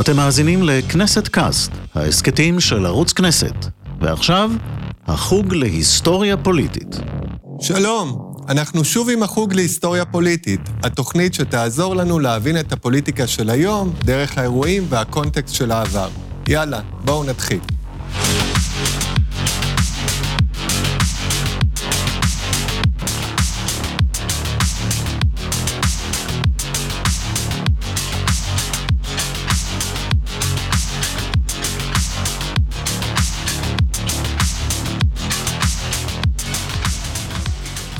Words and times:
אתם 0.00 0.16
מאזינים 0.16 0.62
לכנסת 0.62 1.28
קאסט, 1.28 1.72
ההסכתים 1.94 2.60
של 2.60 2.86
ערוץ 2.86 3.12
כנסת. 3.12 3.54
ועכשיו, 4.00 4.50
החוג 5.06 5.54
להיסטוריה 5.54 6.36
פוליטית. 6.36 6.96
שלום, 7.60 8.32
אנחנו 8.48 8.84
שוב 8.84 9.10
עם 9.10 9.22
החוג 9.22 9.54
להיסטוריה 9.54 10.04
פוליטית, 10.04 10.60
התוכנית 10.82 11.34
שתעזור 11.34 11.96
לנו 11.96 12.18
להבין 12.18 12.60
את 12.60 12.72
הפוליטיקה 12.72 13.26
של 13.26 13.50
היום 13.50 13.92
דרך 14.04 14.38
האירועים 14.38 14.86
והקונטקסט 14.88 15.54
של 15.54 15.70
העבר. 15.70 16.08
יאללה, 16.48 16.80
בואו 17.04 17.24
נתחיל. 17.24 17.60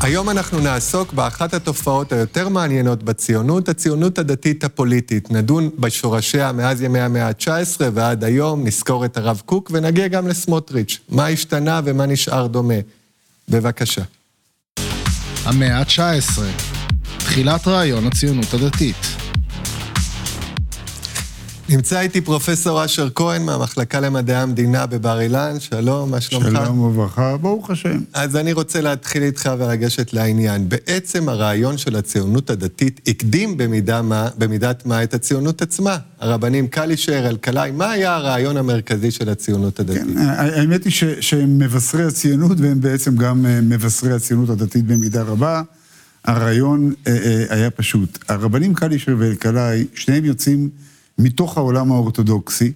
היום 0.09 0.31
אנחנו 0.31 0.61
נעסוק 0.61 1.13
באחת 1.13 1.55
התופעות 1.55 2.13
היותר 2.13 2.49
מעניינות 2.49 3.03
בציונות, 3.03 3.69
הציונות 3.69 4.19
הדתית 4.19 4.65
הפוליטית. 4.65 5.31
נדון 5.31 5.71
בשורשיה 5.79 6.53
מאז 6.53 6.83
ימי 6.83 7.01
המאה 7.01 7.29
ה-19 7.29 7.81
ועד 7.93 8.25
היום, 8.25 8.65
נזכור 8.67 9.05
את 9.05 9.17
הרב 9.17 9.43
קוק 9.45 9.71
ונגיע 9.75 10.09
גם 10.09 10.29
לסמוטריץ'. 10.29 10.99
מה 11.09 11.27
השתנה 11.27 11.81
ומה 11.85 12.07
נשאר 12.07 12.47
דומה. 12.47 12.75
בבקשה. 13.49 14.03
המאה 15.45 15.79
ה-19, 15.79 16.41
תחילת 17.19 17.69
רעיון 17.69 18.07
הציונות 18.07 18.55
הדתית. 18.55 19.28
נמצא 21.69 22.01
איתי 22.01 22.21
פרופסור 22.21 22.85
אשר 22.85 23.09
כהן 23.15 23.43
מהמחלקה 23.43 24.01
למדעי 24.01 24.37
המדינה 24.37 24.87
בבר 24.87 25.21
אילן, 25.21 25.61
שלום, 25.61 26.11
מה 26.11 26.21
שלומך? 26.21 26.47
שלום 26.47 26.81
וברכה, 26.81 27.37
ברוך 27.37 27.71
השם. 27.71 27.99
אז 28.13 28.37
אני 28.37 28.53
רוצה 28.53 28.81
להתחיל 28.81 29.23
איתך 29.23 29.51
ולגשת 29.59 30.13
לעניין. 30.13 30.69
בעצם 30.69 31.29
הרעיון 31.29 31.79
של 31.79 31.97
הציונות 31.97 32.51
הדתית 32.51 33.01
הקדים 33.07 33.57
במידה 33.57 34.03
מה, 34.03 34.29
במידת 34.39 34.87
מה 34.87 35.03
את 35.03 35.15
הציונות 35.15 35.63
עצמה. 35.63 35.99
הרבנים 36.21 36.69
קלישר, 36.69 37.29
אלקלעי, 37.29 37.71
מה 37.71 37.91
היה 37.91 38.15
הרעיון 38.15 38.57
המרכזי 38.57 39.11
של 39.11 39.29
הציונות 39.29 39.81
הדתית? 39.81 40.03
כן, 40.03 40.19
האמת 40.19 40.85
היא 40.85 40.93
ש, 40.93 41.05
שהם 41.21 41.59
מבשרי 41.59 42.05
הציונות 42.05 42.61
והם 42.61 42.81
בעצם 42.81 43.17
גם 43.17 43.47
אה, 43.47 43.61
מבשרי 43.61 44.13
הציונות 44.13 44.51
הדתית 44.51 44.85
במידה 44.87 45.23
רבה. 45.23 45.63
הרעיון 46.25 46.93
אה, 47.07 47.13
אה, 47.13 47.45
היה 47.51 47.71
פשוט. 47.71 48.19
הרבנים 48.29 48.75
קלישר 48.75 49.15
ואלקלעי, 49.19 49.85
שניהם 49.95 50.25
יוצאים... 50.25 50.69
מתוך 51.19 51.59
העולם 51.59 51.93
האורתודוקסי, 51.93 52.73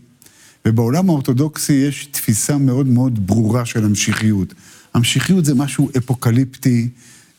ובעולם 0.67 1.09
האורתודוקסי 1.09 1.73
יש 1.73 2.07
תפיסה 2.07 2.59
מאוד 2.59 2.87
מאוד 2.87 3.27
ברורה 3.27 3.65
של 3.65 3.85
המשיחיות. 3.85 4.55
המשיחיות 4.95 5.45
זה 5.45 5.55
משהו 5.55 5.91
אפוקליפטי, 5.99 6.89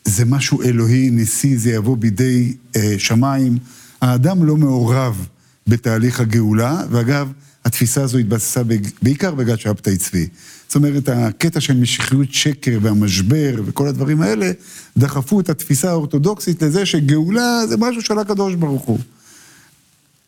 זה 0.04 0.24
משהו 0.24 0.62
אלוהי, 0.62 1.10
ניסי, 1.10 1.56
זה 1.56 1.70
יבוא 1.70 1.96
בידי 1.96 2.54
אה, 2.76 2.94
שמיים. 2.98 3.58
האדם 4.00 4.44
לא 4.44 4.56
מעורב 4.56 5.26
בתהליך 5.66 6.20
הגאולה, 6.20 6.82
ואגב, 6.90 7.32
התפיסה 7.64 8.02
הזו 8.02 8.18
התבססה 8.18 8.62
בעיקר 9.02 9.34
בגת 9.34 9.60
שבתאי 9.60 9.96
צבי. 9.96 10.26
זאת 10.66 10.76
אומרת, 10.76 11.08
הקטע 11.08 11.60
של 11.60 11.76
משיחיות 11.76 12.32
שקר 12.34 12.78
והמשבר 12.82 13.54
וכל 13.64 13.88
הדברים 13.88 14.22
האלה, 14.22 14.50
דחפו 14.96 15.40
את 15.40 15.50
התפיסה 15.50 15.90
האורתודוקסית 15.90 16.62
לזה 16.62 16.86
שגאולה 16.86 17.66
זה 17.68 17.76
משהו 17.76 18.02
של 18.02 18.18
הקדוש 18.18 18.54
ברוך 18.54 18.82
הוא. 18.82 18.98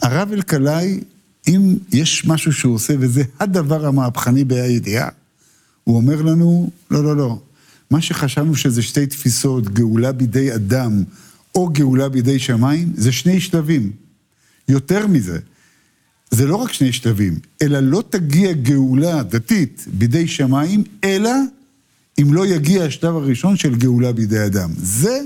הרב 0.03 0.33
אלקלעי, 0.33 1.01
אם 1.49 1.77
יש 1.93 2.25
משהו 2.27 2.53
שהוא 2.53 2.75
עושה, 2.75 2.95
וזה 2.99 3.23
הדבר 3.41 3.87
המהפכני 3.87 4.45
בהידיעה, 4.45 5.09
הוא 5.85 5.97
אומר 5.97 6.23
לנו, 6.23 6.71
לא, 6.91 7.05
לא, 7.05 7.17
לא. 7.17 7.39
מה 7.91 8.01
שחשבנו 8.01 8.55
שזה 8.55 8.83
שתי 8.83 9.07
תפיסות, 9.07 9.69
גאולה 9.69 10.13
בידי 10.13 10.55
אדם 10.55 11.03
או 11.55 11.69
גאולה 11.69 12.09
בידי 12.09 12.39
שמיים, 12.39 12.93
זה 12.97 13.13
שני 13.13 13.41
שלבים. 13.41 13.93
יותר 14.69 15.07
מזה, 15.07 15.39
זה 16.31 16.47
לא 16.47 16.57
רק 16.57 16.73
שני 16.73 16.93
שלבים, 16.93 17.39
אלא 17.63 17.81
לא 17.81 18.03
תגיע 18.11 18.53
גאולה 18.53 19.23
דתית 19.23 19.85
בידי 19.93 20.29
שמיים, 20.29 20.85
אלא 21.05 21.31
אם 22.23 22.35
לא 22.35 22.47
יגיע 22.47 22.85
השלב 22.85 23.17
הראשון 23.17 23.57
של 23.57 23.75
גאולה 23.75 24.13
בידי 24.13 24.47
אדם. 24.47 24.71
זה, 24.77 25.21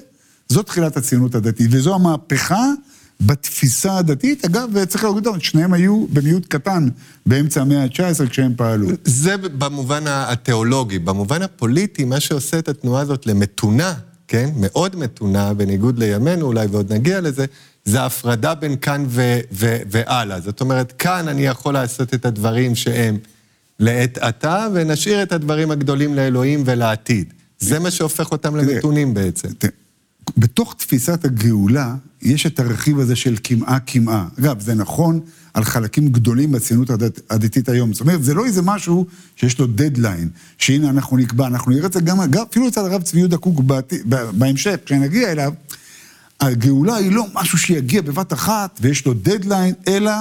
זו 0.48 0.62
תחילת 0.62 0.96
הציונות 0.96 1.34
הדתית, 1.34 1.68
וזו 1.70 1.94
המהפכה 1.94 2.72
בתפיסה 3.20 3.98
הדתית, 3.98 4.44
אגב, 4.44 4.84
צריך 4.84 5.04
להגיד 5.04 5.26
אותם, 5.26 5.40
שניהם 5.40 5.72
היו 5.72 6.06
במיעוט 6.12 6.46
קטן 6.46 6.88
באמצע 7.26 7.60
המאה 7.60 7.82
ה-19 7.82 8.28
כשהם 8.28 8.52
פעלו. 8.56 8.88
זה 9.04 9.36
במובן 9.36 10.04
התיאולוגי. 10.06 10.98
במובן 10.98 11.42
הפוליטי, 11.42 12.04
מה 12.04 12.20
שעושה 12.20 12.58
את 12.58 12.68
התנועה 12.68 13.02
הזאת 13.02 13.26
למתונה, 13.26 13.94
כן? 14.28 14.50
מאוד 14.56 14.96
מתונה, 14.96 15.54
בניגוד 15.54 15.98
לימינו 15.98 16.46
אולי, 16.46 16.66
ועוד 16.66 16.92
נגיע 16.92 17.20
לזה, 17.20 17.46
זה 17.84 18.00
ההפרדה 18.00 18.54
בין 18.54 18.76
כאן 18.76 19.06
והלאה. 19.90 20.40
זאת 20.40 20.60
אומרת, 20.60 20.92
כאן 20.92 21.28
אני 21.28 21.46
יכול 21.46 21.74
לעשות 21.74 22.14
את 22.14 22.24
הדברים 22.24 22.74
שהם 22.74 23.18
לעת 23.78 24.18
עתה, 24.18 24.66
ונשאיר 24.72 25.22
את 25.22 25.32
הדברים 25.32 25.70
הגדולים 25.70 26.14
לאלוהים 26.14 26.62
ולעתיד. 26.66 27.32
זה 27.58 27.78
מה 27.78 27.90
שהופך 27.90 28.32
אותם 28.32 28.56
למתונים 28.56 29.14
בעצם. 29.14 29.48
בתוך 30.36 30.74
תפיסת 30.78 31.24
הגאולה, 31.24 31.94
יש 32.22 32.46
את 32.46 32.60
הרכיב 32.60 32.98
הזה 32.98 33.16
של 33.16 33.36
קמעה-קמעה. 33.36 34.28
אגב, 34.38 34.60
זה 34.60 34.74
נכון 34.74 35.20
על 35.54 35.64
חלקים 35.64 36.08
גדולים 36.08 36.52
בציונות 36.52 36.90
הדתית 37.30 37.68
היום. 37.68 37.92
זאת 37.92 38.00
אומרת, 38.00 38.24
זה 38.24 38.34
לא 38.34 38.46
איזה 38.46 38.62
משהו 38.62 39.06
שיש 39.36 39.58
לו 39.58 39.66
דדליין, 39.66 40.28
שהנה 40.58 40.90
אנחנו 40.90 41.16
נקבע, 41.16 41.46
אנחנו 41.46 41.72
נראה 41.72 41.86
את 41.86 41.92
זה 41.92 42.00
גם, 42.00 42.30
גם 42.30 42.44
אפילו 42.50 42.68
אצל 42.68 42.80
הרב 42.80 43.02
צבי 43.02 43.18
יהודה 43.18 43.36
קוק 43.36 43.60
בהמשך, 44.10 44.76
כשנגיע 44.86 45.32
אליו, 45.32 45.52
הגאולה 46.40 46.96
היא 46.96 47.12
לא 47.12 47.26
משהו 47.34 47.58
שיגיע 47.58 48.02
בבת 48.02 48.32
אחת 48.32 48.78
ויש 48.82 49.06
לו 49.06 49.14
דדליין, 49.14 49.74
אלא 49.88 50.12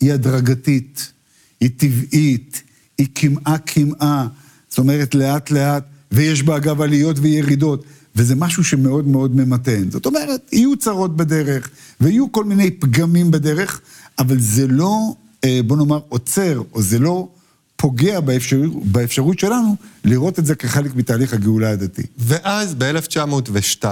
היא 0.00 0.12
הדרגתית, 0.12 1.12
היא 1.60 1.70
טבעית, 1.76 2.62
היא 2.98 3.06
קמעה-קמעה, 3.14 4.26
זאת 4.68 4.78
אומרת, 4.78 5.14
לאט-לאט, 5.14 5.84
ויש 6.12 6.42
בה 6.42 6.56
אגב 6.56 6.80
עליות 6.80 7.16
וירידות. 7.18 7.84
וזה 8.16 8.34
משהו 8.34 8.64
שמאוד 8.64 9.06
מאוד 9.06 9.36
ממתן. 9.36 9.90
זאת 9.90 10.06
אומרת, 10.06 10.52
יהיו 10.52 10.76
צרות 10.76 11.16
בדרך, 11.16 11.70
ויהיו 12.00 12.32
כל 12.32 12.44
מיני 12.44 12.70
פגמים 12.70 13.30
בדרך, 13.30 13.80
אבל 14.18 14.40
זה 14.40 14.66
לא, 14.66 15.14
אה, 15.44 15.60
בוא 15.66 15.76
נאמר, 15.76 16.00
עוצר, 16.08 16.62
או 16.72 16.82
זה 16.82 16.98
לא 16.98 17.28
פוגע 17.76 18.20
באפשר, 18.20 18.60
באפשרות 18.84 19.38
שלנו 19.38 19.76
לראות 20.04 20.38
את 20.38 20.46
זה 20.46 20.54
כחלק 20.54 20.96
מתהליך 20.96 21.34
הגאולה 21.34 21.70
הדתי. 21.70 22.02
ואז 22.18 22.74
ב-1902, 22.74 23.84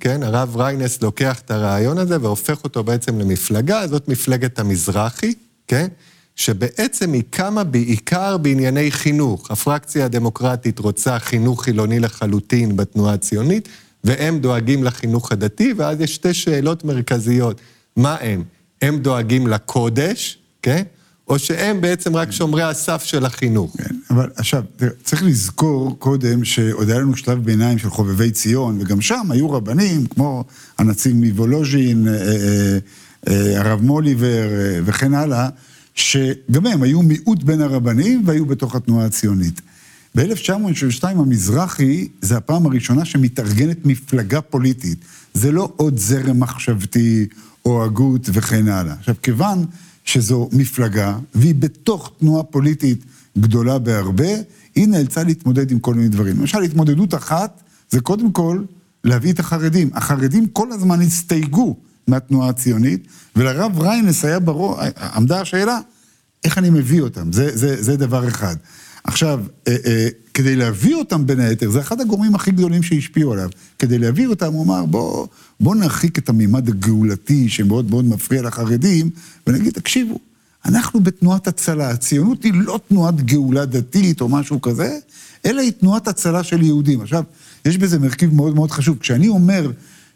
כן, 0.00 0.22
הרב 0.22 0.56
ריינס 0.56 1.02
לוקח 1.02 1.40
את 1.40 1.50
הרעיון 1.50 1.98
הזה 1.98 2.16
והופך 2.20 2.64
אותו 2.64 2.84
בעצם 2.84 3.18
למפלגה, 3.18 3.86
זאת 3.86 4.08
מפלגת 4.08 4.58
המזרחי, 4.58 5.34
כן? 5.68 5.88
שבעצם 6.40 7.12
היא 7.12 7.22
קמה 7.30 7.64
בעיקר 7.64 8.36
בענייני 8.36 8.90
חינוך. 8.90 9.50
הפרקציה 9.50 10.04
הדמוקרטית 10.04 10.78
רוצה 10.78 11.18
חינוך 11.18 11.64
חילוני 11.64 12.00
לחלוטין 12.00 12.76
בתנועה 12.76 13.14
הציונית, 13.14 13.68
והם 14.04 14.38
דואגים 14.38 14.84
לחינוך 14.84 15.32
הדתי, 15.32 15.72
ואז 15.76 16.00
יש 16.00 16.14
שתי 16.14 16.34
שאלות 16.34 16.84
מרכזיות. 16.84 17.60
מה 17.96 18.16
הם? 18.20 18.44
הם 18.82 18.98
דואגים 18.98 19.46
לקודש, 19.46 20.38
כן? 20.62 20.82
או 21.28 21.38
שהם 21.38 21.80
בעצם 21.80 22.16
רק 22.16 22.30
שומרי 22.30 22.62
הסף 22.62 23.02
של 23.04 23.24
החינוך. 23.24 23.76
כן, 23.78 23.94
אבל 24.10 24.30
עכשיו, 24.36 24.62
צריך 25.04 25.22
לזכור 25.22 25.98
קודם 25.98 26.44
שעוד 26.44 26.90
היה 26.90 26.98
לנו 26.98 27.16
שלב 27.16 27.44
ביניים 27.44 27.78
של 27.78 27.90
חובבי 27.90 28.30
ציון, 28.30 28.78
וגם 28.80 29.00
שם 29.00 29.26
היו 29.30 29.50
רבנים, 29.50 30.06
כמו 30.06 30.44
הנציג 30.78 31.14
מוולוז'ין, 31.14 32.08
אה, 32.08 32.14
אה, 32.14 32.78
אה, 33.28 33.60
הרב 33.60 33.82
מוליבר 33.82 34.48
וכן 34.84 35.14
הלאה, 35.14 35.48
שגם 35.94 36.66
הם 36.66 36.82
היו 36.82 37.02
מיעוט 37.02 37.42
בין 37.42 37.60
הרבנים 37.60 38.22
והיו 38.26 38.46
בתוך 38.46 38.74
התנועה 38.74 39.06
הציונית. 39.06 39.60
ב-1972 40.14 41.04
המזרחי 41.04 42.08
זה 42.20 42.36
הפעם 42.36 42.66
הראשונה 42.66 43.04
שמתארגנת 43.04 43.86
מפלגה 43.86 44.40
פוליטית. 44.40 44.98
זה 45.34 45.52
לא 45.52 45.72
עוד 45.76 45.98
זרם 45.98 46.40
מחשבתי 46.40 47.26
או 47.64 47.84
הגות 47.84 48.28
וכן 48.32 48.68
הלאה. 48.68 48.94
עכשיו, 48.94 49.14
כיוון 49.22 49.64
שזו 50.04 50.48
מפלגה 50.52 51.18
והיא 51.34 51.54
בתוך 51.54 52.12
תנועה 52.18 52.42
פוליטית 52.42 53.04
גדולה 53.38 53.78
בהרבה, 53.78 54.28
היא 54.74 54.88
נאלצה 54.88 55.22
להתמודד 55.24 55.70
עם 55.70 55.78
כל 55.78 55.94
מיני 55.94 56.08
דברים. 56.08 56.38
למשל, 56.38 56.62
התמודדות 56.62 57.14
אחת 57.14 57.62
זה 57.90 58.00
קודם 58.00 58.32
כל 58.32 58.62
להביא 59.04 59.32
את 59.32 59.38
החרדים. 59.40 59.90
החרדים 59.94 60.46
כל 60.46 60.72
הזמן 60.72 61.00
הסתייגו 61.00 61.76
מהתנועה 62.08 62.48
הציונית, 62.48 63.06
ולרב 63.36 63.80
ריינס 63.80 64.24
היה 64.24 64.38
ברור, 64.38 64.78
עמדה 65.14 65.40
השאלה, 65.40 65.78
איך 66.44 66.58
אני 66.58 66.70
מביא 66.70 67.00
אותם? 67.00 67.32
זה, 67.32 67.56
זה, 67.56 67.82
זה 67.82 67.96
דבר 67.96 68.28
אחד. 68.28 68.56
עכשיו, 69.04 69.40
אה, 69.68 69.76
אה, 69.86 70.08
כדי 70.34 70.56
להביא 70.56 70.94
אותם 70.94 71.26
בין 71.26 71.40
היתר, 71.40 71.70
זה 71.70 71.80
אחד 71.80 72.00
הגורמים 72.00 72.34
הכי 72.34 72.50
גדולים 72.50 72.82
שהשפיעו 72.82 73.32
עליו. 73.32 73.48
כדי 73.78 73.98
להביא 73.98 74.26
אותם, 74.26 74.52
הוא 74.52 74.64
אמר, 74.64 74.84
בוא, 74.84 75.26
בוא 75.60 75.74
נרחיק 75.74 76.18
את 76.18 76.28
המימד 76.28 76.68
הגאולתי 76.68 77.48
שמאוד 77.48 77.90
מאוד 77.90 78.04
מפריע 78.04 78.42
לחרדים, 78.42 79.10
ונגיד, 79.46 79.72
תקשיבו, 79.72 80.18
אנחנו 80.64 81.00
בתנועת 81.00 81.48
הצלה. 81.48 81.90
הציונות 81.90 82.44
היא 82.44 82.52
לא 82.54 82.80
תנועת 82.88 83.20
גאולה 83.20 83.64
דתית 83.64 84.20
או 84.20 84.28
משהו 84.28 84.60
כזה, 84.60 84.98
אלא 85.46 85.60
היא 85.60 85.72
תנועת 85.72 86.08
הצלה 86.08 86.42
של 86.42 86.62
יהודים. 86.62 87.00
עכשיו, 87.00 87.24
יש 87.64 87.78
בזה 87.78 87.98
מרכיב 87.98 88.34
מאוד 88.34 88.54
מאוד 88.54 88.70
חשוב. 88.70 88.98
כשאני 88.98 89.28
אומר 89.28 89.70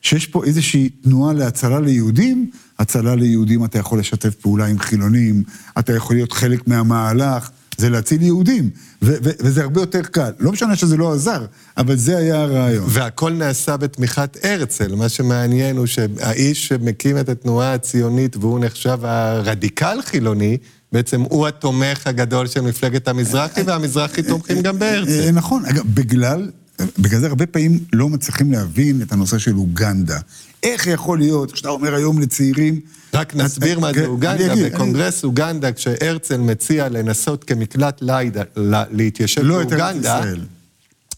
שיש 0.04 0.26
פה 0.26 0.44
איזושהי 0.44 0.88
תנועה 0.88 1.32
להצלה 1.32 1.80
ליהודים, 1.80 2.50
הצלה 2.78 3.14
ליהודים 3.14 3.64
אתה 3.64 3.78
יכול 3.78 3.98
לשתף 3.98 4.34
פעולה 4.34 4.66
עם 4.66 4.78
חילונים, 4.78 5.42
אתה 5.78 5.92
יכול 5.96 6.16
להיות 6.16 6.32
חלק 6.32 6.68
מהמהלך. 6.68 7.50
זה 7.78 7.90
להציל 7.90 8.22
יהודים, 8.22 8.70
ו- 9.02 9.14
ו- 9.24 9.30
וזה 9.40 9.62
הרבה 9.62 9.80
יותר 9.80 10.02
קל. 10.02 10.30
לא 10.38 10.52
משנה 10.52 10.76
שזה 10.76 10.96
לא 10.96 11.12
עזר, 11.12 11.46
אבל 11.76 11.96
זה 11.96 12.16
היה 12.16 12.42
הרעיון. 12.42 12.84
והכל 12.88 13.32
נעשה 13.32 13.76
בתמיכת 13.76 14.36
הרצל. 14.42 14.94
מה 14.94 15.08
שמעניין 15.08 15.76
הוא 15.76 15.86
שהאיש 15.86 16.68
שמקים 16.68 17.18
את 17.18 17.28
התנועה 17.28 17.74
הציונית 17.74 18.36
והוא 18.36 18.60
נחשב 18.60 18.98
הרדיקל 19.02 19.98
חילוני, 20.04 20.56
בעצם 20.92 21.20
הוא 21.20 21.46
התומך 21.46 22.06
הגדול 22.06 22.46
של 22.46 22.60
מפלגת 22.60 23.08
המזרחי, 23.08 23.62
והמזרחי 23.62 24.22
תומכים 24.22 24.62
גם 24.62 24.78
בהרצל. 24.78 25.30
נכון, 25.30 25.64
אגב, 25.64 25.84
בגלל, 25.94 26.50
בגלל 26.98 27.20
זה 27.20 27.26
הרבה 27.26 27.46
פעמים 27.46 27.78
לא 27.92 28.08
מצליחים 28.08 28.52
להבין 28.52 29.02
את 29.02 29.12
הנושא 29.12 29.38
של 29.38 29.56
אוגנדה. 29.56 30.18
איך 30.62 30.86
יכול 30.86 31.18
להיות, 31.18 31.52
כשאתה 31.52 31.68
אומר 31.68 31.94
היום 31.94 32.20
לצעירים... 32.20 32.80
רק 33.14 33.36
נסביר 33.36 33.80
מה 33.80 33.92
זה 33.92 34.00
כן, 34.00 34.06
אוגנדה. 34.06 34.54
בקונגרס 34.64 35.24
אוגנדה, 35.24 35.72
כשהרצל 35.72 36.36
מציע 36.36 36.88
לנסות 36.88 37.44
כמקלט 37.44 38.02
לידה 38.02 38.42
להתיישב 38.90 39.42
לא 39.42 39.58
באוגנדה. 39.58 40.20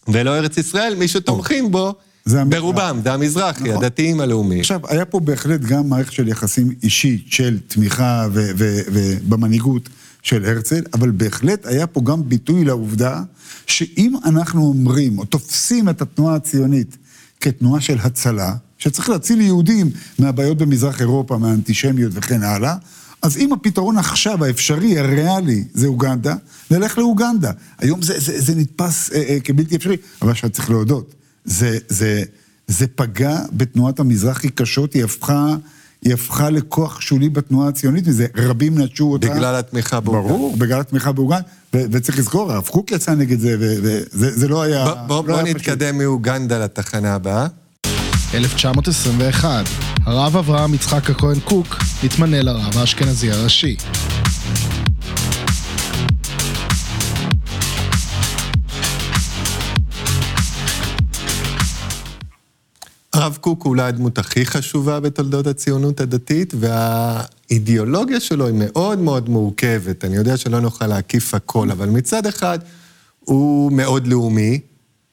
ולא 0.07 0.37
ארץ 0.37 0.57
ישראל, 0.57 0.95
מי 0.95 1.07
שתומכים 1.07 1.71
בו. 1.71 1.95
ברובם, 2.49 2.99
זה 3.03 3.13
המזרחי, 3.13 3.63
נכון. 3.63 3.83
הדתיים 3.83 4.19
הלאומיים. 4.19 4.59
עכשיו, 4.59 4.79
היה 4.87 5.05
פה 5.05 5.19
בהחלט 5.19 5.61
גם 5.61 5.89
מערכת 5.89 6.11
של 6.11 6.27
יחסים 6.27 6.73
אישית 6.83 7.23
של 7.27 7.59
תמיכה 7.67 8.27
ובמנהיגות 8.33 9.89
של 10.27 10.45
הרצל, 10.45 10.81
אבל 10.93 11.11
בהחלט 11.11 11.65
היה 11.65 11.87
פה 11.87 12.01
גם 12.03 12.29
ביטוי 12.29 12.65
לעובדה 12.65 13.23
שאם 13.67 14.15
אנחנו 14.25 14.61
אומרים 14.61 15.19
או 15.19 15.25
תופסים 15.25 15.89
את 15.89 16.01
התנועה 16.01 16.35
הציונית 16.35 16.97
כתנועה 17.41 17.81
של 17.81 17.97
הצלה, 17.99 18.55
שצריך 18.77 19.09
להציל 19.09 19.41
יהודים 19.41 19.89
מהבעיות 20.19 20.57
במזרח 20.57 21.01
אירופה, 21.01 21.37
מהאנטישמיות 21.37 22.11
וכן 22.15 22.43
הלאה, 22.43 22.75
אז 23.21 23.37
אם 23.37 23.53
הפתרון 23.53 23.97
עכשיו, 23.97 24.45
האפשרי, 24.45 24.99
הריאלי, 24.99 25.63
זה 25.73 25.87
אוגנדה, 25.87 26.35
נלך 26.71 26.97
לאוגנדה. 26.97 27.51
היום 27.77 28.01
זה, 28.01 28.19
זה, 28.19 28.41
זה 28.41 28.55
נתפס 28.55 29.11
אה, 29.11 29.23
אה, 29.29 29.39
כבלתי 29.39 29.75
אפשרי, 29.75 29.97
אבל 30.21 30.31
עכשיו 30.31 30.49
צריך 30.49 30.69
להודות, 30.69 31.15
זה, 31.45 31.77
זה, 31.89 32.23
זה 32.67 32.87
פגע 32.95 33.39
בתנועת 33.51 33.99
המזרחי 33.99 34.49
קשות, 34.49 34.93
היא 34.93 35.03
הפכה, 35.03 35.55
היא 36.05 36.13
הפכה 36.13 36.49
לכוח 36.49 37.01
שולי 37.01 37.29
בתנועה 37.29 37.67
הציונית, 37.69 38.03
וזה 38.07 38.27
רבים 38.37 38.77
נטשו 38.81 39.11
אותה. 39.11 39.29
בגלל 39.29 39.55
התמיכה 39.55 39.99
באוגנדה. 39.99 40.27
ברור, 40.33 40.57
בגלל 40.57 40.79
התמיכה 40.79 41.11
באוגנדה, 41.11 41.41
ו- 41.75 41.83
וצריך 41.91 42.19
לזכור, 42.19 42.51
הרב 42.51 42.67
קוק 42.71 42.91
יצא 42.91 43.15
נגד 43.15 43.39
זה, 43.39 43.55
וזה 43.59 43.99
זה 44.39 44.47
לא 44.47 44.61
היה... 44.61 44.85
בוא- 44.85 44.93
בוא 45.07 45.15
לא 45.15 45.35
בוא 45.35 45.43
היה 45.43 45.53
נתקדם 45.53 45.97
מאוגנדה 45.97 46.57
לתחנה 46.59 47.13
הבאה. 47.15 47.47
1921, 48.33 49.65
הרב 50.05 50.37
אברהם 50.37 50.73
יצחק 50.73 51.09
הכהן 51.09 51.39
קוק 51.39 51.67
התמנה 52.03 52.41
לרב 52.41 52.77
האשכנזי 52.77 53.31
הראשי. 53.31 53.75
הרב 63.17 63.37
קוק 63.41 63.63
הוא 63.63 63.69
אולי 63.69 63.83
הדמות 63.83 64.17
הכי 64.17 64.45
חשובה 64.45 64.99
בתולדות 64.99 65.47
הציונות 65.47 65.99
הדתית, 65.99 66.53
והאידיאולוגיה 66.59 68.19
שלו 68.19 68.47
היא 68.47 68.55
מאוד 68.57 68.99
מאוד 68.99 69.29
מורכבת. 69.29 70.05
אני 70.05 70.15
יודע 70.15 70.37
שלא 70.37 70.59
נוכל 70.59 70.87
להקיף 70.87 71.33
הכל, 71.33 71.71
אבל 71.71 71.89
מצד 71.89 72.25
אחד 72.25 72.59
הוא 73.19 73.71
מאוד 73.71 74.07
לאומי, 74.07 74.59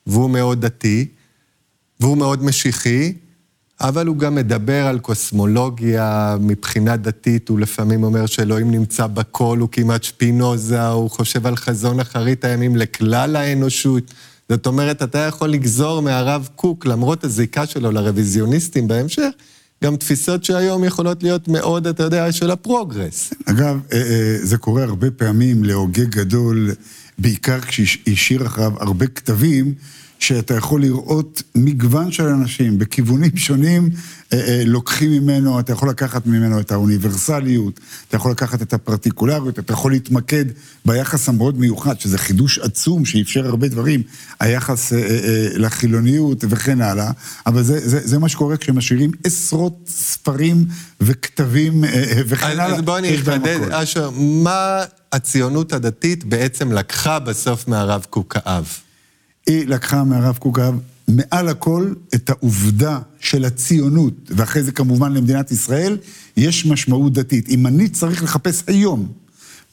והוא 0.07 0.29
מאוד 0.29 0.61
דתי, 0.65 1.07
והוא 1.99 2.17
מאוד 2.17 2.43
משיחי, 2.43 3.13
אבל 3.81 4.07
הוא 4.07 4.17
גם 4.17 4.35
מדבר 4.35 4.87
על 4.87 4.99
קוסמולוגיה 4.99 6.37
מבחינה 6.39 6.97
דתית, 6.97 7.49
הוא 7.49 7.59
לפעמים 7.59 8.03
אומר 8.03 8.25
שאלוהים 8.25 8.71
נמצא 8.71 9.07
בכל, 9.07 9.57
הוא 9.61 9.69
כמעט 9.71 10.03
שפינוזה, 10.03 10.87
הוא 10.87 11.09
חושב 11.09 11.47
על 11.47 11.55
חזון 11.55 11.99
אחרית 11.99 12.45
הימים 12.45 12.75
לכלל 12.75 13.35
האנושות. 13.35 14.13
זאת 14.49 14.67
אומרת, 14.67 15.03
אתה 15.03 15.19
יכול 15.19 15.49
לגזור 15.49 16.01
מהרב 16.01 16.49
קוק, 16.55 16.85
למרות 16.85 17.23
הזיקה 17.23 17.65
שלו 17.65 17.91
לרוויזיוניסטים 17.91 18.87
בהמשך, 18.87 19.29
גם 19.83 19.95
תפיסות 19.95 20.43
שהיום 20.43 20.83
יכולות 20.83 21.23
להיות 21.23 21.47
מאוד, 21.47 21.87
אתה 21.87 22.03
יודע, 22.03 22.31
של 22.31 22.51
הפרוגרס. 22.51 23.33
אגב, 23.45 23.79
אה, 23.93 23.97
אה, 23.97 24.37
זה 24.41 24.57
קורה 24.57 24.83
הרבה 24.83 25.11
פעמים 25.11 25.63
להוגה 25.63 26.03
גדול, 26.03 26.71
בעיקר 27.17 27.59
כשהשאיר 27.61 28.45
אחריו 28.45 28.71
הרבה 28.79 29.07
כתבים, 29.07 29.73
שאתה 30.19 30.53
יכול 30.53 30.81
לראות 30.81 31.43
מגוון 31.55 32.11
של 32.11 32.27
אנשים 32.27 32.79
בכיוונים 32.79 33.37
שונים, 33.37 33.89
אה, 34.33 34.39
אה, 34.39 34.63
לוקחים 34.65 35.11
ממנו, 35.11 35.59
אתה 35.59 35.73
יכול 35.73 35.89
לקחת 35.89 36.25
ממנו 36.25 36.59
את 36.59 36.71
האוניברסליות, 36.71 37.79
אתה 38.07 38.15
יכול 38.15 38.31
לקחת 38.31 38.61
את 38.61 38.73
הפרטיקולריות, 38.73 39.59
אתה 39.59 39.73
יכול 39.73 39.91
להתמקד 39.91 40.45
ביחס 40.85 41.29
המאוד 41.29 41.59
מיוחד, 41.59 41.99
שזה 41.99 42.17
חידוש 42.17 42.59
עצום 42.59 43.05
שאפשר 43.05 43.45
הרבה 43.45 43.67
דברים, 43.67 44.03
היחס 44.39 44.93
אה, 44.93 44.97
אה, 44.97 45.05
אה, 45.07 45.47
לחילוניות 45.57 46.43
וכן 46.49 46.81
הלאה, 46.81 47.11
אבל 47.45 47.63
זה, 47.63 47.89
זה, 47.89 48.07
זה 48.07 48.19
מה 48.19 48.29
שקורה 48.29 48.57
כשמשאירים 48.57 49.11
עשרות 49.23 49.79
ספרים 49.87 50.65
וכתבים 51.01 51.83
אה, 51.85 52.21
וכן 52.27 52.45
אז, 52.45 52.51
הלאה. 52.51 52.75
אז 52.75 52.81
בוא 52.81 52.97
אני 52.97 53.15
אחדד. 53.15 53.59
אשר, 53.71 54.09
מה 54.15 54.83
הציונות 55.11 55.73
הדתית 55.73 56.23
בעצם 56.23 56.71
לקחה 56.71 57.19
בסוף 57.19 57.67
מהרב 57.67 58.05
קוק 58.09 58.35
האב? 58.45 58.84
היא 59.47 59.67
לקחה 59.67 60.03
מהרב 60.03 60.37
קוק 60.37 60.59
מעל 61.07 61.49
הכל 61.49 61.93
את 62.15 62.29
העובדה 62.29 62.99
של 63.19 63.45
הציונות, 63.45 64.13
ואחרי 64.29 64.63
זה 64.63 64.71
כמובן 64.71 65.13
למדינת 65.13 65.51
ישראל, 65.51 65.97
יש 66.37 66.65
משמעות 66.65 67.13
דתית. 67.13 67.49
אם 67.49 67.67
אני 67.67 67.89
צריך 67.89 68.23
לחפש 68.23 68.63
היום 68.67 69.07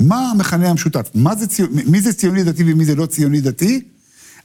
מה 0.01 0.31
המכנה 0.31 0.71
המשותף, 0.71 1.11
מה 1.15 1.37
זה 1.37 1.47
ציונ... 1.47 1.71
מי 1.87 2.01
זה 2.01 2.13
ציוני 2.13 2.45
דתי 2.45 2.73
ומי 2.73 2.85
זה 2.85 2.95
לא 2.95 3.07
ציוני 3.07 3.41
דתי, 3.41 3.81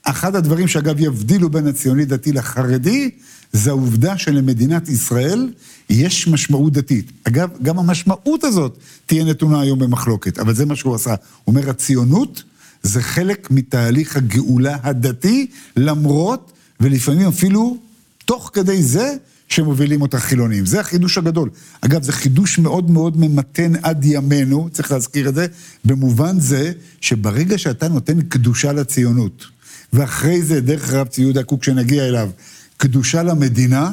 אחד 0.03 0.35
הדברים 0.35 0.67
שאגב 0.67 0.99
יבדילו 0.99 1.49
בין 1.49 1.67
הציוני 1.67 2.05
דתי 2.05 2.31
לחרדי, 2.31 3.09
זה 3.53 3.69
העובדה 3.69 4.17
שלמדינת 4.17 4.89
ישראל 4.89 5.53
יש 5.89 6.27
משמעות 6.27 6.73
דתית. 6.73 7.11
אגב, 7.23 7.49
גם 7.61 7.79
המשמעות 7.79 8.43
הזאת 8.43 8.77
תהיה 9.05 9.23
נתונה 9.23 9.61
היום 9.61 9.79
במחלוקת, 9.79 10.39
אבל 10.39 10.55
זה 10.55 10.65
מה 10.65 10.75
שהוא 10.75 10.95
עשה. 10.95 11.09
הוא 11.09 11.55
אומר, 11.55 11.69
הציונות 11.69 12.43
זה 12.83 13.01
חלק 13.01 13.51
מתהליך 13.51 14.17
הגאולה 14.17 14.77
הדתי, 14.83 15.47
למרות, 15.77 16.51
ולפעמים 16.79 17.27
אפילו 17.27 17.77
תוך 18.25 18.51
כדי 18.53 18.83
זה, 18.83 19.15
שמובילים 19.49 20.01
אותה 20.01 20.19
חילונים. 20.19 20.65
זה 20.65 20.79
החידוש 20.79 21.17
הגדול. 21.17 21.49
אגב, 21.81 22.03
זה 22.03 22.11
חידוש 22.11 22.59
מאוד 22.59 22.91
מאוד 22.91 23.17
ממתן 23.17 23.73
עד 23.83 24.05
ימינו, 24.05 24.69
צריך 24.71 24.91
להזכיר 24.91 25.29
את 25.29 25.35
זה, 25.35 25.47
במובן 25.85 26.39
זה 26.39 26.71
שברגע 27.01 27.57
שאתה 27.57 27.87
נותן 27.87 28.21
קדושה 28.21 28.73
לציונות, 28.73 29.45
ואחרי 29.93 30.41
זה, 30.41 30.61
דרך 30.61 30.93
הרב 30.93 31.07
צבי 31.07 31.21
יהודה 31.21 31.43
קוק 31.43 31.63
שנגיע 31.63 32.07
אליו, 32.07 32.29
קדושה 32.77 33.23
למדינה, 33.23 33.91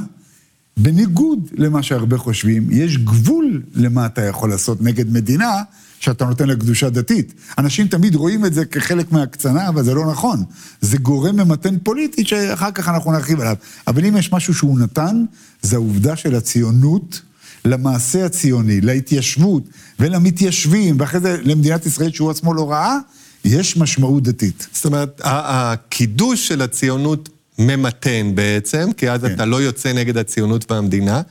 בניגוד 0.77 1.51
למה 1.53 1.83
שהרבה 1.83 2.19
חושבים, 2.19 2.69
יש 2.71 2.99
גבול 2.99 3.63
למה 3.75 4.07
אתה 4.07 4.23
יכול 4.23 4.51
לעשות 4.51 4.83
נגד 4.83 5.13
מדינה 5.13 5.63
שאתה 6.01 6.25
נותן 6.25 6.49
לה 6.49 6.57
קדושה 6.57 6.91
דתית. 6.91 7.35
אנשים 7.59 7.89
תמיד 7.89 8.15
רואים 8.15 8.45
את 8.45 8.55
זה 8.55 8.65
כחלק 8.65 9.13
מהקצנה, 9.13 9.69
אבל 9.69 9.85
זה 9.85 9.95
לא 9.95 10.11
נכון. 10.11 10.45
זה 10.81 10.99
גורם 10.99 11.37
ממתן 11.37 11.79
פוליטי 11.83 12.25
שאחר 12.25 12.71
כך 12.71 12.89
אנחנו 12.89 13.13
נרחיב 13.13 13.41
עליו. 13.41 13.57
אבל 13.87 14.05
אם 14.07 14.17
יש 14.17 14.33
משהו 14.33 14.55
שהוא 14.55 14.79
נתן, 14.79 15.25
זה 15.63 15.77
העובדה 15.77 16.17
של 16.17 16.35
הציונות 16.35 17.21
למעשה 17.65 18.27
הציוני, 18.27 18.81
להתיישבות 18.81 19.63
ולמתיישבים, 20.01 20.97
ואחרי 20.99 21.21
זה 21.21 21.37
למדינת 21.43 21.87
ישראל 21.87 22.13
שהוא 22.13 22.31
עצמו 22.31 22.55
לא 22.55 22.71
ראה, 22.71 22.99
יש 23.45 23.77
משמעות 23.77 24.23
דתית. 24.23 24.67
זאת 24.73 24.85
אומרת, 24.85 25.21
הקידוש 25.25 26.49
של 26.49 26.63
הציונות 26.63 27.29
ממתן 27.59 28.31
בעצם, 28.35 28.89
כי 28.97 29.11
אז 29.11 29.21
כן. 29.21 29.35
אתה 29.35 29.45
לא 29.45 29.63
יוצא 29.63 29.93
נגד 29.93 30.17
הציונות 30.17 30.73
והמדינה, 30.73 31.23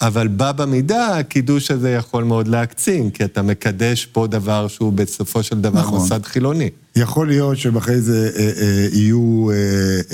אבל 0.00 0.28
בה 0.28 0.52
במידה 0.52 1.18
הקידוש 1.18 1.70
הזה 1.70 1.90
יכול 1.90 2.24
מאוד 2.24 2.48
להקצין, 2.48 3.10
כי 3.10 3.24
אתה 3.24 3.42
מקדש 3.42 4.06
פה 4.06 4.26
דבר 4.26 4.68
שהוא 4.68 4.92
בסופו 4.92 5.42
של 5.42 5.60
דבר 5.60 5.80
נכון. 5.80 5.98
מוסד 6.00 6.24
חילוני. 6.24 6.70
יכול 6.96 7.28
להיות 7.28 7.58
שאחרי 7.58 8.00
זה 8.00 8.30
אה, 8.36 8.50
אה, 8.60 8.88
יהיו... 8.92 9.50
אה, 9.50 9.56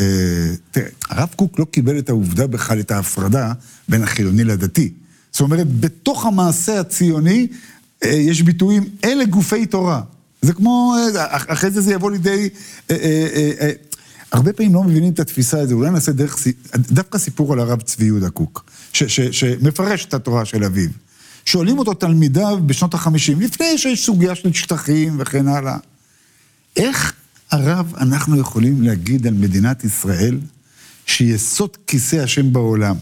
אה, 0.02 0.54
תראה, 0.70 0.86
הרב 1.10 1.28
קוק 1.36 1.58
לא 1.58 1.64
קיבל 1.70 1.98
את 1.98 2.08
העובדה 2.08 2.46
בכלל, 2.46 2.80
את 2.80 2.90
ההפרדה 2.90 3.52
בין 3.88 4.02
החילוני 4.02 4.44
לדתי. 4.44 4.92
זאת 5.32 5.40
אומרת, 5.40 5.80
בתוך 5.80 6.26
המעשה 6.26 6.80
הציוני 6.80 7.46
אה, 8.04 8.08
יש 8.08 8.42
ביטויים, 8.42 8.84
אלה 9.04 9.24
גופי 9.24 9.66
תורה. 9.66 10.00
זה 10.42 10.52
כמו, 10.52 10.94
אה, 11.16 11.36
אח- 11.36 11.44
אחרי 11.48 11.70
זה 11.70 11.80
זה 11.80 11.92
יבוא 11.92 12.10
לידי... 12.10 12.48
אה, 12.90 12.96
אה, 12.96 13.26
אה, 13.34 13.50
אה, 13.60 13.70
הרבה 14.32 14.52
פעמים 14.52 14.75
לא 14.75 14.85
מבינים 14.85 15.12
את 15.12 15.20
התפיסה 15.20 15.61
הזו, 15.61 15.75
אולי 15.75 15.90
נעשה 15.90 16.12
דרך, 16.12 16.38
דווקא 16.76 17.18
סיפור 17.18 17.52
על 17.52 17.61
הרב 17.61 17.80
צבי 17.80 18.04
יהודה 18.04 18.30
קוק, 18.30 18.70
ש, 18.92 19.02
ש, 19.02 19.20
שמפרש 19.20 20.04
את 20.04 20.14
התורה 20.14 20.44
של 20.44 20.64
אביו. 20.64 20.88
שואלים 21.44 21.78
אותו 21.78 21.94
תלמידיו 21.94 22.58
בשנות 22.66 22.94
החמישים, 22.94 23.40
לפני 23.40 23.78
שיש 23.78 24.06
סוגיה 24.06 24.35
של 24.35 24.52
שטחים 24.52 25.16
וכן 25.18 25.49
הלאה. 25.49 25.76
איך 26.76 27.12
הרב 27.50 27.94
אנחנו 27.97 28.40
יכולים 28.40 28.82
להגיד 28.82 29.26
על 29.26 29.35
מדינת 29.35 29.85
ישראל 29.85 30.38
שיסוד 31.06 31.76
כיסא 31.87 32.16
השם 32.16 32.52
בעולם? 32.52 32.97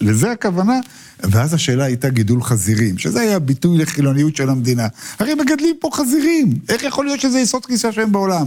לזה 0.00 0.32
הכוונה, 0.32 0.80
ואז 1.22 1.54
השאלה 1.54 1.84
הייתה 1.84 2.08
גידול 2.08 2.42
חזירים, 2.42 2.98
שזה 2.98 3.20
היה 3.20 3.38
ביטוי 3.38 3.78
לחילוניות 3.78 4.36
של 4.36 4.48
המדינה. 4.48 4.86
הרי 5.18 5.34
מגדלים 5.34 5.76
פה 5.80 5.90
חזירים, 5.92 6.58
איך 6.68 6.82
יכול 6.82 7.04
להיות 7.04 7.20
שזה 7.20 7.38
יסוד 7.38 7.66
כיסא 7.66 7.86
השם 7.86 8.12
בעולם? 8.12 8.46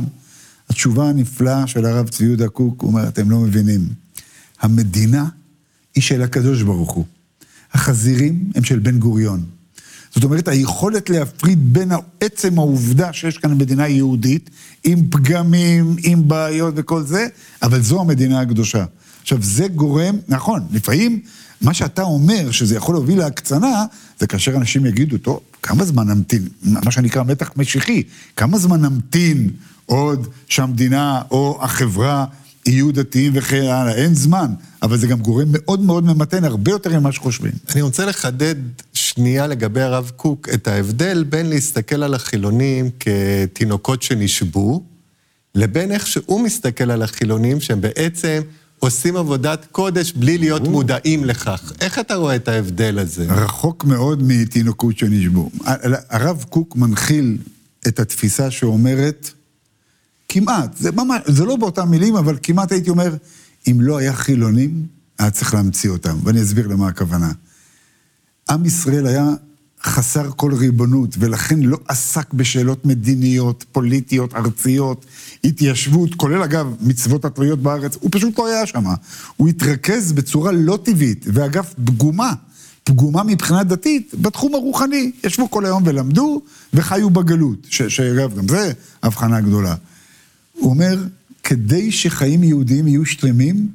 התשובה 0.71 1.09
הנפלאה 1.09 1.67
של 1.67 1.85
הרב 1.85 2.09
צבי 2.09 2.25
יהודה 2.25 2.49
קוק, 2.49 2.81
הוא 2.81 2.89
אומר, 2.89 3.07
אתם 3.07 3.29
לא 3.29 3.39
מבינים. 3.39 3.87
המדינה 4.61 5.25
היא 5.95 6.03
של 6.03 6.21
הקדוש 6.21 6.61
ברוך 6.61 6.91
הוא. 6.91 7.05
החזירים 7.73 8.51
הם 8.55 8.63
של 8.63 8.79
בן 8.79 8.99
גוריון. 8.99 9.43
זאת 10.15 10.23
אומרת, 10.23 10.47
היכולת 10.47 11.09
להפריד 11.09 11.73
בין 11.73 11.91
עצם 12.19 12.59
העובדה 12.59 13.13
שיש 13.13 13.37
כאן 13.37 13.57
מדינה 13.57 13.87
יהודית, 13.87 14.49
עם 14.83 14.99
פגמים, 15.09 15.95
עם 16.03 16.27
בעיות 16.27 16.73
וכל 16.77 17.03
זה, 17.03 17.27
אבל 17.63 17.81
זו 17.81 18.01
המדינה 18.01 18.41
הקדושה. 18.41 18.85
עכשיו, 19.21 19.37
זה 19.41 19.67
גורם, 19.67 20.15
נכון, 20.27 20.61
לפעמים 20.71 21.19
מה 21.61 21.73
שאתה 21.73 22.01
אומר, 22.01 22.51
שזה 22.51 22.75
יכול 22.75 22.95
להוביל 22.95 23.19
להקצנה, 23.19 23.85
זה 24.19 24.27
כאשר 24.27 24.55
אנשים 24.55 24.85
יגידו, 24.85 25.17
טוב, 25.17 25.39
כמה 25.61 25.85
זמן 25.85 26.07
נמתין, 26.07 26.47
מה 26.63 26.91
שנקרא 26.91 27.23
מתח 27.23 27.51
משיחי, 27.57 28.03
כמה 28.35 28.57
זמן 28.57 28.81
נמתין 28.81 29.49
עוד 29.85 30.27
שהמדינה 30.47 31.21
או 31.31 31.59
החברה 31.61 32.25
יהיו 32.65 32.91
דתיים 32.91 33.31
וכן 33.35 33.63
הלאה, 33.63 33.95
אין 33.95 34.15
זמן, 34.15 34.53
אבל 34.81 34.97
זה 34.97 35.07
גם 35.07 35.19
גורם 35.19 35.47
מאוד 35.51 35.81
מאוד 35.81 36.03
ממתן, 36.03 36.43
הרבה 36.43 36.71
יותר 36.71 36.99
ממה 36.99 37.11
שחושבים. 37.11 37.51
אני 37.73 37.81
רוצה 37.81 38.05
לחדד 38.05 38.55
שנייה 38.93 39.47
לגבי 39.47 39.81
הרב 39.81 40.11
קוק 40.15 40.49
את 40.53 40.67
ההבדל 40.67 41.23
בין 41.23 41.49
להסתכל 41.49 42.03
על 42.03 42.13
החילונים 42.13 42.89
כתינוקות 42.99 44.01
שנשבו, 44.01 44.83
לבין 45.55 45.91
איך 45.91 46.07
שהוא 46.07 46.41
מסתכל 46.41 46.91
על 46.91 47.01
החילונים 47.01 47.61
שהם 47.61 47.81
בעצם 47.81 48.41
עושים 48.79 49.17
עבודת 49.17 49.65
קודש 49.71 50.11
בלי 50.11 50.37
להיות 50.37 50.67
מודעים 50.67 51.25
לכך. 51.25 51.73
איך 51.81 51.99
אתה 51.99 52.15
רואה 52.15 52.35
את 52.35 52.47
ההבדל 52.47 52.99
הזה? 52.99 53.25
רחוק 53.29 53.85
מאוד 53.85 54.23
מתינוקות 54.23 54.97
שנשבו. 54.97 55.49
הרב 56.09 56.45
קוק 56.49 56.75
מנחיל 56.75 57.37
את 57.87 57.99
התפיסה 57.99 58.51
שאומרת, 58.51 59.31
כמעט, 60.33 60.77
זה 60.77 60.91
ממש, 60.91 61.21
זה 61.25 61.45
לא 61.45 61.55
באותן 61.55 61.83
מילים, 61.83 62.15
אבל 62.15 62.37
כמעט 62.43 62.71
הייתי 62.71 62.89
אומר, 62.89 63.15
אם 63.67 63.81
לא 63.81 63.97
היה 63.97 64.13
חילונים, 64.13 64.85
היה 65.19 65.31
צריך 65.31 65.53
להמציא 65.53 65.89
אותם, 65.89 66.17
ואני 66.23 66.41
אסביר 66.41 66.67
למה 66.67 66.87
הכוונה. 66.87 67.31
עם 68.49 68.65
ישראל 68.65 69.07
היה 69.07 69.29
חסר 69.83 70.29
כל 70.35 70.53
ריבונות, 70.53 71.15
ולכן 71.19 71.59
לא 71.59 71.77
עסק 71.87 72.33
בשאלות 72.33 72.85
מדיניות, 72.85 73.65
פוליטיות, 73.71 74.33
ארציות, 74.33 75.05
התיישבות, 75.43 76.15
כולל 76.15 76.43
אגב 76.43 76.75
מצוות 76.81 77.25
התלויות 77.25 77.59
בארץ, 77.59 77.97
הוא 77.99 78.09
פשוט 78.13 78.39
לא 78.39 78.47
היה 78.47 78.65
שם. 78.65 78.83
הוא 79.37 79.47
התרכז 79.47 80.11
בצורה 80.11 80.51
לא 80.51 80.79
טבעית, 80.83 81.25
ואגב, 81.33 81.65
פגומה, 81.85 82.33
פגומה 82.83 83.23
מבחינה 83.23 83.63
דתית, 83.63 84.13
בתחום 84.21 84.55
הרוחני. 84.55 85.11
ישבו 85.23 85.51
כל 85.51 85.65
היום 85.65 85.83
ולמדו, 85.85 86.41
וחיו 86.73 87.09
בגלות, 87.09 87.67
שאגב, 87.69 88.37
גם 88.37 88.47
זה 88.47 88.71
הבחנה 89.03 89.41
גדולה. 89.41 89.75
הוא 90.61 90.69
אומר, 90.69 90.97
כדי 91.43 91.91
שחיים 91.91 92.43
יהודיים 92.43 92.87
יהיו 92.87 93.05
שלמים, 93.05 93.67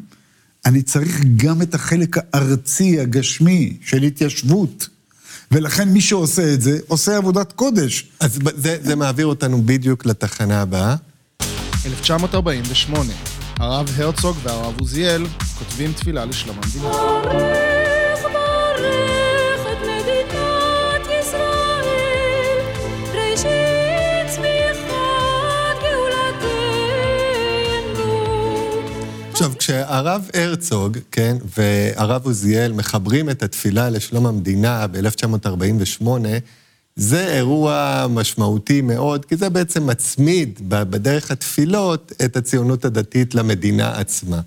אני 0.67 0.83
צריך 0.83 1.21
גם 1.37 1.63
את 1.63 1.75
החלק 1.75 2.17
הארצי, 2.19 3.01
הגשמי, 3.01 3.77
של 3.81 4.03
התיישבות. 4.03 4.89
ולכן 5.51 5.89
מי 5.89 6.01
שעושה 6.01 6.55
את 6.55 6.63
זה, 6.63 6.79
עושה 6.87 7.17
עבודת 7.17 7.53
קודש. 7.53 8.05
אז 8.21 8.39
זה, 8.57 8.79
זה 8.83 8.97
מעביר 8.97 9.27
אותנו 9.27 9.63
בדיוק 9.63 10.07
לתחנה 10.07 10.63
הבאה. 10.63 10.97
1948, 11.87 13.13
הרב 13.57 13.91
הרצוג 13.97 14.37
והרב 14.43 14.81
עוזיאל 14.81 15.27
כותבים 15.59 15.93
תפילה 15.93 16.25
לשלום 16.25 16.57
המדינה. 16.63 17.66
עכשיו, 29.37 29.53
כשהרב 29.59 30.31
הרצוג, 30.35 30.99
כן, 31.11 31.37
והרב 31.57 32.25
עוזיאל 32.25 32.73
מחברים 32.73 33.31
את 33.31 33.43
התפילה 33.43 33.91
לשלום 33.91 34.27
המדינה 34.27 34.87
ב-1948, 34.87 36.07
זה 36.97 37.35
אירוע 37.35 38.07
משמעותי 38.11 38.81
מאוד, 38.81 39.25
כי 39.25 39.37
זה 39.37 39.49
בעצם 39.49 39.87
מצמיד 39.87 40.61
בדרך 40.69 41.31
התפילות 41.31 42.13
את 42.25 42.37
הציונות 42.37 42.85
הדתית 42.85 43.35
למדינה 43.35 43.99
עצמה. 43.99 44.41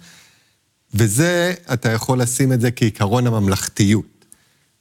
וזה, 0.94 1.54
אתה 1.74 1.92
יכול 1.92 2.22
לשים 2.22 2.54
את 2.54 2.62
זה 2.62 2.72
כעיקרון 2.72 3.28
הממלכתיות. 3.28 4.26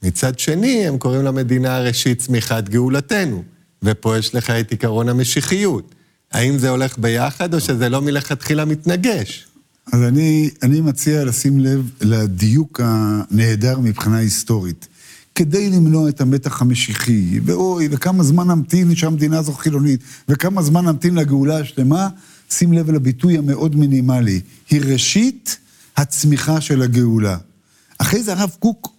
מצד 0.02 0.38
שני, 0.38 0.88
הם 0.88 0.98
קוראים 0.98 1.22
למדינה 1.22 1.80
ראשית 1.80 2.18
צמיחת 2.18 2.68
גאולתנו, 2.68 3.42
ופה 3.82 4.18
יש 4.18 4.34
לך 4.34 4.50
את 4.50 4.70
עיקרון 4.70 5.08
המשיחיות. 5.08 5.94
האם 6.32 6.58
זה 6.58 6.70
הולך 6.70 6.98
ביחד, 6.98 7.54
או 7.54 7.60
שזה 7.60 7.88
לא 7.88 8.02
מלכתחילה 8.02 8.64
מתנגש? 8.64 9.47
אז 9.92 10.02
אני, 10.02 10.50
אני 10.62 10.80
מציע 10.80 11.24
לשים 11.24 11.60
לב 11.60 11.90
לדיוק 12.00 12.80
הנהדר 12.84 13.78
מבחינה 13.78 14.16
היסטורית. 14.16 14.88
כדי 15.34 15.70
למנוע 15.70 16.08
את 16.08 16.20
המתח 16.20 16.62
המשיחי, 16.62 17.40
ואוי, 17.44 17.88
וכמה 17.90 18.22
זמן 18.22 18.46
נמתין 18.46 18.96
שהמדינה 18.96 19.38
הזו 19.38 19.52
חילונית, 19.52 20.00
וכמה 20.28 20.62
זמן 20.62 20.84
נמתין 20.84 21.14
לגאולה 21.14 21.60
השלמה, 21.60 22.08
שים 22.50 22.72
לב 22.72 22.90
לביטוי 22.90 23.38
המאוד 23.38 23.76
מינימלי. 23.76 24.40
היא 24.70 24.80
ראשית 24.84 25.58
הצמיחה 25.96 26.60
של 26.60 26.82
הגאולה. 26.82 27.36
אחרי 27.98 28.22
זה 28.22 28.32
הרב 28.32 28.56
קוק, 28.58 28.92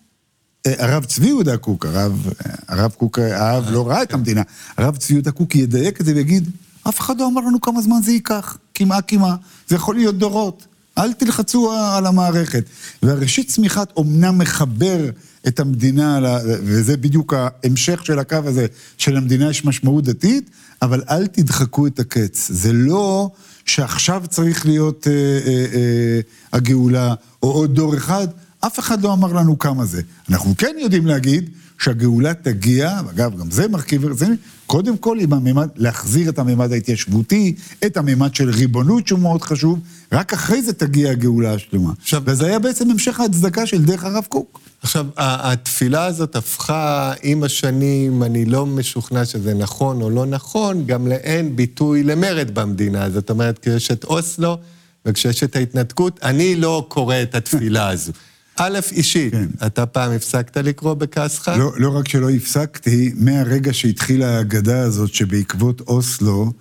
אה, 0.65 0.73
הרב 0.77 1.05
צבי 1.05 1.27
יהודה 1.27 1.57
קוק, 1.57 1.85
הרב, 1.85 2.27
הרב 2.67 2.91
קוק 2.91 3.19
האב 3.19 3.69
לא 3.69 3.87
ראה 3.87 4.03
את 4.03 4.13
המדינה, 4.13 4.41
הרב 4.77 4.97
צבי 4.97 5.13
יהודה 5.13 5.31
קוק 5.31 5.55
ידייק 5.55 6.01
את 6.01 6.05
זה 6.05 6.15
ויגיד, 6.15 6.49
אף 6.89 6.99
אחד 6.99 7.19
לא 7.19 7.27
אמר 7.27 7.41
לנו 7.41 7.61
כמה 7.61 7.81
זמן 7.81 8.01
זה 8.03 8.11
ייקח, 8.11 8.57
כמעה 8.73 9.01
כמעה, 9.01 9.35
זה 9.67 9.75
יכול 9.75 9.95
להיות 9.95 10.17
דורות. 10.17 10.65
אל 10.99 11.13
תלחצו 11.13 11.71
על 11.71 12.05
המערכת. 12.05 12.63
והראשית 13.03 13.47
צמיחת 13.47 13.93
אומנם 13.97 14.37
מחבר 14.37 15.09
את 15.47 15.59
המדינה, 15.59 16.19
וזה 16.45 16.97
בדיוק 16.97 17.33
ההמשך 17.33 18.05
של 18.05 18.19
הקו 18.19 18.37
הזה, 18.45 18.65
שלמדינה 18.97 19.49
יש 19.49 19.65
משמעות 19.65 20.03
דתית, 20.03 20.49
אבל 20.81 21.01
אל 21.09 21.27
תדחקו 21.27 21.87
את 21.87 21.99
הקץ. 21.99 22.47
זה 22.53 22.73
לא 22.73 23.31
שעכשיו 23.65 24.23
צריך 24.29 24.65
להיות 24.65 25.07
אה, 25.07 25.13
אה, 25.13 25.65
אה, 25.73 26.19
הגאולה, 26.53 27.13
או 27.43 27.51
עוד 27.51 27.75
דור 27.75 27.97
אחד, 27.97 28.27
אף 28.59 28.79
אחד 28.79 29.01
לא 29.01 29.13
אמר 29.13 29.33
לנו 29.33 29.59
כמה 29.59 29.85
זה. 29.85 30.01
אנחנו 30.29 30.53
כן 30.57 30.75
יודעים 30.79 31.07
להגיד 31.07 31.49
שהגאולה 31.79 32.33
תגיע, 32.33 32.99
אגב, 33.09 33.39
גם 33.39 33.51
זה 33.51 33.67
מרכיב 33.67 34.05
רציני, 34.05 34.35
קודם 34.65 34.97
כל 34.97 35.17
עם 35.19 35.33
הממד, 35.33 35.67
להחזיר 35.75 36.29
את 36.29 36.39
הממד 36.39 36.71
ההתיישבותי, 36.71 37.55
את 37.85 37.97
הממד 37.97 38.35
של 38.35 38.49
ריבונות 38.49 39.07
שהוא 39.07 39.19
מאוד 39.19 39.41
חשוב, 39.41 39.79
רק 40.11 40.33
אחרי 40.33 40.61
זה 40.61 40.73
תגיע 40.73 41.11
הגאולה 41.11 41.53
השלמה. 41.53 41.91
עכשיו, 42.01 42.21
וזה 42.25 42.45
היה 42.45 42.59
בעצם 42.59 42.91
המשך 42.91 43.19
ההצדקה 43.19 43.65
של 43.65 43.85
דרך 43.85 44.03
הרב 44.03 44.23
קוק. 44.29 44.59
עכשיו, 44.81 45.05
התפילה 45.17 46.05
הזאת 46.05 46.35
הפכה 46.35 47.13
עם 47.23 47.43
השנים, 47.43 48.23
אני 48.23 48.45
לא 48.45 48.65
משוכנע 48.65 49.25
שזה 49.25 49.53
נכון 49.53 50.01
או 50.01 50.09
לא 50.09 50.25
נכון, 50.25 50.85
גם 50.85 51.07
לאין 51.07 51.55
ביטוי 51.55 52.03
למרד 52.03 52.51
במדינה. 52.53 53.09
זאת 53.09 53.29
אומרת, 53.29 53.59
כשיש 53.59 53.91
את 53.91 54.03
אוסלו 54.03 54.57
וכשיש 55.05 55.43
את 55.43 55.55
ההתנתקות, 55.55 56.19
אני 56.23 56.55
לא 56.55 56.85
קורא 56.87 57.15
את 57.21 57.35
התפילה 57.35 57.89
הזו. 57.89 58.11
א', 58.61 58.79
אישית, 58.91 59.33
כן. 59.33 59.47
אתה 59.65 59.85
פעם 59.85 60.11
הפסקת 60.11 60.57
לקרוא 60.57 60.93
בכעסך? 60.93 61.47
לא, 61.47 61.71
לא 61.77 61.97
רק 61.97 62.07
שלא 62.07 62.29
הפסקתי, 62.29 63.11
מהרגע 63.15 63.73
שהתחילה 63.73 64.37
האגדה 64.37 64.81
הזאת 64.81 65.13
שבעקבות 65.13 65.81
אוסלו, 65.81 66.51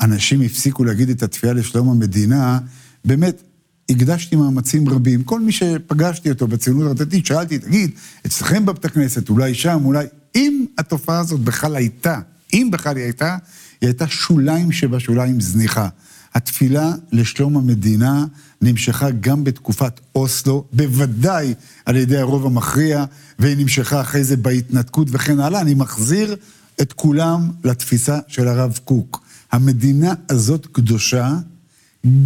אנשים 0.00 0.40
הפסיקו 0.40 0.84
להגיד 0.84 1.10
את 1.10 1.22
התפילה 1.22 1.52
לשלום 1.52 1.90
המדינה, 1.90 2.58
באמת, 3.04 3.42
הקדשתי 3.90 4.36
מאמצים 4.36 4.88
רבים. 4.88 5.22
כל 5.22 5.40
מי 5.40 5.52
שפגשתי 5.52 6.30
אותו 6.30 6.46
בציונות 6.46 7.00
הדתית, 7.00 7.26
שאלתי, 7.26 7.58
תגיד, 7.58 7.90
אצלכם 8.26 8.66
בבית 8.66 8.84
הכנסת, 8.84 9.28
אולי 9.28 9.54
שם, 9.54 9.80
אולי... 9.84 10.06
אם 10.34 10.64
התופעה 10.78 11.18
הזאת 11.18 11.40
בכלל 11.40 11.76
הייתה, 11.76 12.20
אם 12.52 12.68
בכלל 12.72 12.96
היא 12.96 13.04
הייתה, 13.04 13.36
היא 13.80 13.88
הייתה 13.88 14.08
שוליים 14.08 14.72
שבשוליים 14.72 15.40
זניחה. 15.40 15.88
התפילה 16.34 16.92
לשלום 17.12 17.56
המדינה 17.56 18.24
נמשכה 18.62 19.10
גם 19.10 19.44
בתקופת 19.44 20.00
אוסלו, 20.14 20.64
בוודאי 20.72 21.54
על 21.86 21.96
ידי 21.96 22.18
הרוב 22.18 22.46
המכריע, 22.46 23.04
והיא 23.38 23.56
נמשכה 23.56 24.00
אחרי 24.00 24.24
זה 24.24 24.36
בהתנתקות 24.36 25.08
וכן 25.10 25.40
הלאה. 25.40 25.60
אני 25.60 25.74
מחזיר 25.74 26.36
את 26.80 26.92
כולם 26.92 27.50
לתפיסה 27.64 28.18
של 28.28 28.48
הרב 28.48 28.78
קוק. 28.84 29.22
המדינה 29.52 30.14
הזאת 30.28 30.66
קדושה, 30.72 31.34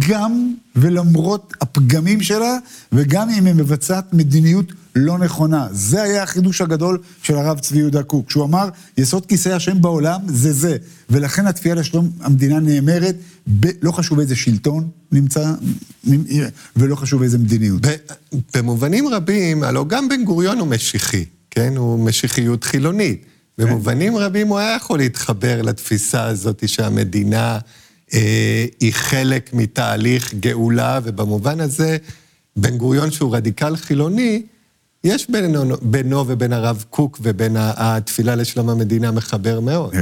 גם 0.07 0.53
ולמרות 0.75 1.53
הפגמים 1.61 2.21
שלה, 2.21 2.57
וגם 2.91 3.29
אם 3.29 3.45
היא 3.45 3.53
מבצעת 3.53 4.13
מדיניות 4.13 4.65
לא 4.95 5.17
נכונה. 5.17 5.67
זה 5.71 6.03
היה 6.03 6.23
החידוש 6.23 6.61
הגדול 6.61 6.99
של 7.23 7.35
הרב 7.35 7.59
צבי 7.59 7.79
יהודה 7.79 8.03
קוק, 8.03 8.31
שהוא 8.31 8.45
אמר, 8.45 8.69
יסוד 8.97 9.25
כיסא 9.25 9.49
השם 9.49 9.81
בעולם 9.81 10.21
זה 10.27 10.53
זה. 10.53 10.77
ולכן 11.09 11.47
התביעה 11.47 11.75
לשלום 11.75 12.11
המדינה 12.21 12.59
נאמרת, 12.59 13.15
ב, 13.47 13.67
לא 13.81 13.91
חשוב 13.91 14.19
איזה 14.19 14.35
שלטון 14.35 14.89
נמצא, 15.11 15.53
ולא 16.75 16.95
חשוב 16.95 17.21
איזה 17.21 17.37
מדיניות. 17.37 17.81
במובנים 18.55 19.07
רבים, 19.07 19.63
הלוא 19.63 19.85
גם 19.87 20.09
בן 20.09 20.23
גוריון 20.23 20.59
הוא 20.59 20.67
משיחי, 20.67 21.25
כן? 21.51 21.77
הוא 21.77 22.05
משיחיות 22.05 22.63
חילונית. 22.63 23.25
כן. 23.57 23.65
במובנים 23.65 24.17
רבים 24.17 24.47
הוא 24.47 24.57
היה 24.57 24.75
יכול 24.75 24.99
להתחבר 24.99 25.61
לתפיסה 25.61 26.23
הזאת 26.23 26.69
שהמדינה 26.69 27.59
אה, 28.13 28.65
היא 28.79 28.93
חלק 28.93 29.53
מתהליך 29.53 30.33
גאולה, 30.33 30.99
ובמובן 31.03 31.59
הזה, 31.59 31.97
בן 32.55 32.77
גוריון 32.77 33.11
שהוא 33.11 33.35
רדיקל 33.35 33.75
חילוני, 33.75 34.43
יש 35.03 35.29
בינו, 35.29 35.75
בינו 35.81 36.27
ובין 36.27 36.53
הרב 36.53 36.85
קוק 36.89 37.19
ובין 37.21 37.55
התפילה 37.59 38.35
לשלום 38.35 38.69
המדינה 38.69 39.11
מחבר 39.11 39.59
מאוד. 39.59 39.93
אה, 39.95 40.01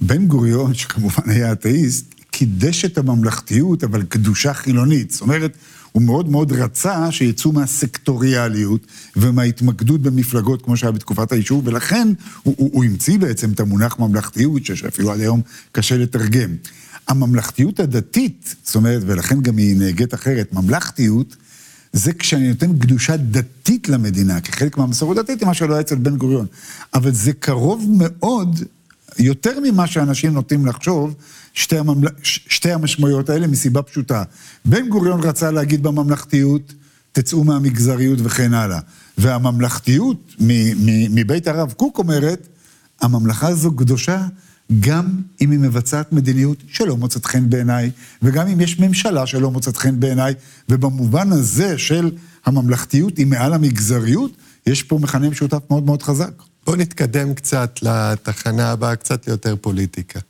בן 0.00 0.26
גוריון, 0.26 0.74
שכמובן 0.74 1.30
היה 1.30 1.52
אתאיסט, 1.52 2.19
קידש 2.40 2.84
את 2.84 2.98
הממלכתיות, 2.98 3.84
אבל 3.84 4.02
קדושה 4.02 4.54
חילונית. 4.54 5.10
זאת 5.10 5.20
אומרת, 5.20 5.56
הוא 5.92 6.02
מאוד 6.02 6.28
מאוד 6.28 6.52
רצה 6.52 7.12
שיצאו 7.12 7.52
מהסקטוריאליות 7.52 8.86
ומההתמקדות 9.16 10.02
במפלגות 10.02 10.62
כמו 10.62 10.76
שהיה 10.76 10.92
בתקופת 10.92 11.32
היישוב, 11.32 11.66
ולכן 11.66 12.08
הוא, 12.42 12.54
הוא, 12.58 12.70
הוא 12.72 12.84
המציא 12.84 13.18
בעצם 13.18 13.52
את 13.52 13.60
המונח 13.60 13.98
ממלכתיות, 13.98 14.64
שאפילו 14.64 15.10
עד 15.10 15.20
היום 15.20 15.40
קשה 15.72 15.96
לתרגם. 15.96 16.50
הממלכתיות 17.08 17.80
הדתית, 17.80 18.54
זאת 18.64 18.74
אומרת, 18.74 19.02
ולכן 19.06 19.40
גם 19.40 19.56
היא 19.56 19.76
נהגית 19.76 20.14
אחרת, 20.14 20.52
ממלכתיות, 20.52 21.36
זה 21.92 22.12
כשאני 22.12 22.48
נותן 22.48 22.78
קדושה 22.78 23.16
דתית 23.16 23.88
למדינה, 23.88 24.40
כחלק 24.40 24.78
מהמסורת 24.78 25.16
דתית, 25.16 25.42
מה 25.42 25.54
שלא 25.54 25.72
היה 25.72 25.80
אצל 25.80 25.94
בן 25.94 26.16
גוריון. 26.16 26.46
אבל 26.94 27.12
זה 27.12 27.32
קרוב 27.32 27.84
מאוד, 27.88 28.60
יותר 29.18 29.58
ממה 29.62 29.86
שאנשים 29.86 30.32
נוטים 30.32 30.66
לחשוב, 30.66 31.14
שתי, 31.54 31.78
הממל... 31.78 32.08
שתי 32.22 32.72
המשמעויות 32.72 33.30
האלה 33.30 33.46
מסיבה 33.46 33.82
פשוטה. 33.82 34.22
בן 34.64 34.88
גוריון 34.88 35.20
רצה 35.20 35.50
להגיד 35.50 35.82
בממלכתיות, 35.82 36.72
תצאו 37.12 37.44
מהמגזריות 37.44 38.18
וכן 38.22 38.54
הלאה. 38.54 38.80
והממלכתיות 39.18 40.34
מבית 41.10 41.48
הרב 41.48 41.72
קוק 41.72 41.98
אומרת, 41.98 42.48
הממלכה 43.00 43.48
הזו 43.48 43.72
קדושה 43.72 44.26
גם 44.80 45.06
אם 45.40 45.50
היא 45.50 45.58
מבצעת 45.58 46.12
מדיניות 46.12 46.58
שלא 46.68 46.96
מוצאת 46.96 47.26
חן 47.26 47.50
בעיניי, 47.50 47.90
וגם 48.22 48.46
אם 48.48 48.60
יש 48.60 48.78
ממשלה 48.78 49.26
שלא 49.26 49.50
מוצאת 49.50 49.76
חן 49.76 50.00
בעיניי, 50.00 50.34
ובמובן 50.68 51.32
הזה 51.32 51.78
של 51.78 52.10
הממלכתיות 52.46 53.18
היא 53.18 53.26
מעל 53.26 53.52
המגזריות, 53.52 54.32
יש 54.66 54.82
פה 54.82 54.98
מכנה 54.98 55.30
משותף 55.30 55.58
מאוד 55.70 55.84
מאוד 55.84 56.02
חזק. 56.02 56.32
בואו 56.70 56.80
נתקדם 56.80 57.34
קצת 57.34 57.78
לתחנה 57.82 58.70
הבאה, 58.70 58.96
קצת 58.96 59.28
יותר 59.28 59.56
פוליטיקה. 59.60 60.20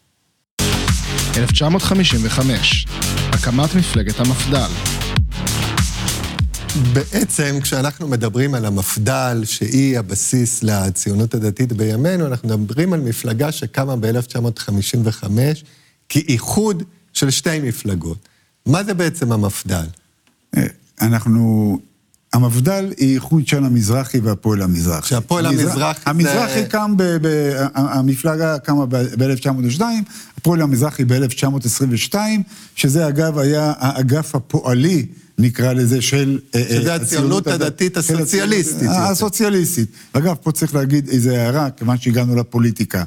1955, 1.37 2.87
הקמת 3.33 3.75
מפלגת 3.75 4.21
המפד"ל. 4.21 4.71
בעצם 6.93 7.59
כשאנחנו 7.63 8.09
מדברים 8.09 8.55
על 8.55 8.65
המפד"ל, 8.65 9.43
שהיא 9.45 9.99
הבסיס 9.99 10.63
לציונות 10.63 11.35
הדתית 11.35 11.73
בימינו, 11.73 12.27
אנחנו 12.27 12.59
מדברים 12.59 12.93
על 12.93 13.01
מפלגה 13.01 13.53
שקמה 13.53 13.97
ב-1955 13.97 15.25
כאיחוד 16.09 16.83
של 17.13 17.31
שתי 17.31 17.61
מפלגות. 17.61 18.29
מה 18.67 18.85
זה 18.85 18.95
בעצם 18.95 19.33
המפד"ל? 19.33 19.87
אה, 20.57 20.67
אנחנו 21.01 21.79
המפד"ל 22.33 22.93
היא 22.97 23.15
איחוד 23.15 23.47
של 23.47 23.65
המזרחי 23.65 24.19
והפועל 24.19 24.63
המזרחי. 24.63 25.09
שהפועל 25.09 25.47
המזרחי 25.47 26.01
זה... 26.05 26.11
המזרחי 26.11 26.67
קם, 26.69 26.95
ב, 26.97 27.03
ב, 27.03 27.53
המפלגה 27.75 28.59
קמה 28.59 28.87
ב-1902, 28.87 29.81
הפועל 30.39 30.63
המזרחי 30.63 31.05
ב-1922, 31.05 32.15
שזה 32.75 33.09
אגב 33.09 33.39
היה 33.39 33.73
האגף 33.79 34.35
הפועלי, 34.35 35.07
נקרא 35.39 35.73
לזה, 35.73 36.03
של... 36.03 36.39
אה, 36.55 36.61
אה, 36.61 36.69
שזה 36.69 36.95
הציונות 36.95 37.47
הדתית 37.47 37.97
הסוציאליסטית. 37.97 38.89
הסוציאליסטית. 38.91 39.89
אגב, 40.13 40.35
פה 40.43 40.53
צריך 40.53 40.75
להגיד 40.75 41.09
איזו 41.09 41.31
הערה, 41.31 41.71
כיוון 41.71 41.99
שהגענו 41.99 42.37
לפוליטיקה. 42.37 43.05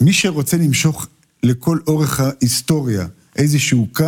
מי 0.00 0.12
שרוצה 0.12 0.56
למשוך 0.56 1.06
לכל 1.42 1.78
אורך 1.86 2.20
ההיסטוריה 2.20 3.06
איזשהו 3.36 3.86
קו, 3.92 4.04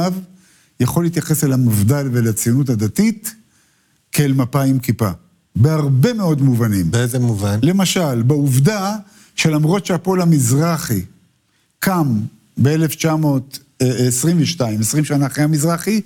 יכול 0.80 1.04
להתייחס 1.04 1.44
אל 1.44 1.52
המפד"ל 1.52 2.08
ולציונות 2.12 2.68
הדתית, 2.70 3.34
כאל 4.12 4.32
מפה 4.32 4.62
עם 4.62 4.78
כיפה. 4.78 5.10
בהרבה 5.56 6.12
מאוד 6.12 6.42
מובנים. 6.42 6.90
באיזה 6.90 7.18
מובן? 7.18 7.58
למשל, 7.62 8.22
בעובדה 8.22 8.96
שלמרות 9.36 9.86
שהפועל 9.86 10.20
המזרחי 10.20 11.02
קם 11.78 12.20
ב-1922, 12.62 14.64
20 14.80 15.04
שנה 15.04 15.26
אחרי 15.26 15.44
המזרחי, 15.44 16.00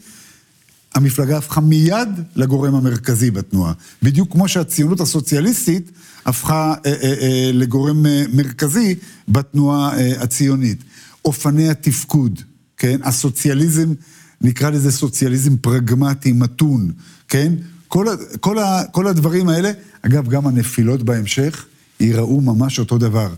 המפלגה 0.94 1.38
הפכה 1.38 1.60
מיד 1.60 2.08
לגורם 2.36 2.74
המרכזי 2.74 3.30
בתנועה. 3.30 3.72
בדיוק 4.02 4.32
כמו 4.32 4.48
שהציונות 4.48 5.00
הסוציאליסטית 5.00 5.90
הפכה 6.26 6.74
אה, 6.86 6.92
אה, 6.92 7.14
אה, 7.20 7.50
לגורם 7.52 8.06
אה, 8.06 8.24
מרכזי 8.32 8.94
בתנועה 9.28 9.98
אה, 9.98 10.22
הציונית. 10.22 10.84
אופני 11.24 11.68
התפקוד, 11.68 12.40
כן? 12.76 13.00
הסוציאליזם, 13.02 13.92
נקרא 14.40 14.70
לזה 14.70 14.92
סוציאליזם 14.92 15.56
פרגמטי, 15.56 16.32
מתון, 16.32 16.92
כן? 17.28 17.52
כל, 17.88 18.06
כל, 18.40 18.56
כל 18.92 19.06
הדברים 19.06 19.48
האלה, 19.48 19.70
אגב, 20.02 20.28
גם 20.28 20.46
הנפילות 20.46 21.02
בהמשך, 21.02 21.64
ייראו 22.00 22.40
ממש 22.40 22.78
אותו 22.78 22.98
דבר. 22.98 23.28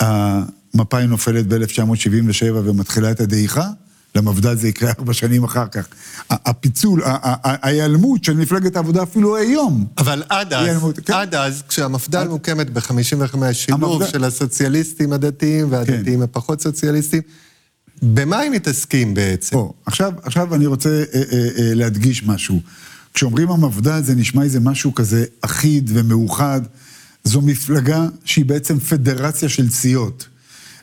המפא"י 0.00 1.06
נופלת 1.06 1.46
ב-1977 1.46 2.44
ומתחילה 2.52 3.10
את 3.10 3.20
הדעיכה, 3.20 3.70
למפד"ל 4.14 4.56
זה 4.56 4.68
יקרה 4.68 4.92
ארבע 4.98 5.12
שנים 5.12 5.44
אחר 5.44 5.66
כך. 5.66 5.86
הפיצול, 6.30 7.02
ההיעלמות 7.04 8.24
של 8.24 8.36
מפלגת 8.36 8.76
העבודה 8.76 9.02
אפילו 9.02 9.36
היום. 9.36 9.86
אבל 9.98 10.22
עד 10.28 10.52
אז, 10.52 10.64
היעלמות, 10.64 10.98
כן. 10.98 11.12
עד 11.12 11.34
אז, 11.34 11.62
כשהמפד"ל 11.68 12.28
מוקמת 12.28 12.70
ב-55, 12.70 13.52
שילוב 13.52 14.02
המפד... 14.02 14.12
של 14.12 14.24
הסוציאליסטים 14.24 15.12
הדתיים 15.12 15.72
והדתיים 15.72 16.18
כן. 16.18 16.22
הפחות 16.22 16.60
סוציאליסטים, 16.60 17.22
במה 18.02 18.40
הם 18.40 18.52
מתעסקים 18.52 19.14
בעצם? 19.14 19.56
או, 19.56 19.72
עכשיו, 19.86 20.12
עכשיו 20.22 20.54
אני 20.54 20.66
רוצה 20.66 20.88
אה, 20.88 21.04
אה, 21.14 21.38
אה, 21.58 21.74
להדגיש 21.74 22.22
משהו. 22.26 22.60
כשאומרים 23.18 23.50
המפד"ל 23.50 24.02
זה 24.02 24.14
נשמע 24.14 24.42
איזה 24.42 24.60
משהו 24.60 24.94
כזה 24.94 25.24
אחיד 25.40 25.90
ומאוחד. 25.94 26.60
זו 27.24 27.40
מפלגה 27.40 28.06
שהיא 28.24 28.44
בעצם 28.44 28.78
פדרציה 28.78 29.48
של 29.48 29.70
סיעות. 29.70 30.26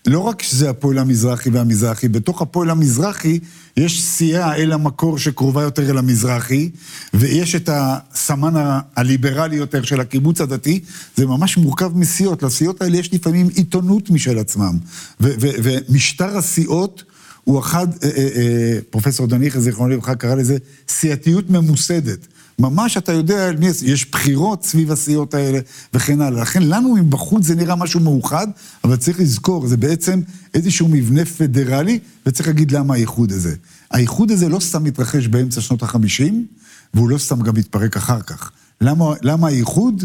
לא 0.08 0.20
רק 0.20 0.42
שזה 0.42 0.70
הפועל 0.70 0.98
המזרחי 0.98 1.50
והמזרחי, 1.50 2.08
בתוך 2.08 2.42
הפועל 2.42 2.70
המזרחי 2.70 3.40
יש 3.78 4.04
סיעה 4.04 4.56
אל 4.56 4.72
המקור 4.72 5.18
שקרובה 5.18 5.62
יותר 5.62 5.90
אל 5.90 5.98
המזרחי, 5.98 6.70
ויש 7.14 7.56
את 7.56 7.70
הסמן 7.74 8.80
הליברלי 8.96 9.56
יותר 9.56 9.84
של 9.84 10.00
הקיבוץ 10.00 10.42
הדתי, 10.42 10.80
זה 11.16 11.26
ממש 11.26 11.58
מורכב 11.58 11.98
מסיעות. 11.98 12.44
לסיעות 12.44 12.82
האלה 12.82 12.98
יש 12.98 13.14
לפעמים 13.14 13.48
עיתונות 13.56 14.10
משל 14.10 14.38
עצמם, 14.38 14.78
ומשטר 15.20 16.38
הסיעות 16.38 17.04
הוא 17.46 17.60
אחד, 17.60 17.88
אה, 18.04 18.10
אה, 18.10 18.28
אה, 18.36 18.80
פרופסור 18.90 19.28
דניכה, 19.28 19.60
זיכרונו 19.60 19.94
לברכה, 19.94 20.16
קרא 20.16 20.36
לזה 20.36 20.58
סיעתיות 20.90 21.50
ממוסדת. 21.50 22.28
ממש 22.60 22.98
אתה 22.98 23.12
יודע, 23.12 23.52
יש 23.84 24.12
בחירות 24.12 24.64
סביב 24.64 24.92
הסיעות 24.92 25.34
האלה 25.34 25.60
וכן 25.94 26.22
הלאה. 26.22 26.42
לכן 26.42 26.64
לנו 26.64 26.96
מבחוץ 26.96 27.46
זה 27.46 27.56
נראה 27.56 27.76
משהו 27.76 28.00
מאוחד, 28.00 28.48
אבל 28.84 28.96
צריך 28.96 29.20
לזכור, 29.20 29.68
זה 29.68 29.78
בעצם 29.78 30.22
איזשהו 30.54 30.88
מבנה 30.88 31.26
פדרלי, 31.26 32.00
וצריך 32.26 32.48
להגיד 32.48 32.72
למה 32.72 32.94
האיחוד 32.94 33.32
הזה. 33.32 33.56
האיחוד 33.92 34.32
הזה 34.32 34.50
לא 34.50 34.60
סתם 34.60 34.84
מתרחש 34.84 35.28
באמצע 35.28 35.62
שנות 35.62 35.84
החמישים, 35.84 36.46
והוא 36.94 37.10
לא 37.10 37.18
סתם 37.18 37.42
גם 37.42 37.56
מתפרק 37.56 37.98
אחר 37.98 38.22
כך. 38.22 38.52
למה, 38.82 39.14
למה 39.22 39.48
האיחוד? 39.48 40.04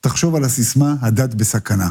תחשוב 0.00 0.34
על 0.34 0.44
הסיסמה, 0.44 0.94
הדת 1.00 1.34
בסכנה. 1.34 1.90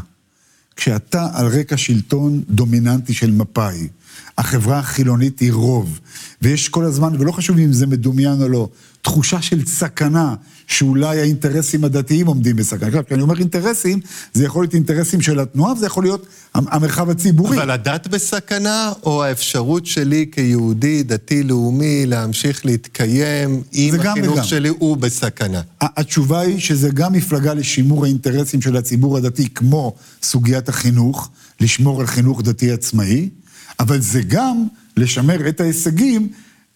כשאתה 0.75 1.27
על 1.33 1.47
רקע 1.47 1.77
שלטון 1.77 2.43
דומיננטי 2.49 3.13
של 3.13 3.31
מפא"י, 3.31 3.88
החברה 4.37 4.79
החילונית 4.79 5.39
היא 5.39 5.53
רוב, 5.53 5.99
ויש 6.41 6.69
כל 6.69 6.83
הזמן, 6.83 7.15
ולא 7.19 7.31
חשוב 7.31 7.57
אם 7.57 7.73
זה 7.73 7.87
מדומיין 7.87 8.41
או 8.41 8.49
לא, 8.49 8.69
תחושה 9.01 9.41
של 9.41 9.65
סכנה, 9.65 10.35
שאולי 10.67 11.19
האינטרסים 11.19 11.83
הדתיים 11.83 12.27
עומדים 12.27 12.55
בסכנה. 12.55 12.87
עכשיו, 12.87 13.05
כשאני 13.05 13.21
אומר 13.21 13.39
אינטרסים, 13.39 13.99
זה 14.33 14.45
יכול 14.45 14.63
להיות 14.63 14.73
אינטרסים 14.73 15.21
של 15.21 15.39
התנועה, 15.39 15.73
וזה 15.73 15.85
יכול 15.85 16.03
להיות 16.03 16.25
המרחב 16.53 17.09
הציבורי. 17.09 17.57
אבל 17.57 17.71
הדת 17.71 18.07
בסכנה, 18.07 18.91
או 19.03 19.23
האפשרות 19.23 19.85
שלי 19.85 20.25
כיהודי, 20.31 21.03
דתי-לאומי, 21.03 22.05
להמשיך 22.05 22.65
להתקיים 22.65 23.61
עם 23.71 23.99
החינוך 23.99 24.33
וגם. 24.33 24.43
שלי, 24.43 24.69
הוא 24.69 24.97
בסכנה? 24.97 25.61
התשובה 25.81 26.39
היא 26.39 26.59
שזה 26.59 26.89
גם 26.89 27.13
מפלגה 27.13 27.53
לשימור 27.53 28.05
האינטרסים 28.05 28.61
של 28.61 28.77
הציבור 28.77 29.17
הדתי, 29.17 29.49
כמו 29.49 29.95
סוגיית 30.23 30.69
החינוך, 30.69 31.29
לשמור 31.61 32.01
על 32.01 32.07
חינוך 32.07 32.41
דתי 32.41 32.71
עצמאי, 32.71 33.29
אבל 33.79 34.01
זה 34.01 34.21
גם 34.27 34.67
לשמר 34.97 35.49
את 35.49 35.62
ההישגים, 35.62 36.29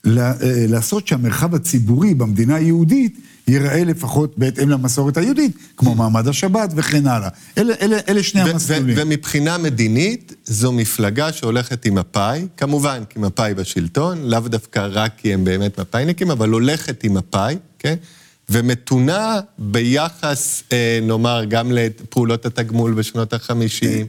אה, 0.07 0.33
לעשות 0.67 1.07
שהמרחב 1.07 1.55
הציבורי 1.55 2.13
במדינה 2.13 2.55
היהודית 2.55 3.19
ייראה 3.47 3.83
לפחות 3.83 4.37
בהתאם 4.37 4.69
למסורת 4.69 5.17
היהודית, 5.17 5.57
כמו 5.77 5.95
מעמד 5.95 6.27
השבת 6.27 6.69
וכן 6.75 7.07
הלאה. 7.07 7.29
אלה, 7.57 7.73
אלה, 7.81 7.97
אלה 8.09 8.23
שני 8.23 8.41
המסלולים. 8.41 8.95
ומבחינה 8.99 9.57
מדינית, 9.57 10.33
זו 10.45 10.71
מפלגה 10.71 11.31
שהולכת 11.31 11.85
עם 11.85 11.95
מפא"י, 11.95 12.47
כמובן, 12.57 13.03
כי 13.09 13.19
מפא"י 13.19 13.53
בשלטון, 13.53 14.17
לאו 14.23 14.39
דווקא 14.39 14.87
רק 14.91 15.11
כי 15.17 15.33
הם 15.33 15.43
באמת 15.43 15.79
מפא"יניקים, 15.79 16.31
אבל 16.31 16.49
הולכת 16.49 17.03
עם 17.03 17.13
מפא"י, 17.13 17.55
כן? 17.79 17.95
ומתונה 18.49 19.39
ביחס, 19.57 20.63
אה, 20.71 20.99
נאמר, 21.01 21.45
גם 21.45 21.71
לפעולות 21.71 22.45
התגמול 22.45 22.93
בשנות 22.93 23.33
החמישים. 23.33 24.05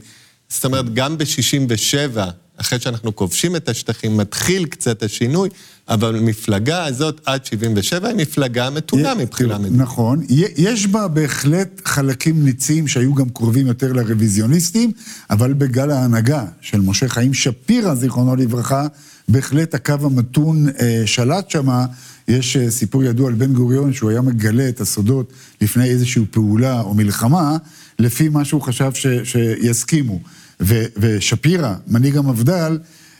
זאת 0.49 0.65
אומרת, 0.65 0.93
גם 0.93 1.17
ב-67, 1.17 2.17
אחרי 2.61 2.79
שאנחנו 2.79 3.15
כובשים 3.15 3.55
את 3.55 3.69
השטחים, 3.69 4.17
מתחיל 4.17 4.65
קצת 4.65 5.03
השינוי, 5.03 5.49
אבל 5.89 6.15
המפלגה 6.15 6.85
הזאת 6.85 7.21
עד 7.25 7.45
77 7.45 8.07
היא 8.07 8.17
מפלגה 8.17 8.69
מתונה 8.69 9.15
מבחינה 9.15 9.57
מדינית. 9.57 9.81
נכון, 9.81 10.21
יש 10.57 10.87
בה 10.87 11.07
בהחלט 11.07 11.81
חלקים 11.85 12.45
ניציים 12.45 12.87
שהיו 12.87 13.13
גם 13.13 13.29
קרובים 13.29 13.67
יותר 13.67 13.93
לרוויזיוניסטים, 13.93 14.91
אבל 15.29 15.53
בגל 15.53 15.91
ההנהגה 15.91 16.45
של 16.61 16.81
משה 16.81 17.09
חיים 17.09 17.33
שפירא, 17.33 17.95
זיכרונו 17.95 18.35
לברכה, 18.35 18.87
בהחלט 19.27 19.75
הקו 19.75 19.93
המתון 20.01 20.67
אה, 20.69 21.03
שלט 21.05 21.49
שמה. 21.49 21.85
יש 22.27 22.57
אה, 22.57 22.71
סיפור 22.71 23.03
ידוע 23.03 23.27
על 23.27 23.33
בן 23.33 23.53
גוריון 23.53 23.93
שהוא 23.93 24.09
היה 24.09 24.21
מגלה 24.21 24.69
את 24.69 24.81
הסודות 24.81 25.33
לפני 25.61 25.89
איזושהי 25.89 26.25
פעולה 26.31 26.81
או 26.81 26.93
מלחמה, 26.93 27.57
לפי 27.99 28.29
מה 28.29 28.45
שהוא 28.45 28.61
חשב 28.61 28.91
ש, 28.93 29.07
שיסכימו. 29.23 30.19
ו, 30.61 30.83
ושפירא, 30.97 31.73
מנהיג 31.87 32.17
המפד"ל, 32.17 32.77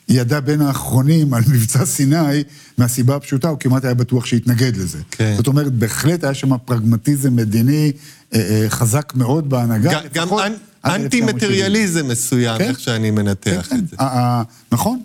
ידע 0.09 0.39
בין 0.39 0.61
האחרונים 0.61 1.33
על 1.33 1.43
מבצע 1.51 1.85
סיני, 1.85 2.43
מהסיבה 2.77 3.15
הפשוטה, 3.15 3.47
הוא 3.49 3.57
כמעט 3.59 3.85
היה 3.85 3.93
בטוח 3.93 4.25
שיתנגד 4.25 4.77
לזה. 4.77 4.97
כן. 5.11 5.33
זאת 5.37 5.47
אומרת, 5.47 5.73
בהחלט 5.73 6.23
היה 6.23 6.33
שם 6.33 6.57
פרגמטיזם 6.57 7.35
מדיני 7.35 7.91
אה, 8.33 8.39
אה, 8.39 8.69
חזק 8.69 9.13
מאוד 9.15 9.49
בהנהגה. 9.49 9.91
גם- 9.93 10.01
גם 10.13 10.23
לפחות 10.25 10.41
אנ- 10.43 10.51
עד 10.83 11.01
אנטי 11.01 11.17
1970. 11.17 11.35
מטריאליזם 11.35 12.07
מסוים, 12.07 12.57
כן. 12.57 12.63
איך 12.63 12.79
שאני 12.79 13.11
מנתח 13.11 13.67
כן, 13.69 13.75
את 13.75 13.87
זה. 13.89 13.95
ה- 13.99 14.19
ה- 14.19 14.43
נכון, 14.71 14.99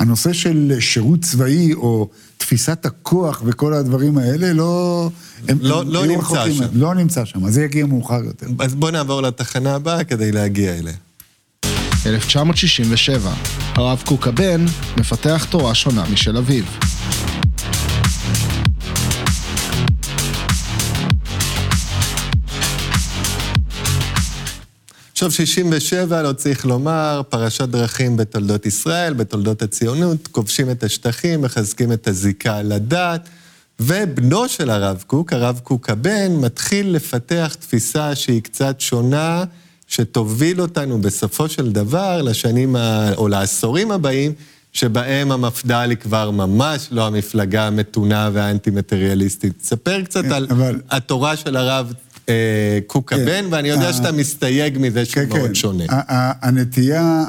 הנושא 0.00 0.32
של 0.32 0.72
שירות 0.80 1.20
צבאי 1.22 1.74
או 1.74 2.08
תפיסת 2.38 2.86
הכוח 2.86 3.42
וכל 3.46 3.74
הדברים 3.74 4.18
האלה, 4.18 4.52
לא... 4.52 5.10
הם- 5.48 5.58
לא- 5.60 5.80
הם 5.80 5.88
לא 5.88 6.06
נמצא 6.06 6.20
רחוקים- 6.20 6.54
שם. 6.54 6.64
לא 6.72 6.94
נמצא 6.94 7.24
שם, 7.24 7.50
זה 7.50 7.62
יגיע 7.64 7.86
מאוחר 7.86 8.24
יותר. 8.24 8.46
אז 8.58 8.74
בואו 8.74 8.90
נעבור 8.90 9.22
לתחנה 9.22 9.74
הבאה 9.74 10.04
כדי 10.04 10.32
להגיע 10.32 10.74
אליה. 10.78 10.92
1967, 12.06 13.32
הרב 13.74 14.02
קוק 14.06 14.28
הבן 14.28 14.64
מפתח 14.96 15.46
תורה 15.50 15.74
שונה 15.74 16.04
משל 16.12 16.36
אביו. 16.36 16.64
עכשיו, 25.12 25.30
67, 25.30 26.22
לא 26.22 26.32
צריך 26.32 26.66
לומר, 26.66 27.22
פרשת 27.28 27.68
דרכים 27.68 28.16
בתולדות 28.16 28.66
ישראל, 28.66 29.14
בתולדות 29.14 29.62
הציונות, 29.62 30.28
כובשים 30.28 30.70
את 30.70 30.82
השטחים, 30.82 31.42
מחזקים 31.42 31.92
את 31.92 32.08
הזיקה 32.08 32.62
לדת, 32.62 33.28
ובנו 33.80 34.48
של 34.48 34.70
הרב 34.70 35.04
קוק, 35.06 35.32
הרב 35.32 35.60
קוק 35.62 35.90
הבן, 35.90 36.32
מתחיל 36.32 36.90
לפתח 36.90 37.56
תפיסה 37.60 38.14
שהיא 38.14 38.42
קצת 38.42 38.80
שונה, 38.80 39.44
שתוביל 39.86 40.60
אותנו 40.60 41.00
בסופו 41.00 41.48
של 41.48 41.72
דבר 41.72 42.22
לשנים, 42.22 42.76
ה... 42.76 43.12
או 43.16 43.28
לעשורים 43.28 43.90
הבאים, 43.90 44.32
שבהם 44.72 45.32
המפד"ל 45.32 45.86
היא 45.90 45.96
כבר 45.98 46.30
ממש 46.30 46.88
לא 46.90 47.06
המפלגה 47.06 47.66
המתונה 47.66 48.30
והאנטי-מטריאליסטית. 48.32 49.58
תספר 49.58 50.02
קצת 50.02 50.22
כן, 50.24 50.32
על 50.32 50.46
אבל- 50.50 50.80
התורה 50.90 51.36
של 51.36 51.56
הרב 51.56 51.92
אה, 52.28 52.78
קוק 52.86 53.10
כן. 53.10 53.20
הבן, 53.20 53.44
ואני 53.50 53.68
יודע 53.68 53.86
אה, 53.86 53.92
שאתה 53.92 54.12
מסתייג 54.12 54.78
מזה 54.78 55.04
שהוא 55.04 55.24
כן, 55.24 55.28
מאוד 55.28 55.48
כן. 55.48 55.54
שונה. 55.54 55.84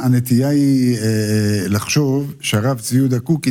הנטייה, 0.03 0.49
היא 0.49 0.97
אה, 0.97 1.67
לחשוב 1.67 2.33
שהרב 2.41 2.79
צבי 2.79 2.97
יהודה 2.97 3.19
קוק 3.19 3.47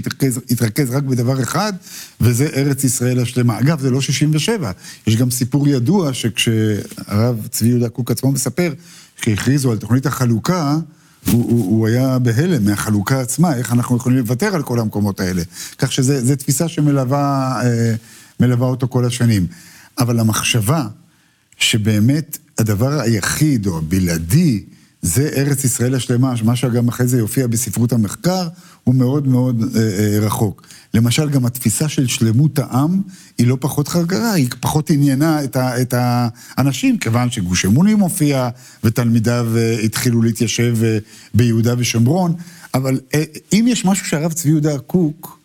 יתרכז 0.50 0.90
רק 0.90 1.02
בדבר 1.02 1.42
אחד, 1.42 1.72
וזה 2.20 2.48
ארץ 2.56 2.84
ישראל 2.84 3.20
השלמה. 3.20 3.58
אגב, 3.58 3.80
זה 3.80 3.90
לא 3.90 4.00
67, 4.00 4.70
יש 5.06 5.16
גם 5.16 5.30
סיפור 5.30 5.68
ידוע 5.68 6.12
שכשהרב 6.12 7.46
צבי 7.50 7.68
יהודה 7.68 7.88
קוק 7.88 8.10
עצמו 8.10 8.32
מספר, 8.32 8.72
כשהכריזו 9.20 9.72
על 9.72 9.78
תוכנית 9.78 10.06
החלוקה, 10.06 10.76
הוא, 11.26 11.50
הוא, 11.50 11.64
הוא 11.70 11.86
היה 11.86 12.18
בהלם 12.18 12.64
מהחלוקה 12.64 13.20
עצמה, 13.20 13.56
איך 13.56 13.72
אנחנו 13.72 13.96
יכולים 13.96 14.18
לוותר 14.18 14.54
על 14.54 14.62
כל 14.62 14.80
המקומות 14.80 15.20
האלה. 15.20 15.42
כך 15.78 15.92
שזו 15.92 16.36
תפיסה 16.36 16.68
שמלווה 16.68 17.60
אה, 18.40 18.54
אותו 18.60 18.88
כל 18.88 19.04
השנים. 19.04 19.46
אבל 19.98 20.20
המחשבה 20.20 20.86
שבאמת 21.56 22.38
הדבר 22.58 23.00
היחיד 23.00 23.66
או 23.66 23.78
הבלעדי 23.78 24.64
זה 25.02 25.28
ארץ 25.36 25.64
ישראל 25.64 25.94
השלמה, 25.94 26.34
מה 26.44 26.56
שגם 26.56 26.88
אחרי 26.88 27.06
זה 27.06 27.18
יופיע 27.18 27.46
בספרות 27.46 27.92
המחקר, 27.92 28.48
הוא 28.84 28.94
מאוד 28.94 29.28
מאוד 29.28 29.62
אה, 29.76 29.80
אה, 29.80 30.18
רחוק. 30.20 30.66
למשל, 30.94 31.30
גם 31.30 31.46
התפיסה 31.46 31.88
של 31.88 32.06
שלמות 32.06 32.58
העם 32.58 33.02
היא 33.38 33.46
לא 33.46 33.56
פחות 33.60 33.88
חרגרה, 33.88 34.32
היא 34.32 34.48
פחות 34.60 34.90
עניינה 34.90 35.44
את, 35.44 35.56
ה, 35.56 35.82
את 35.82 35.94
האנשים, 35.96 36.98
כיוון 36.98 37.30
שגוש 37.30 37.64
אמונים 37.64 38.00
הופיע 38.00 38.48
ותלמידיו 38.84 39.46
אה, 39.56 39.78
התחילו 39.84 40.22
להתיישב 40.22 40.76
אה, 40.84 40.98
ביהודה 41.34 41.74
ושומרון, 41.78 42.34
אבל 42.74 43.00
אה, 43.14 43.24
אם 43.52 43.64
יש 43.68 43.84
משהו 43.84 44.06
שהרב 44.06 44.32
צבי 44.32 44.50
יהודה 44.50 44.78
קוק 44.78 45.40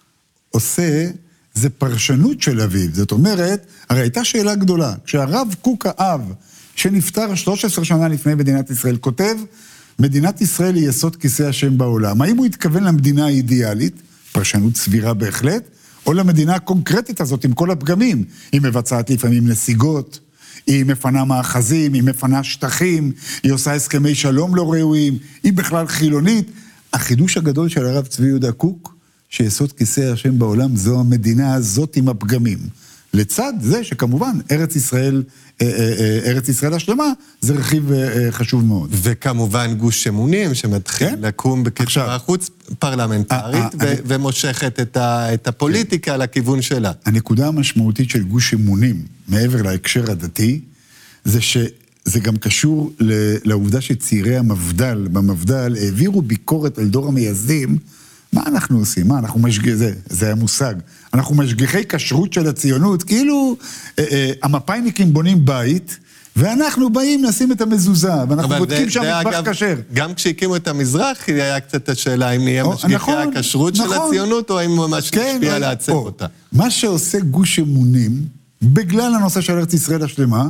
עושה, 0.50 1.10
זה 1.54 1.70
פרשנות 1.70 2.42
של 2.42 2.62
אביו. 2.62 2.90
זאת 2.94 3.12
אומרת, 3.12 3.66
הרי 3.90 4.02
הייתה 4.02 4.24
שאלה 4.24 4.56
גדולה. 4.56 4.94
כשהרב 5.06 5.56
קוק 5.62 5.86
האב, 5.86 6.22
שנפטר 6.76 7.36
13 7.36 7.86
שנה 7.86 8.08
לפני 8.08 8.36
מדינת 8.36 8.70
ישראל, 8.70 8.98
כותב, 8.98 9.36
מדינת 10.00 10.42
ישראל 10.42 10.76
היא 10.76 10.90
יסוד 10.90 11.16
כיסא 11.16 11.44
השם 11.44 11.78
בעולם. 11.78 12.22
האם 12.22 12.38
הוא 12.38 12.46
התכוון 12.46 12.84
למדינה 12.84 13.26
האידיאלית, 13.26 14.02
פרשנות 14.32 14.76
סבירה 14.76 15.14
בהחלט, 15.14 15.64
או 16.06 16.14
למדינה 16.14 16.56
הקונקרטית 16.56 17.22
הזאת 17.22 17.46
עם 17.46 17.54
כל 17.54 17.72
הפגמים? 17.72 18.24
היא 18.52 18.62
מבצעת 18.62 19.10
לפעמים 19.10 19.48
נסיגות, 19.48 20.20
היא 20.68 20.86
מפנה 20.86 21.26
מאחזים, 21.26 21.94
היא 21.94 22.04
מפנה 22.04 22.44
שטחים, 22.44 23.12
היא 23.44 23.52
עושה 23.52 23.74
הסכמי 23.74 24.16
שלום 24.16 24.56
לא 24.56 24.74
ראויים, 24.74 25.18
היא 25.44 25.54
בכלל 25.54 25.88
חילונית. 25.88 26.52
החידוש 26.94 27.38
הגדול 27.38 27.70
של 27.70 27.86
הרב 27.86 28.06
צבי 28.06 28.28
יהודה 28.28 28.52
קוק, 28.52 28.96
שיסוד 29.32 29.72
כיסא 29.74 30.02
השם 30.02 30.40
בעולם 30.40 30.76
זו 30.76 31.00
המדינה 31.00 31.54
הזאת 31.54 31.96
עם 31.96 32.10
הפגמים. 32.10 32.58
לצד 33.14 33.54
זה 33.62 33.84
שכמובן 33.84 34.38
ארץ 34.52 34.76
ישראל, 34.76 35.24
אה, 35.62 35.68
אה, 35.68 35.94
אה, 36.00 36.20
ארץ 36.32 36.50
ישראל 36.50 36.74
השלמה, 36.74 37.06
זה 37.42 37.54
רכיב 37.54 37.92
חשוב 38.32 38.66
מאוד. 38.66 38.90
וכמובן 38.92 39.74
גוש 39.74 40.08
אמונים 40.08 40.54
שמתחיל 40.54 41.10
כן. 41.10 41.20
לקום 41.22 41.64
בקצרה. 41.64 42.18
חוץ 42.20 42.50
פרלמנטרית 42.80 43.76
ו- 43.80 43.84
אה, 43.84 43.94
ומושכת 44.06 44.80
את 44.80 44.98
ה- 44.98 45.34
את 45.34 45.48
הפוליטיקה 45.48 46.18
לכיוון 46.18 46.62
שלה. 46.62 46.92
הנקודה 47.06 47.48
המשמעותית 47.48 48.10
של 48.10 48.24
גוש 48.24 48.54
אמונים, 48.54 49.02
מעבר 49.28 49.62
להקשר 49.62 50.12
הדתי, 50.12 50.62
זה 51.26 51.42
שזה 51.42 52.20
גם 52.22 52.38
קשור 52.38 52.94
לעובדה 53.46 53.82
שצעירי 53.82 54.38
המפד"ל, 54.38 55.08
במפד"ל, 55.12 55.76
העבירו 55.82 56.22
ביקורת 56.22 56.78
על 56.78 56.88
דור 56.88 57.08
המייסדים. 57.08 57.78
מה 58.34 58.42
אנחנו 58.48 58.80
עושים? 58.80 59.08
מה, 59.08 59.20
אנחנו 59.20 59.40
משגיחי, 59.40 59.76
זה, 59.76 59.94
זה 60.10 60.32
המושג. 60.32 60.76
אנחנו 61.14 61.36
משגיחי 61.36 61.86
כשרות 61.90 62.34
של 62.34 62.48
הציונות, 62.48 63.04
כאילו 63.04 63.58
אה, 64.00 64.06
אה, 64.12 64.32
המפאיניקים 64.44 65.14
בונים 65.14 65.46
בית, 65.46 65.98
ואנחנו 66.36 66.90
באים 66.90 67.24
לשים 67.24 67.52
את 67.52 67.62
המזוזה, 67.62 68.14
ואנחנו 68.30 68.56
בודקים 68.58 68.90
שהמטבח 68.90 69.34
אגב, 69.34 69.54
כשר. 69.54 69.76
גם 69.94 70.14
כשהקימו 70.14 70.56
את 70.56 70.68
המזרחי 70.68 71.32
היה 71.32 71.60
קצת 71.60 71.90
השאלה 71.90 72.32
אם 72.32 72.44
נהיה 72.44 72.64
משגיחי 72.64 72.96
נכון, 72.96 73.16
הכשרות 73.18 73.76
של 73.76 73.84
נכון. 73.84 74.08
הציונות, 74.08 74.50
או 74.50 74.66
אם 74.66 74.72
ממש 74.72 75.10
כן, 75.10 75.34
נשפיע 75.36 75.60
לעצב 75.60 75.92
או, 75.92 76.06
אותה. 76.06 76.26
מה 76.52 76.72
שעושה 76.72 77.20
גוש 77.20 77.60
אמונים, 77.60 78.12
בגלל 78.62 79.16
הנושא 79.16 79.42
של 79.42 79.58
ארץ 79.58 79.74
ישראל 79.74 80.04
השלמה, 80.04 80.50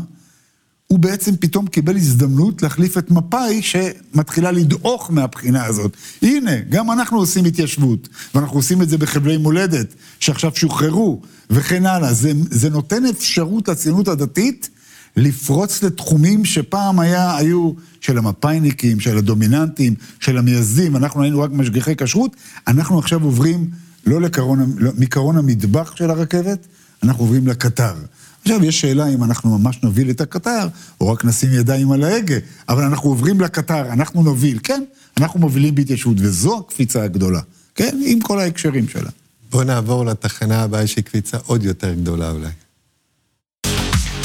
הוא 0.91 0.99
בעצם 0.99 1.35
פתאום 1.39 1.67
קיבל 1.67 1.95
הזדמנות 1.95 2.61
להחליף 2.61 2.97
את 2.97 3.11
מפא"י 3.11 3.61
שמתחילה 3.61 4.51
לדעוך 4.51 5.11
מהבחינה 5.11 5.65
הזאת. 5.65 5.97
הנה, 6.21 6.51
גם 6.69 6.91
אנחנו 6.91 7.17
עושים 7.17 7.45
התיישבות, 7.45 8.09
ואנחנו 8.35 8.57
עושים 8.57 8.81
את 8.81 8.89
זה 8.89 8.97
בחבלי 8.97 9.37
מולדת, 9.37 9.95
שעכשיו 10.19 10.51
שוחררו, 10.55 11.21
וכן 11.49 11.85
הלאה. 11.85 12.13
זה, 12.13 12.31
זה 12.49 12.69
נותן 12.69 13.05
אפשרות 13.05 13.67
לציונות 13.67 14.07
הדתית 14.07 14.69
לפרוץ 15.17 15.83
לתחומים 15.83 16.45
שפעם 16.45 16.99
היה, 16.99 17.37
היו 17.37 17.71
של 18.01 18.17
המפא"יניקים, 18.17 18.99
של 18.99 19.17
הדומיננטים, 19.17 19.95
של 20.19 20.37
המייסדים, 20.37 20.95
אנחנו 20.95 21.23
היינו 21.23 21.39
רק 21.39 21.51
משגיחי 21.53 21.95
כשרות, 21.95 22.35
אנחנו 22.67 22.99
עכשיו 22.99 23.23
עוברים 23.23 23.69
לא 24.05 24.21
לקרון, 24.21 24.75
לא, 24.77 24.91
מקרון 24.97 25.37
המטבח 25.37 25.95
של 25.95 26.09
הרכבת, 26.09 26.67
אנחנו 27.03 27.23
עוברים 27.23 27.47
לקטר. 27.47 27.93
עכשיו, 28.41 28.65
יש 28.65 28.81
שאלה 28.81 29.07
אם 29.07 29.23
אנחנו 29.23 29.57
ממש 29.57 29.79
נוביל 29.83 30.09
את 30.09 30.21
הקטר, 30.21 30.67
או 31.01 31.11
רק 31.11 31.25
נשים 31.25 31.49
ידיים 31.53 31.91
על 31.91 32.03
ההגה, 32.03 32.35
אבל 32.69 32.83
אנחנו 32.83 33.09
עוברים 33.09 33.41
לקטר, 33.41 33.93
אנחנו 33.93 34.23
נוביל, 34.23 34.59
כן, 34.63 34.83
אנחנו 35.17 35.39
מובילים 35.39 35.75
בהתיישבות, 35.75 36.17
וזו 36.19 36.59
הקפיצה 36.59 37.03
הגדולה, 37.03 37.39
כן, 37.75 37.97
עם 38.05 38.19
כל 38.19 38.39
ההקשרים 38.39 38.87
שלה. 38.87 39.09
בואו 39.51 39.63
נעבור 39.63 40.05
לתחנה 40.05 40.63
הבאה 40.63 40.87
שהיא 40.87 41.03
קפיצה 41.03 41.37
עוד 41.45 41.63
יותר 41.63 41.93
גדולה 41.93 42.31
אולי. 42.31 42.49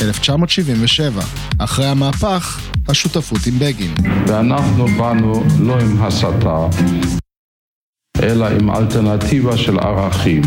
1977. 0.03 1.23
אחרי 1.59 1.87
המהפך, 1.87 2.61
השותפות 2.89 3.39
עם 3.47 3.59
בגין. 3.59 3.95
ואנחנו 4.27 4.89
באנו 4.89 5.45
לא 5.61 5.81
עם 5.81 6.03
הסתה, 6.03 6.67
אלא 8.23 8.47
עם 8.47 8.71
אלטרנטיבה 8.71 9.57
של 9.57 9.79
ערכים. 9.79 10.43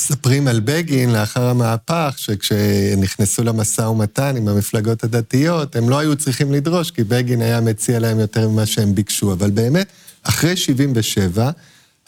מספרים 0.00 0.48
על 0.48 0.60
בגין 0.60 1.12
לאחר 1.12 1.42
המהפך, 1.42 2.14
שכשנכנסו 2.16 3.44
למשא 3.44 3.82
ומתן 3.82 4.36
עם 4.36 4.48
המפלגות 4.48 5.04
הדתיות, 5.04 5.76
הם 5.76 5.88
לא 5.88 5.98
היו 5.98 6.16
צריכים 6.16 6.52
לדרוש, 6.52 6.90
כי 6.90 7.04
בגין 7.04 7.42
היה 7.42 7.60
מציע 7.60 7.98
להם 7.98 8.20
יותר 8.20 8.48
ממה 8.48 8.66
שהם 8.66 8.94
ביקשו. 8.94 9.32
אבל 9.32 9.50
באמת, 9.50 9.86
אחרי 10.22 10.56
77', 10.56 11.50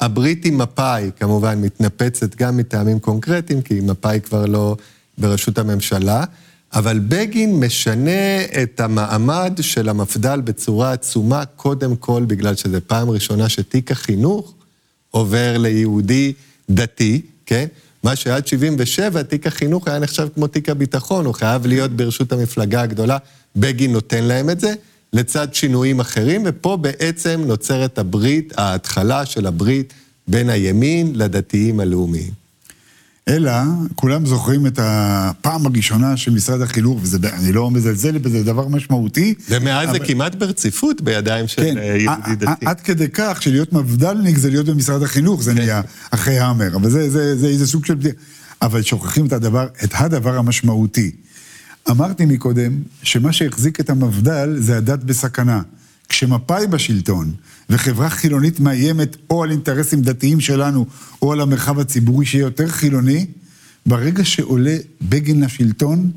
הברית 0.01 0.45
עם 0.45 0.59
מפא"י 0.59 1.11
כמובן 1.21 1.61
מתנפצת 1.61 2.35
גם 2.35 2.57
מטעמים 2.57 2.99
קונקרטיים, 2.99 3.63
כי 3.63 3.81
מפא"י 3.81 4.21
כבר 4.21 4.47
לא 4.47 4.77
בראשות 5.19 5.59
הממשלה, 5.59 6.25
אבל 6.75 6.99
בגין 6.99 7.61
משנה 7.61 8.45
את 8.63 8.81
המעמד 8.81 9.59
של 9.61 9.89
המפד"ל 9.89 10.41
בצורה 10.41 10.93
עצומה, 10.93 11.45
קודם 11.45 11.97
כל 11.97 12.25
בגלל 12.27 12.57
שזו 12.57 12.79
פעם 12.87 13.11
ראשונה 13.11 13.49
שתיק 13.49 13.93
החינוך 13.93 14.55
עובר 15.11 15.59
ליהודי 15.59 16.33
דתי, 16.71 17.23
כן? 17.47 17.67
מה 18.03 18.17
שעד 18.17 18.47
77, 18.47 19.23
תיק 19.23 19.47
החינוך 19.47 19.89
היה 19.89 19.99
נחשב 19.99 20.29
כמו 20.35 20.47
תיק 20.47 20.69
הביטחון, 20.69 21.25
הוא 21.25 21.35
חייב 21.35 21.67
להיות 21.67 21.91
ברשות 21.91 22.33
המפלגה 22.33 22.83
הגדולה, 22.83 23.19
בגין 23.57 23.93
נותן 23.93 24.25
להם 24.25 24.51
את 24.51 24.61
זה, 24.61 24.75
לצד 25.13 25.55
שינויים 25.55 26.01
אחרים, 26.01 26.43
ופה 26.45 26.77
בעצם 26.77 27.43
נוצרת 27.47 27.99
הברית, 27.99 28.53
ההתחלה 28.57 29.27
של 29.27 29.47
הברית 29.47 29.93
בין 30.29 30.51
הימין 30.51 31.13
לדתיים 31.15 31.81
הלאומיים. 31.81 32.42
אלא, 33.29 33.51
כולם 33.95 34.27
זוכרים 34.27 34.67
את 34.67 34.79
הפעם 34.83 35.67
הראשונה 35.67 36.17
של 36.17 36.31
משרד 36.31 36.61
החינוך, 36.61 37.01
ואני 37.21 37.53
לא 37.53 37.71
מזלזל 37.71 38.19
בזה, 38.19 38.39
זה 38.39 38.45
דבר 38.45 38.69
משמעותי. 38.69 39.35
ומאז 39.49 39.89
אבל... 39.89 39.99
זה 39.99 40.05
כמעט 40.05 40.35
ברציפות 40.35 41.01
בידיים 41.01 41.49
של 41.49 41.63
כן, 41.63 41.79
אה, 41.79 41.85
יהודי 41.85 42.37
דתי. 42.37 42.67
עד 42.67 42.81
כדי 42.81 43.09
כך 43.13 43.43
שלהיות 43.43 43.73
מבדלניק 43.73 44.39
זה 44.39 44.51
להיות 44.51 44.67
במשרד 44.67 45.03
החינוך, 45.03 45.43
זה 45.43 45.53
כן. 45.53 45.59
נהיה 45.59 45.81
אחרי 46.11 46.39
האמר, 46.39 46.77
אבל 46.77 46.91
זה, 46.91 47.11
זה, 47.11 47.37
זה 47.37 47.47
איזה 47.47 47.67
סוג 47.67 47.85
של... 47.85 47.95
אבל 48.63 48.83
שוכחים 48.83 49.27
את 49.27 49.33
הדבר, 49.33 49.67
את 49.85 49.91
הדבר 49.93 50.37
המשמעותי. 50.37 51.11
אמרתי 51.91 52.25
מקודם, 52.25 52.73
שמה 53.03 53.33
שהחזיק 53.33 53.81
את 53.81 53.91
המפד"ל 53.91 54.57
זה 54.59 54.77
הדת 54.77 55.05
בסכנה. 55.05 55.63
כשמפא"י 56.09 56.67
בשלטון, 56.67 57.33
וחברה 57.71 58.11
חילונית 58.11 58.61
מאיימת 58.61 59.17
או 59.31 59.43
על 59.43 59.51
אינטרסים 59.51 60.03
דתיים 60.03 60.41
שלנו, 60.41 60.87
או 61.23 61.33
על 61.33 61.41
המרחב 61.41 61.79
הציבורי 61.79 62.27
שיהיה 62.27 62.43
יותר 62.43 62.69
חילוני, 62.69 63.27
ברגע 63.87 64.25
שעולה 64.25 64.77
בגין 65.03 65.45
לשלטון, 65.45 66.11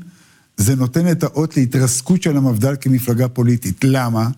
זה 0.56 0.76
נותן 0.76 1.10
את 1.10 1.22
האות 1.22 1.56
להתרסקות 1.56 2.22
של 2.22 2.36
המפד"ל 2.36 2.74
כמפלגה 2.80 3.28
פוליטית. 3.28 3.84
למה? 3.84 4.28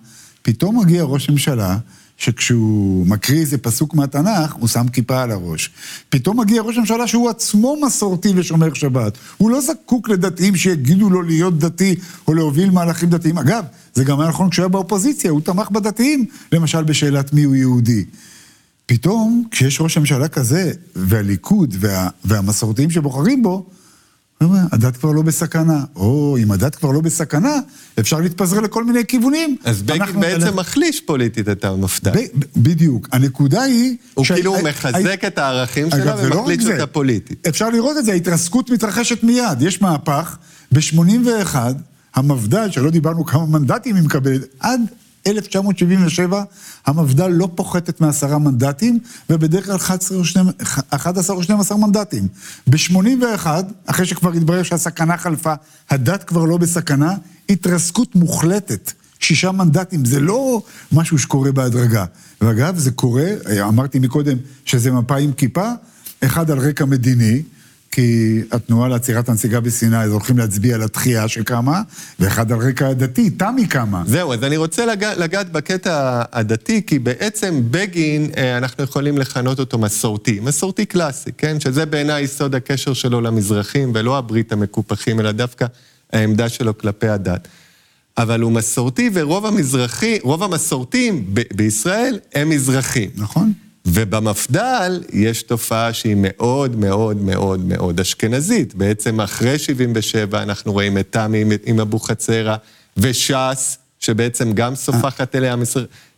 פתאום 0.42 0.80
מגיע 0.80 1.02
ראש 1.02 1.30
ממשלה 1.30 1.78
שכשהוא 2.18 3.06
מקריא 3.06 3.40
איזה 3.40 3.58
פסוק 3.58 3.94
מהתנ"ך, 3.94 4.52
הוא 4.52 4.68
שם 4.68 4.88
כיפה 4.88 5.22
על 5.22 5.30
הראש. 5.30 5.70
פתאום 6.08 6.40
מגיע 6.40 6.62
ראש 6.62 6.76
הממשלה 6.76 7.06
שהוא 7.06 7.30
עצמו 7.30 7.76
מסורתי 7.86 8.32
ושומר 8.36 8.74
שבת. 8.74 9.18
הוא 9.36 9.50
לא 9.50 9.60
זקוק 9.60 10.08
לדתיים 10.08 10.56
שיגידו 10.56 11.10
לו 11.10 11.22
להיות 11.22 11.58
דתי 11.58 11.94
או 12.28 12.34
להוביל 12.34 12.70
מהלכים 12.70 13.10
דתיים. 13.10 13.38
אגב, 13.38 13.64
זה 13.94 14.04
גם 14.04 14.20
היה 14.20 14.28
נכון 14.28 14.50
כשהוא 14.50 14.62
היה 14.62 14.68
באופוזיציה, 14.68 15.30
הוא 15.30 15.40
תמך 15.40 15.70
בדתיים, 15.70 16.24
למשל 16.52 16.82
בשאלת 16.82 17.32
מי 17.32 17.42
הוא 17.42 17.54
יהודי. 17.54 18.04
פתאום, 18.86 19.44
כשיש 19.50 19.80
ראש 19.80 19.96
הממשלה 19.96 20.28
כזה, 20.28 20.72
והליכוד 20.96 21.74
וה, 21.80 22.08
והמסורתיים 22.24 22.90
שבוחרים 22.90 23.42
בו, 23.42 23.66
הדת 24.40 24.96
כבר 24.96 25.12
לא 25.12 25.22
בסכנה. 25.22 25.84
או, 25.96 26.36
אם 26.42 26.52
הדת 26.52 26.74
כבר 26.74 26.90
לא 26.90 27.00
בסכנה, 27.00 27.56
אפשר 28.00 28.20
להתפזר 28.20 28.60
לכל 28.60 28.84
מיני 28.84 29.06
כיוונים. 29.06 29.56
אז 29.64 29.82
בגין 29.82 30.20
בעצם 30.20 30.42
אנחנו... 30.42 30.56
מחליש 30.56 31.00
פוליטית 31.00 31.48
את 31.48 31.64
המפד"ל. 31.64 32.12
בדיוק. 32.56 33.08
הנקודה 33.12 33.62
היא... 33.62 33.96
הוא 34.14 34.24
ש... 34.24 34.32
כאילו 34.32 34.56
מחזק 34.64 35.24
את 35.26 35.38
הערכים 35.38 35.90
שלה 35.90 36.28
לא 36.28 36.36
ומחליש 36.36 36.66
אותה 36.66 36.86
פוליטית. 36.86 37.46
אפשר 37.46 37.70
לראות 37.70 37.96
את 37.98 38.04
זה, 38.04 38.12
ההתרסקות 38.12 38.70
מתרחשת 38.70 39.22
מיד. 39.22 39.62
יש 39.62 39.82
מהפך, 39.82 40.36
ב-81, 40.72 41.56
המפד"ל, 42.14 42.70
שלא 42.70 42.90
דיברנו 42.90 43.24
כמה 43.24 43.46
מנדטים 43.46 43.96
היא 43.96 44.04
מקבלת, 44.04 44.42
עד 44.60 44.80
1977 45.30 46.42
המפד"ל 46.86 47.28
לא 47.28 47.48
פוחתת 47.54 48.00
מעשרה 48.00 48.38
מנדטים, 48.38 48.98
ובדרך 49.30 49.66
כלל 49.66 49.76
11 49.76 51.36
או 51.36 51.42
12 51.42 51.78
מנדטים. 51.78 52.28
ב-81, 52.66 53.46
אחרי 53.86 54.06
שכבר 54.06 54.32
התברר 54.32 54.62
שהסכנה 54.62 55.16
חלפה, 55.16 55.54
הדת 55.90 56.24
כבר 56.24 56.44
לא 56.44 56.56
בסכנה, 56.56 57.14
התרסקות 57.48 58.14
מוחלטת. 58.14 58.92
שישה 59.20 59.52
מנדטים, 59.52 60.04
זה 60.04 60.20
לא 60.20 60.62
משהו 60.92 61.18
שקורה 61.18 61.52
בהדרגה. 61.52 62.04
ואגב, 62.40 62.78
זה 62.78 62.90
קורה, 62.90 63.26
אמרתי 63.68 63.98
מקודם 63.98 64.36
שזה 64.64 64.90
מפה 64.90 65.16
עם 65.16 65.32
כיפה, 65.32 65.70
אחד 66.24 66.50
על 66.50 66.58
רקע 66.58 66.84
מדיני, 66.84 67.42
כי 67.90 68.40
התנועה 68.50 68.88
לעצירת 68.88 69.28
הנסיגה 69.28 69.60
בסיני, 69.60 69.98
אז 69.98 70.12
הולכים 70.12 70.38
להצביע 70.38 70.74
על 70.74 70.82
התחייה 70.82 71.28
שקמה, 71.28 71.82
ואחד 72.18 72.52
על 72.52 72.58
רקע 72.58 72.88
הדתי, 72.88 73.30
תמי 73.30 73.66
קמה. 73.66 74.02
זהו, 74.06 74.32
אז 74.32 74.44
אני 74.44 74.56
רוצה 74.56 74.86
לגע, 74.86 75.14
לגעת 75.16 75.52
בקטע 75.52 76.22
הדתי, 76.32 76.82
כי 76.86 76.98
בעצם 76.98 77.60
בגין, 77.70 78.30
אה, 78.36 78.58
אנחנו 78.58 78.84
יכולים 78.84 79.18
לכנות 79.18 79.58
אותו 79.58 79.78
מסורתי, 79.78 80.40
מסורתי 80.42 80.86
קלאסי, 80.86 81.30
כן? 81.38 81.60
שזה 81.60 81.86
בעיניי 81.86 82.22
יסוד 82.22 82.54
הקשר 82.54 82.92
שלו 82.92 83.20
למזרחים, 83.20 83.92
ולא 83.94 84.18
הברית 84.18 84.52
המקופחים, 84.52 85.20
אלא 85.20 85.32
דווקא 85.32 85.66
העמדה 86.12 86.48
שלו 86.48 86.78
כלפי 86.78 87.08
הדת. 87.08 87.48
אבל 88.18 88.40
הוא 88.40 88.52
מסורתי, 88.52 89.10
ורוב 89.12 89.46
המזרחי, 89.46 90.18
רוב 90.22 90.42
המסורתים 90.42 91.24
ב- 91.34 91.42
בישראל 91.54 92.18
הם 92.34 92.48
מזרחים. 92.48 93.10
נכון. 93.16 93.52
ובמפד"ל 93.92 95.00
יש 95.12 95.42
תופעה 95.42 95.92
שהיא 95.92 96.16
מאוד 96.18 96.76
מאוד 96.76 97.22
מאוד 97.22 97.60
מאוד 97.64 98.00
אשכנזית. 98.00 98.74
בעצם 98.74 99.20
אחרי 99.20 99.58
77' 99.58 100.42
אנחנו 100.42 100.72
רואים 100.72 100.98
את 100.98 101.06
תמי 101.10 101.44
עם 101.64 101.80
אבוחצירא, 101.80 102.56
וש"ס, 102.96 103.78
שבעצם 104.00 104.52
גם 104.52 104.74
סופחת 104.74 105.36
אליה 105.36 105.56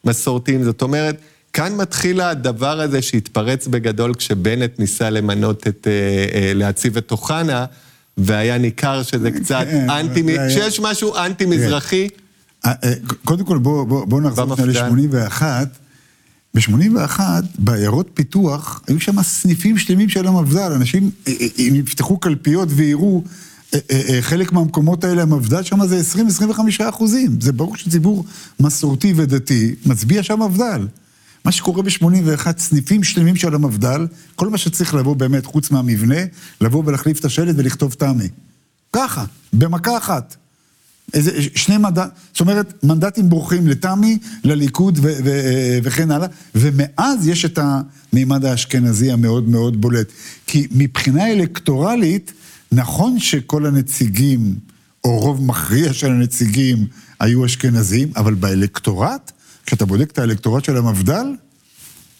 מסורתיים. 0.04 0.64
זאת 0.64 0.82
אומרת, 0.82 1.16
כאן 1.52 1.76
מתחיל 1.76 2.20
הדבר 2.20 2.80
הזה 2.80 3.02
שהתפרץ 3.02 3.66
בגדול 3.66 4.14
כשבנט 4.14 4.78
ניסה 4.78 5.10
למנות 5.10 5.68
את, 5.68 5.86
אה, 5.90 5.92
אה, 6.40 6.52
להציב 6.54 6.96
את 6.96 7.10
אוחנה, 7.10 7.64
והיה 8.18 8.58
ניכר 8.58 9.02
שזה 9.02 9.30
קצת 9.30 9.66
כן, 9.70 9.90
אנטי, 9.90 10.36
שיש 10.48 10.80
משהו 10.80 11.16
אנטי-מזרחי. 11.16 12.08
אה, 12.66 12.72
קודם 13.24 13.44
כל, 13.44 13.58
בואו 13.58 14.20
נחזור 14.20 14.54
ל-81. 14.66 15.42
ב-81, 16.54 17.20
בעיירות 17.58 18.10
פיתוח, 18.14 18.82
היו 18.86 19.00
שם 19.00 19.22
סניפים 19.22 19.78
שלמים 19.78 20.08
של 20.08 20.26
המפד"ל, 20.26 20.72
אנשים, 20.72 21.02
אם 21.02 21.10
אה, 21.28 21.46
אה, 21.58 21.64
יפתחו 21.64 22.18
קלפיות 22.18 22.68
ויראו, 22.70 23.24
אה, 23.74 24.18
חלק 24.20 24.52
מהמקומות 24.52 25.04
האלה, 25.04 25.22
המפד"ל 25.22 25.62
שם 25.62 25.86
זה 25.86 26.00
20-25 26.48 26.88
אחוזים. 26.88 27.40
זה 27.40 27.52
ברור 27.52 27.76
שציבור 27.76 28.24
מסורתי 28.60 29.12
ודתי 29.16 29.74
מצביע 29.86 30.22
שם 30.22 30.42
מפד"ל. 30.42 30.86
מה 31.44 31.52
שקורה 31.52 31.82
ב-81, 31.82 32.58
סניפים 32.58 33.04
שלמים 33.04 33.36
של 33.36 33.54
המפד"ל, 33.54 34.06
כל 34.34 34.48
מה 34.48 34.58
שצריך 34.58 34.94
לבוא 34.94 35.16
באמת, 35.16 35.46
חוץ 35.46 35.70
מהמבנה, 35.70 36.20
לבוא 36.60 36.82
ולהחליף 36.86 37.20
את 37.20 37.24
השלט 37.24 37.54
ולכתוב 37.58 37.92
תמי. 37.92 38.28
ככה, 38.92 39.24
במכה 39.52 39.96
אחת. 39.98 40.36
איזה 41.14 41.42
שני 41.54 41.78
מנדטים, 41.78 42.10
זאת 42.32 42.40
אומרת, 42.40 42.84
מנדטים 42.84 43.28
בורחים 43.28 43.68
לתמי, 43.68 44.18
לליכוד 44.44 44.98
ו- 44.98 45.18
ו- 45.24 45.78
וכן 45.82 46.10
הלאה, 46.10 46.28
ומאז 46.54 47.28
יש 47.28 47.44
את 47.44 47.58
המימד 47.62 48.44
האשכנזי 48.44 49.12
המאוד 49.12 49.48
מאוד 49.48 49.80
בולט. 49.80 50.12
כי 50.46 50.66
מבחינה 50.70 51.32
אלקטורלית, 51.32 52.32
נכון 52.72 53.18
שכל 53.18 53.66
הנציגים, 53.66 54.54
או 55.04 55.18
רוב 55.18 55.42
מכריע 55.42 55.92
של 55.92 56.10
הנציגים, 56.10 56.86
היו 57.20 57.44
אשכנזים, 57.44 58.12
אבל 58.16 58.34
באלקטורט, 58.34 59.32
כשאתה 59.66 59.86
בודק 59.86 60.10
את 60.10 60.18
האלקטורט 60.18 60.64
של 60.64 60.76
המפד"ל, 60.76 61.34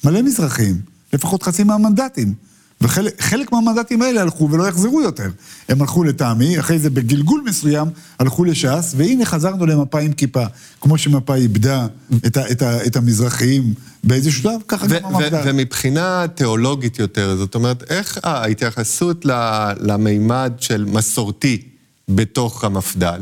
מלא 0.04 0.22
מזרחים, 0.22 0.80
לפחות 1.12 1.42
חצי 1.42 1.64
מהמנדטים. 1.64 2.34
וחלק 2.80 3.52
מהמנדטים 3.52 4.02
האלה 4.02 4.22
הלכו 4.22 4.50
ולא 4.50 4.68
יחזרו 4.68 5.02
יותר. 5.02 5.28
הם 5.68 5.80
הלכו 5.80 6.04
לטעמי, 6.04 6.60
אחרי 6.60 6.78
זה 6.78 6.90
בגלגול 6.90 7.42
מסוים 7.46 7.88
הלכו 8.18 8.44
לש"ס, 8.44 8.94
והנה 8.96 9.24
חזרנו 9.24 9.66
למפה 9.66 10.00
עם 10.00 10.12
כיפה. 10.12 10.44
כמו 10.80 10.98
שמפה 10.98 11.34
איבדה 11.34 11.86
את, 12.26 12.36
ה, 12.36 12.50
את, 12.50 12.62
ה, 12.62 12.86
את 12.86 12.96
המזרחיים 12.96 13.74
באיזשהו 14.04 14.42
שלב, 14.42 14.60
ככה 14.68 14.86
גם 14.86 15.04
המפד"ל. 15.04 15.40
ומבחינה 15.44 16.24
תיאולוגית 16.34 16.98
יותר, 16.98 17.36
זאת 17.36 17.54
אומרת, 17.54 17.82
איך 17.90 18.18
ההתייחסות 18.22 19.24
למימד 19.80 20.52
של 20.58 20.84
מסורתי 20.84 21.62
בתוך 22.08 22.64
המפד"ל? 22.64 23.20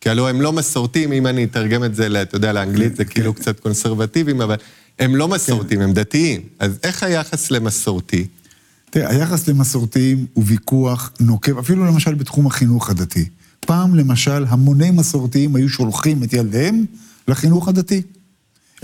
כי 0.00 0.10
הלוא 0.10 0.28
הם 0.28 0.40
לא 0.40 0.52
מסורתיים, 0.52 1.12
אם 1.12 1.26
אני 1.26 1.44
אתרגם 1.44 1.84
את 1.84 1.94
זה, 1.94 2.22
אתה 2.22 2.36
יודע, 2.36 2.52
לאנגלית 2.52 2.96
זה 2.96 3.04
כאילו 3.04 3.34
כן. 3.34 3.42
קצת 3.42 3.60
קונסרבטיביים, 3.60 4.40
אבל 4.40 4.56
הם 4.98 5.16
לא 5.16 5.28
מסורתיים, 5.28 5.80
הם 5.80 5.92
דתיים. 5.92 6.40
אז 6.58 6.78
איך 6.82 7.02
היחס 7.02 7.50
למסורתי? 7.50 8.26
תראה, 8.94 9.10
היחס 9.10 9.48
למסורתיים 9.48 10.26
הוא 10.34 10.44
ויכוח 10.46 11.12
נוקב, 11.20 11.58
אפילו 11.58 11.84
למשל 11.84 12.14
בתחום 12.14 12.46
החינוך 12.46 12.90
הדתי. 12.90 13.28
פעם, 13.60 13.94
למשל, 13.94 14.44
המוני 14.48 14.90
מסורתיים 14.90 15.56
היו 15.56 15.68
שולחים 15.68 16.24
את 16.24 16.32
ילדיהם 16.32 16.84
לחינוך 17.28 17.68
הדתי. 17.68 18.02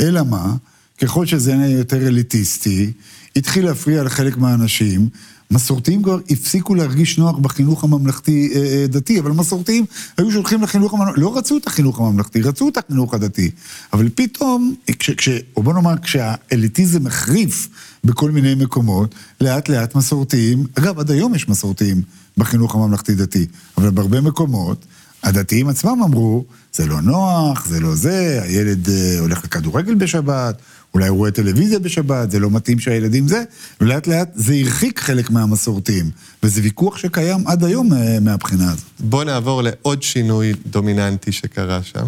אלא 0.01 0.23
מה? 0.23 0.55
ככל 1.01 1.27
שזה 1.27 1.55
נהיה 1.55 1.79
יותר 1.79 2.07
אליטיסטי, 2.09 2.93
התחיל 3.37 3.65
להפריע 3.65 4.03
לחלק 4.03 4.37
מהאנשים, 4.37 5.09
מסורתיים 5.51 6.03
כבר 6.03 6.19
הפסיקו 6.31 6.75
להרגיש 6.75 7.19
נוח 7.19 7.39
בחינוך 7.39 7.85
הממלכתי-דתי, 7.85 9.13
אה, 9.13 9.19
אה, 9.19 9.23
אבל 9.23 9.31
מסורתיים 9.31 9.85
היו 10.19 10.33
שולחים 10.33 10.63
לחינוך 10.63 10.95
הממלכתי, 10.95 11.21
לא 11.21 11.37
רצו 11.37 11.57
את 11.57 11.67
החינוך 11.67 12.01
הממלכתי, 12.01 12.43
רצו 12.43 12.69
את 12.69 12.77
החינוך 12.77 13.15
הדתי. 13.15 13.51
אבל 13.93 14.09
פתאום, 14.15 14.75
כש, 14.99 15.11
כש, 15.11 15.29
או 15.57 15.63
בוא 15.63 15.75
נאמר, 15.75 15.95
כשהאליטיזם 16.03 17.07
החריף 17.07 17.69
בכל 18.05 18.31
מיני 18.31 18.55
מקומות, 18.55 19.15
לאט 19.41 19.69
לאט 19.69 19.95
מסורתיים, 19.95 20.67
אגב, 20.75 20.99
עד 20.99 21.11
היום 21.11 21.35
יש 21.35 21.49
מסורתיים 21.49 22.03
בחינוך 22.37 22.75
הממלכתי-דתי, 22.75 23.47
אבל 23.79 23.91
בהרבה 23.91 24.21
מקומות, 24.21 24.87
הדתיים 25.23 25.69
עצמם 25.69 26.03
אמרו, 26.05 26.45
זה 26.73 26.87
לא 26.87 27.01
נוח, 27.01 27.67
זה 27.67 27.81
לא 27.81 27.95
זה, 27.95 28.41
הילד 28.43 28.89
אה, 28.89 29.21
הולך 29.21 29.45
לכדורגל 29.45 29.95
בשבת, 29.95 30.63
אולי 30.95 31.09
הוא 31.09 31.19
רואה 31.19 31.31
טלוויזיה 31.31 31.79
בשבת, 31.79 32.31
זה 32.31 32.39
לא 32.39 32.51
מתאים 32.51 32.79
שהילדים 32.79 33.29
זה, 33.29 33.43
ולאט 33.81 34.07
לאט 34.07 34.31
זה 34.35 34.55
הרחיק 34.55 35.01
חלק 35.01 35.31
מהמסורתיים. 35.31 36.11
וזה 36.43 36.61
ויכוח 36.63 36.97
שקיים 36.97 37.47
עד 37.47 37.65
היום 37.65 37.91
מהבחינה 38.21 38.73
הזאת. 38.73 38.85
בוא 39.01 39.25
נעבור 39.25 39.63
לעוד 39.63 40.03
שינוי 40.03 40.53
דומיננטי 40.67 41.33
שקרה 41.33 41.83
שם. 41.83 42.07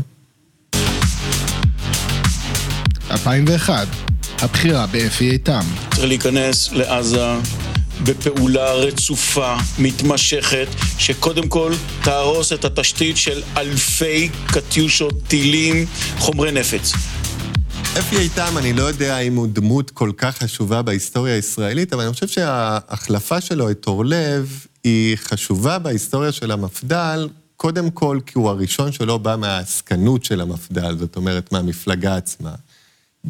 2001, 3.10 3.86
הבחירה 4.38 4.86
באפי 4.86 5.30
איתם. 5.30 5.62
צריך 5.90 6.04
להיכנס 6.04 6.72
לעזה 6.72 7.26
בפעולה 8.04 8.72
רצופה, 8.72 9.56
מתמשכת, 9.78 10.66
שקודם 10.98 11.48
כל 11.48 11.72
תהרוס 12.02 12.52
את 12.52 12.64
התשתית 12.64 13.16
של 13.16 13.42
אלפי 13.56 14.28
קטיושות, 14.46 15.14
טילים, 15.28 15.86
חומרי 16.18 16.52
נפץ. 16.52 16.92
אפי 17.98 18.16
איתם, 18.16 18.58
אני 18.58 18.72
לא 18.72 18.82
יודע 18.82 19.18
אם 19.18 19.36
הוא 19.36 19.46
דמות 19.52 19.90
כל 19.90 20.12
כך 20.16 20.38
חשובה 20.38 20.82
בהיסטוריה 20.82 21.34
הישראלית, 21.34 21.92
אבל 21.92 22.02
אני 22.02 22.12
חושב 22.12 22.28
שההחלפה 22.28 23.40
שלו 23.40 23.70
את 23.70 23.86
אורלב 23.86 24.66
היא 24.84 25.16
חשובה 25.16 25.78
בהיסטוריה 25.78 26.32
של 26.32 26.50
המפד"ל, 26.50 27.28
קודם 27.56 27.90
כל 27.90 28.18
כי 28.26 28.32
הוא 28.34 28.48
הראשון 28.48 28.92
שלא 28.92 29.18
בא 29.18 29.36
מהעסקנות 29.36 30.24
של 30.24 30.40
המפד"ל, 30.40 30.96
זאת 30.98 31.16
אומרת, 31.16 31.52
מהמפלגה 31.52 32.16
עצמה. 32.16 32.54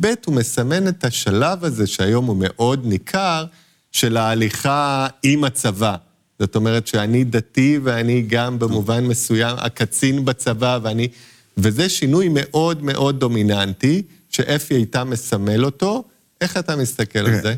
ב', 0.01 0.12
הוא 0.27 0.35
מסמן 0.35 0.88
את 0.88 1.05
השלב 1.05 1.64
הזה, 1.64 1.87
שהיום 1.87 2.27
הוא 2.27 2.37
מאוד 2.38 2.87
ניכר, 2.87 3.44
של 3.92 4.16
ההליכה 4.16 5.07
עם 5.22 5.44
הצבא. 5.44 5.96
זאת 6.38 6.57
אומרת 6.57 6.87
שאני 6.87 7.25
דתי 7.25 7.79
ואני 7.83 8.22
גם 8.22 8.59
במובן 8.59 9.05
מסוים 9.05 9.57
הקצין 9.59 10.25
בצבא 10.25 10.79
ואני... 10.83 11.09
וזה 11.57 11.88
שינוי 11.88 12.29
מאוד 12.31 12.83
מאוד 12.83 13.20
דומיננטי, 13.20 14.03
שאפי 14.33 14.75
איתה 14.75 15.05
מסמל 15.05 15.64
אותו. 15.64 16.05
איך 16.40 16.57
אתה 16.57 16.77
מסתכל 16.77 17.18
על 17.18 17.42
זה? 17.42 17.55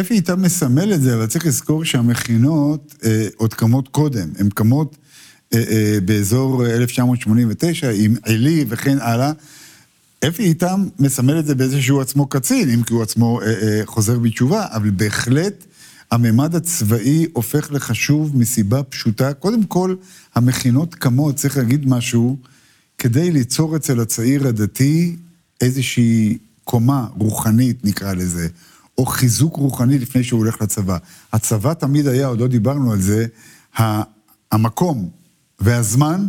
אפי 0.00 0.14
איתה 0.14 0.36
מסמל 0.36 0.94
את 0.94 1.02
זה, 1.02 1.14
אבל 1.14 1.26
צריך 1.26 1.46
לזכור 1.46 1.84
שהמכינות 1.84 2.94
אה, 3.04 3.26
עוד 3.36 3.54
קמות 3.54 3.88
קודם. 3.88 4.28
הן 4.38 4.48
קמות 4.48 4.96
אה, 5.54 5.62
אה, 5.70 5.98
באזור 6.04 6.66
1989 6.66 7.90
עם 7.90 8.16
עלי 8.22 8.64
וכן 8.68 8.98
הלאה. 9.00 9.32
אפי 10.28 10.42
איתם 10.42 10.88
מסמל 10.98 11.38
את 11.38 11.46
זה 11.46 11.54
באיזה 11.54 11.82
שהוא 11.82 12.00
עצמו 12.00 12.26
קצין, 12.26 12.70
אם 12.70 12.82
כי 12.82 12.94
הוא 12.94 13.02
עצמו 13.02 13.40
אה, 13.40 13.46
אה, 13.46 13.80
חוזר 13.84 14.18
בתשובה, 14.18 14.66
אבל 14.72 14.90
בהחלט 14.90 15.64
הממד 16.10 16.54
הצבאי 16.54 17.26
הופך 17.32 17.72
לחשוב 17.72 18.36
מסיבה 18.36 18.82
פשוטה. 18.82 19.32
קודם 19.32 19.64
כל, 19.64 19.94
המכינות 20.34 20.94
קמות, 20.94 21.36
צריך 21.36 21.56
להגיד 21.56 21.88
משהו, 21.88 22.36
כדי 22.98 23.30
ליצור 23.30 23.76
אצל 23.76 24.00
הצעיר 24.00 24.48
הדתי 24.48 25.16
איזושהי 25.60 26.38
קומה 26.64 27.06
רוחנית, 27.18 27.84
נקרא 27.84 28.12
לזה, 28.12 28.48
או 28.98 29.06
חיזוק 29.06 29.56
רוחני 29.56 29.98
לפני 29.98 30.24
שהוא 30.24 30.38
הולך 30.38 30.62
לצבא. 30.62 30.98
הצבא 31.32 31.74
תמיד 31.74 32.06
היה, 32.06 32.26
עוד 32.26 32.40
לא 32.40 32.46
דיברנו 32.46 32.92
על 32.92 33.00
זה, 33.00 33.26
המקום 34.52 35.08
והזמן 35.60 36.26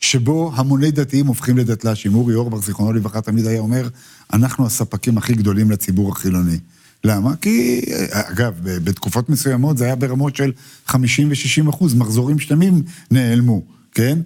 שבו 0.00 0.52
המוני 0.54 0.90
דתיים 0.90 1.26
הופכים 1.26 1.58
לדתל"שים. 1.58 2.14
אורי 2.14 2.34
אורבך, 2.34 2.64
זיכרונו 2.66 2.92
לברכה, 2.92 3.20
תמיד 3.20 3.46
היה 3.46 3.60
אומר, 3.60 3.88
אנחנו 4.32 4.66
הספקים 4.66 5.18
הכי 5.18 5.34
גדולים 5.34 5.70
לציבור 5.70 6.12
החילוני. 6.12 6.58
למה? 7.04 7.36
כי, 7.36 7.80
אגב, 8.10 8.54
בתקופות 8.62 9.28
מסוימות 9.28 9.78
זה 9.78 9.84
היה 9.84 9.96
ברמות 9.96 10.36
של 10.36 10.52
50 10.86 11.28
ו-60 11.28 11.70
אחוז, 11.70 11.94
מחזורים 11.94 12.38
שלמים 12.38 12.82
נעלמו, 13.10 13.62
כן? 13.92 14.18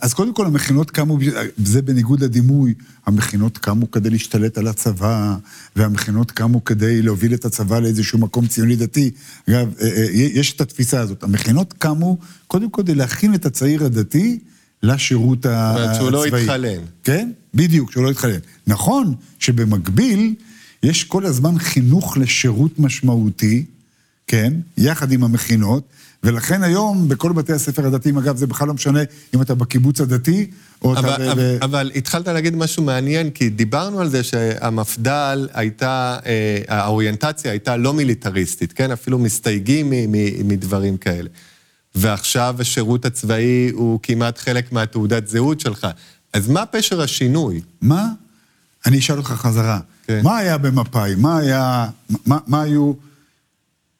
אז 0.00 0.14
קודם 0.14 0.34
כל 0.34 0.46
המכינות 0.46 0.90
קמו, 0.90 1.18
זה 1.56 1.82
בניגוד 1.82 2.20
לדימוי, 2.24 2.74
המכינות 3.06 3.58
קמו 3.58 3.90
כדי 3.90 4.10
להשתלט 4.10 4.58
על 4.58 4.66
הצבא, 4.66 5.36
והמכינות 5.76 6.30
קמו 6.30 6.64
כדי 6.64 7.02
להוביל 7.02 7.34
את 7.34 7.44
הצבא 7.44 7.78
לאיזשהו 7.78 8.18
מקום 8.18 8.46
ציוני 8.46 8.76
דתי. 8.76 9.10
אגב, 9.48 9.74
אה, 9.80 9.86
אה, 9.86 10.06
יש 10.12 10.52
את 10.52 10.60
התפיסה 10.60 11.00
הזאת. 11.00 11.22
המכינות 11.22 11.72
קמו 11.78 12.18
קודם 12.46 12.70
כל 12.70 12.82
כדי 12.82 12.94
להכין 12.94 13.34
את 13.34 13.46
הצעיר 13.46 13.84
הדתי 13.84 14.38
לשירות 14.82 15.46
הצבאי. 15.46 15.94
שהוא 15.94 16.10
לא 16.10 16.26
יתחלן. 16.26 16.80
כן, 17.04 17.30
בדיוק, 17.54 17.92
שהוא 17.92 18.04
לא 18.04 18.10
יתחלן. 18.10 18.38
נכון 18.66 19.14
שבמקביל, 19.38 20.34
יש 20.82 21.04
כל 21.04 21.26
הזמן 21.26 21.58
חינוך 21.58 22.16
לשירות 22.16 22.78
משמעותי, 22.78 23.64
כן, 24.26 24.52
יחד 24.76 25.12
עם 25.12 25.24
המכינות, 25.24 25.88
ולכן 26.22 26.62
היום, 26.62 27.08
בכל 27.08 27.32
בתי 27.32 27.52
הספר 27.52 27.86
הדתיים, 27.86 28.18
אגב, 28.18 28.36
זה 28.36 28.46
בכלל 28.46 28.68
לא 28.68 28.74
משנה 28.74 29.00
אם 29.34 29.42
אתה 29.42 29.54
בקיבוץ 29.54 30.00
הדתי, 30.00 30.50
או 30.82 30.92
אבל, 30.92 31.14
אתה... 31.14 31.32
אבל, 31.32 31.58
ב... 31.58 31.62
אבל 31.62 31.90
התחלת 31.94 32.28
להגיד 32.28 32.56
משהו 32.56 32.82
מעניין, 32.82 33.30
כי 33.30 33.48
דיברנו 33.48 34.00
על 34.00 34.08
זה 34.08 34.22
שהמפד"ל 34.22 35.48
הייתה, 35.54 36.18
אה, 36.26 36.62
האוריינטציה 36.68 37.50
הייתה 37.50 37.76
לא 37.76 37.94
מיליטריסטית, 37.94 38.72
כן? 38.72 38.90
אפילו 38.90 39.18
מסתייגים 39.18 39.92
מדברים 40.44 40.96
כאלה. 40.96 41.28
ועכשיו 41.94 42.56
השירות 42.58 43.04
הצבאי 43.04 43.70
הוא 43.72 44.00
כמעט 44.02 44.38
חלק 44.38 44.72
מהתעודת 44.72 45.28
זהות 45.28 45.60
שלך. 45.60 45.86
אז 46.32 46.48
מה 46.48 46.66
פשר 46.66 47.00
השינוי? 47.02 47.60
מה? 47.80 48.08
אני 48.86 48.98
אשאל 48.98 49.16
אותך 49.16 49.28
חזרה. 49.28 49.80
כן. 50.06 50.20
מה 50.24 50.38
היה 50.38 50.58
במפא"י? 50.58 51.14
מה 51.14 51.38
היה... 51.38 51.86
מה, 52.26 52.38
מה 52.46 52.62
היו... 52.62 52.92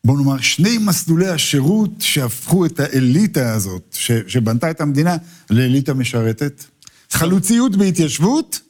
בוא 0.05 0.19
נאמר, 0.19 0.41
שני 0.41 0.79
מסלולי 0.79 1.29
השירות 1.29 1.91
שהפכו 1.99 2.67
את 2.67 2.81
האליטה 2.81 3.55
הזאת, 3.55 3.97
ש, 3.99 4.13
שבנתה 4.27 4.71
את 4.71 4.81
המדינה, 4.81 5.17
לאליטה 5.51 5.95
משרתת. 5.95 6.65
חלוציות 7.11 7.77
בהתיישבות 7.77 8.61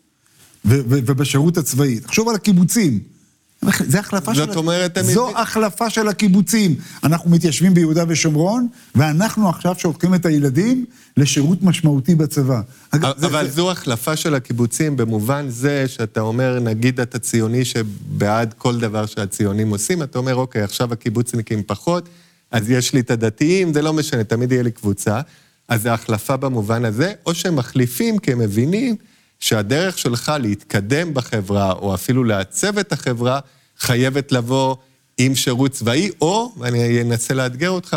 ו, 0.64 0.80
ו, 0.88 0.98
ובשירות 1.06 1.56
הצבאי. 1.56 2.00
תחשוב 2.00 2.28
על 2.28 2.34
הקיבוצים. 2.34 3.17
זה 3.62 3.98
החלפה 4.00 4.34
של... 4.34 4.46
זאת 4.46 4.56
אומרת, 4.56 4.98
זו 5.02 5.38
החלפה 5.38 5.90
של 5.90 6.08
הקיבוצים. 6.08 6.74
אנחנו 7.04 7.30
מתיישבים 7.30 7.74
ביהודה 7.74 8.04
ושומרון, 8.08 8.68
ואנחנו 8.94 9.48
עכשיו 9.48 9.74
שולחים 9.78 10.14
את 10.14 10.26
הילדים 10.26 10.84
לשירות 11.16 11.62
משמעותי 11.62 12.14
בצבא. 12.14 12.60
אבל 12.92 13.46
זה, 13.46 13.50
זו 13.50 13.70
החלפה 13.70 14.16
של 14.16 14.34
הקיבוצים 14.34 14.96
במובן 14.96 15.48
זה 15.48 15.88
שאתה 15.88 16.20
אומר, 16.20 16.60
נגיד 16.60 17.00
אתה 17.00 17.18
ציוני 17.18 17.64
שבעד 17.64 18.54
כל 18.58 18.78
דבר 18.78 19.06
שהציונים 19.06 19.70
עושים, 19.70 20.02
אתה 20.02 20.18
אומר, 20.18 20.34
אוקיי, 20.34 20.62
עכשיו 20.62 20.92
הקיבוצניקים 20.92 21.62
פחות, 21.66 22.08
אז 22.50 22.70
יש 22.70 22.92
לי 22.92 23.00
את 23.00 23.10
הדתיים, 23.10 23.72
זה 23.72 23.82
לא 23.82 23.92
משנה, 23.92 24.24
תמיד 24.24 24.52
יהיה 24.52 24.62
לי 24.62 24.70
קבוצה. 24.70 25.20
אז 25.68 25.82
זה 25.82 25.92
החלפה 25.92 26.36
במובן 26.36 26.84
הזה, 26.84 27.12
או 27.26 27.34
שהם 27.34 27.56
מחליפים 27.56 28.18
כי 28.18 28.32
הם 28.32 28.38
מבינים 28.38 28.96
שהדרך 29.40 29.98
שלך 29.98 30.33
להתקדם 30.40 31.14
בחברה, 31.14 31.72
או 31.72 31.94
אפילו 31.94 32.24
לעצב 32.24 32.79
את 32.79 32.92
החברה, 32.92 33.40
חייבת 33.79 34.33
לבוא 34.33 34.77
עם 35.18 35.35
שירות 35.35 35.72
צבאי, 35.72 36.11
או, 36.20 36.53
ואני 36.59 37.03
אנסה 37.03 37.35
לאתגר 37.35 37.70
אותך, 37.70 37.96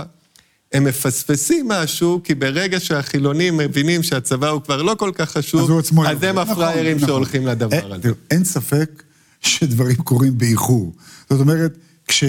הם 0.74 0.84
מפספסים 0.84 1.68
משהו, 1.68 2.22
כי 2.24 2.36
ברגע 2.36 2.80
שהחילונים 2.80 3.58
מבינים 3.58 4.04
שהצבא 4.04 4.50
הוא 4.50 4.62
כבר 4.62 4.82
לא 4.82 4.96
כל 5.00 5.12
כך 5.16 5.32
חשוב, 5.32 5.72
אז, 5.72 5.92
אז 6.08 6.24
הם 6.24 6.40
נכון, 6.40 6.52
הפראיירים 6.52 6.98
נכון, 6.98 7.08
שהולכים 7.08 7.42
נכון. 7.42 7.52
לדבר 7.52 7.78
אין, 7.78 7.92
הזה. 7.92 8.10
אין 8.32 8.44
ספק 8.44 9.04
שדברים 9.42 9.96
קורים 9.96 10.38
באיחור. 10.38 10.94
זאת 11.30 11.40
אומרת, 11.40 11.78
כש... 12.08 12.24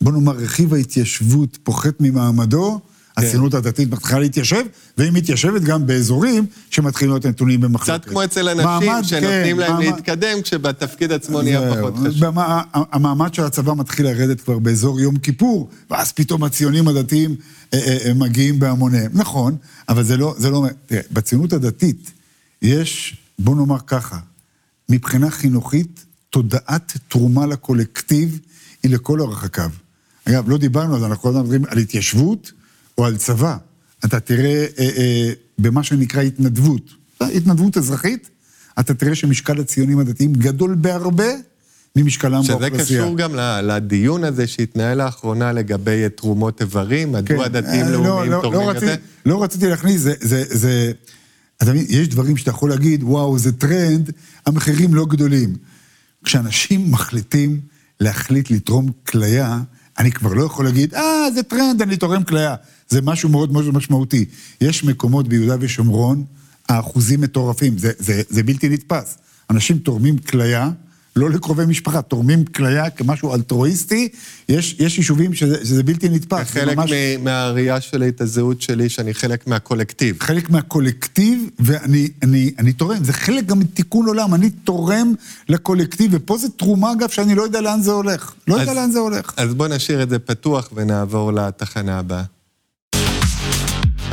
בוא 0.00 0.12
נאמר, 0.12 0.32
רכיב 0.32 0.74
ההתיישבות 0.74 1.58
פוחת 1.62 1.94
ממעמדו. 2.00 2.80
הציונות 3.16 3.54
הדתית 3.54 3.90
מתחילה 3.90 4.20
להתיישב, 4.20 4.64
והיא 4.98 5.12
מתיישבת 5.12 5.62
גם 5.62 5.86
באזורים 5.86 6.46
שמתחילים 6.70 7.12
להיות 7.12 7.26
נתונים 7.26 7.60
במחלוקת. 7.60 8.02
קצת 8.02 8.10
כמו 8.10 8.24
אצל 8.24 8.48
אנשים 8.48 8.66
מעמד, 8.66 9.02
שנותנים 9.02 9.56
כן, 9.56 9.62
להם. 9.62 9.80
להתקדם, 9.80 10.42
כשבתפקיד 10.42 11.12
עצמו 11.12 11.42
נהיה 11.42 11.74
פחות 11.74 11.94
חשוב. 11.96 12.38
המעמד 12.72 13.34
של 13.34 13.42
הצבא 13.42 13.74
מתחיל 13.74 14.06
לרדת 14.06 14.40
כבר 14.40 14.58
באזור 14.58 15.00
יום 15.00 15.18
כיפור, 15.18 15.68
ואז 15.90 16.12
פתאום 16.12 16.44
הציונים 16.44 16.88
הדתיים 16.88 17.36
אה, 17.74 17.78
אה, 17.78 17.98
אה, 18.06 18.14
מגיעים 18.14 18.58
בהמוניהם. 18.58 19.10
נכון, 19.14 19.56
אבל 19.88 20.04
זה 20.04 20.16
לא... 20.16 20.34
זה 20.38 20.50
לא 20.50 20.66
תראה, 20.86 21.00
בציונות 21.12 21.52
הדתית 21.52 22.10
יש, 22.62 23.16
בוא 23.38 23.56
נאמר 23.56 23.78
ככה, 23.86 24.18
מבחינה 24.88 25.30
חינוכית, 25.30 26.04
תודעת 26.30 26.92
תרומה 27.08 27.46
לקולקטיב 27.46 28.38
היא 28.82 28.90
לכל 28.94 29.20
אורך 29.20 29.44
הקו. 29.44 29.62
אגב, 30.24 30.48
לא 30.48 30.58
דיברנו 30.58 30.94
על 30.94 31.00
זה, 31.00 31.06
אנחנו 31.06 31.22
כל 31.22 31.28
הזמן 31.28 31.40
מדברים 31.40 31.64
על 31.68 31.78
התיישבות 31.78 32.52
או 32.98 33.04
על 33.04 33.16
צבא. 33.16 33.56
אתה 34.04 34.20
תראה 34.20 34.66
אה, 34.78 34.88
אה, 34.96 35.32
במה 35.58 35.82
שנקרא 35.82 36.22
התנדבות, 36.22 36.90
התנדבות 37.20 37.76
אזרחית, 37.76 38.30
אתה 38.80 38.94
תראה 38.94 39.14
שמשקל 39.14 39.60
הציונים 39.60 39.98
הדתיים 39.98 40.32
גדול 40.32 40.74
בהרבה 40.74 41.28
ממשקלם 41.96 42.42
שזה 42.42 42.52
באוכלוסייה. 42.52 42.86
שזה 42.86 42.98
קשור 42.98 43.16
גם 43.16 43.34
לדיון 43.62 44.24
הזה 44.24 44.46
שהתנהל 44.46 45.04
לאחרונה 45.04 45.52
לגבי 45.52 46.08
תרומות 46.14 46.60
איברים, 46.60 47.12
מדוע 47.12 47.44
כן, 47.44 47.52
דתיים 47.52 47.84
אה, 47.86 47.90
לא, 47.90 48.04
לאומיים 48.04 48.32
לא, 48.32 48.40
תורמים 48.42 48.60
לא 48.60 48.70
רציתי, 48.70 48.86
יותר. 48.86 49.02
לא 49.26 49.42
רציתי 49.42 49.66
להכניס, 49.68 50.00
זה, 50.00 50.14
זה, 50.20 50.44
זה, 50.48 50.92
אתה 51.56 51.70
מבין, 51.70 51.86
יש 51.88 52.08
דברים 52.08 52.36
שאתה 52.36 52.50
יכול 52.50 52.70
להגיד, 52.70 53.02
וואו, 53.02 53.38
זה 53.38 53.52
טרנד, 53.52 54.10
המחירים 54.46 54.94
לא 54.94 55.06
גדולים. 55.06 55.56
כשאנשים 56.24 56.90
מחליטים 56.90 57.60
להחליט 58.00 58.50
לתרום 58.50 58.90
כליה, 59.06 59.60
אני 59.98 60.12
כבר 60.12 60.34
לא 60.34 60.44
יכול 60.44 60.64
להגיד, 60.64 60.94
אה, 60.94 61.30
זה 61.34 61.42
טרנד, 61.42 61.82
אני 61.82 61.96
תורם 61.96 62.24
כליה. 62.24 62.54
זה 62.88 63.00
משהו 63.02 63.28
מאוד 63.28 63.52
מאוד 63.52 63.74
משמעותי. 63.74 64.24
יש 64.60 64.84
מקומות 64.84 65.28
ביהודה 65.28 65.56
ושומרון, 65.60 66.24
האחוזים 66.68 67.20
מטורפים, 67.20 67.78
זה, 67.78 67.92
זה, 67.98 68.22
זה 68.28 68.42
בלתי 68.42 68.68
נתפס. 68.68 69.18
אנשים 69.50 69.78
תורמים 69.78 70.18
כליה, 70.18 70.70
לא 71.16 71.30
לקרובי 71.30 71.66
משפחה, 71.66 72.02
תורמים 72.02 72.44
כליה 72.44 72.90
כמשהו 72.90 73.34
אלטרואיסטי, 73.34 74.08
יש, 74.48 74.76
יש 74.78 74.98
יישובים 74.98 75.34
שזה, 75.34 75.64
שזה 75.64 75.82
בלתי 75.82 76.08
נתפס. 76.08 76.38
זה 76.38 76.44
חלק 76.44 76.76
ממש... 76.76 76.90
מהראייה 77.22 77.80
שלי, 77.80 78.08
את 78.08 78.20
הזהות 78.20 78.62
שלי, 78.62 78.88
שאני 78.88 79.14
חלק 79.14 79.46
מהקולקטיב. 79.46 80.16
חלק 80.20 80.50
מהקולקטיב, 80.50 81.48
ואני 81.58 82.08
אני, 82.22 82.50
אני 82.58 82.72
תורם, 82.72 83.04
זה 83.04 83.12
חלק 83.12 83.46
גם 83.46 83.58
מתיקון 83.58 84.06
עולם, 84.06 84.34
אני 84.34 84.50
תורם 84.50 85.12
לקולקטיב, 85.48 86.10
ופה 86.14 86.38
זה 86.38 86.48
תרומה, 86.56 86.92
אגב, 86.92 87.08
שאני 87.08 87.34
לא 87.34 87.42
יודע 87.42 87.60
לאן 87.60 87.82
זה 87.82 87.90
הולך. 87.92 88.32
לא 88.48 88.54
יודע 88.54 88.70
אז- 88.72 88.76
לאן 88.76 88.90
זה 88.90 88.98
הולך. 88.98 89.32
אז 89.36 89.54
בוא 89.54 89.68
נשאיר 89.68 90.02
את 90.02 90.10
זה 90.10 90.18
פתוח 90.18 90.70
ונעבור 90.74 91.32
לתחנה 91.32 91.98
הבאה. 91.98 92.22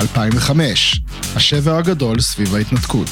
2005, 0.02 1.02
השבר 1.36 1.78
הגדול 1.78 2.20
סביב 2.20 2.56
ההתנתקות. 2.56 3.10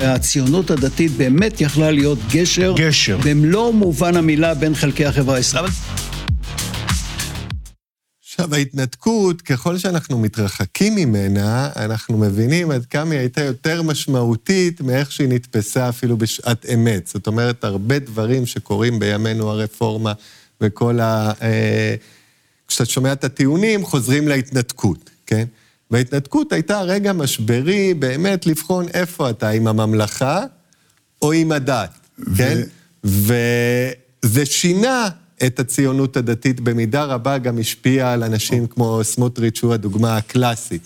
הציונות 0.00 0.70
הדתית 0.70 1.12
באמת 1.12 1.60
יכלה 1.60 1.90
להיות 1.90 2.18
גשר, 2.30 2.74
גשר. 2.76 3.18
במלוא 3.24 3.72
מובן 3.72 4.16
המילה 4.16 4.54
בין 4.54 4.74
חלקי 4.74 5.06
החברה 5.06 5.36
הישראלית. 5.36 5.72
עכשיו, 8.24 8.54
ההתנתקות, 8.54 9.42
ככל 9.42 9.78
שאנחנו 9.78 10.18
מתרחקים 10.18 10.94
ממנה, 10.94 11.68
אנחנו 11.76 12.18
מבינים 12.18 12.70
עד 12.70 12.86
כמה 12.86 13.10
היא 13.10 13.20
הייתה 13.20 13.40
יותר 13.40 13.82
משמעותית 13.82 14.80
מאיך 14.80 15.12
שהיא 15.12 15.28
נתפסה 15.28 15.88
אפילו 15.88 16.16
בשעת 16.16 16.66
אמת. 16.74 17.06
זאת 17.06 17.26
אומרת, 17.26 17.64
הרבה 17.64 17.98
דברים 17.98 18.46
שקורים 18.46 18.98
בימינו 18.98 19.50
הרפורמה 19.50 20.12
וכל 20.60 21.00
ה... 21.00 21.32
אה, 21.42 21.94
כשאתה 22.72 22.90
שומע 22.90 23.12
את 23.12 23.24
הטיעונים, 23.24 23.84
חוזרים 23.84 24.28
להתנתקות, 24.28 25.10
כן? 25.26 25.44
וההתנתקות 25.90 26.52
הייתה 26.52 26.80
רגע 26.80 27.12
משברי 27.12 27.94
באמת 27.94 28.46
לבחון 28.46 28.88
איפה 28.88 29.30
אתה, 29.30 29.48
עם 29.48 29.66
הממלכה 29.66 30.44
או 31.22 31.32
עם 31.32 31.52
הדת, 31.52 31.90
כן? 32.36 32.60
וזה 33.04 34.44
שינה 34.44 35.08
את 35.46 35.60
הציונות 35.60 36.16
הדתית 36.16 36.60
במידה 36.60 37.04
רבה, 37.04 37.38
גם 37.38 37.58
השפיע 37.58 38.12
על 38.12 38.22
אנשים 38.22 38.66
כמו 38.66 39.00
סמוטריץ', 39.04 39.56
שהוא 39.56 39.74
הדוגמה 39.74 40.16
הקלאסית. 40.16 40.82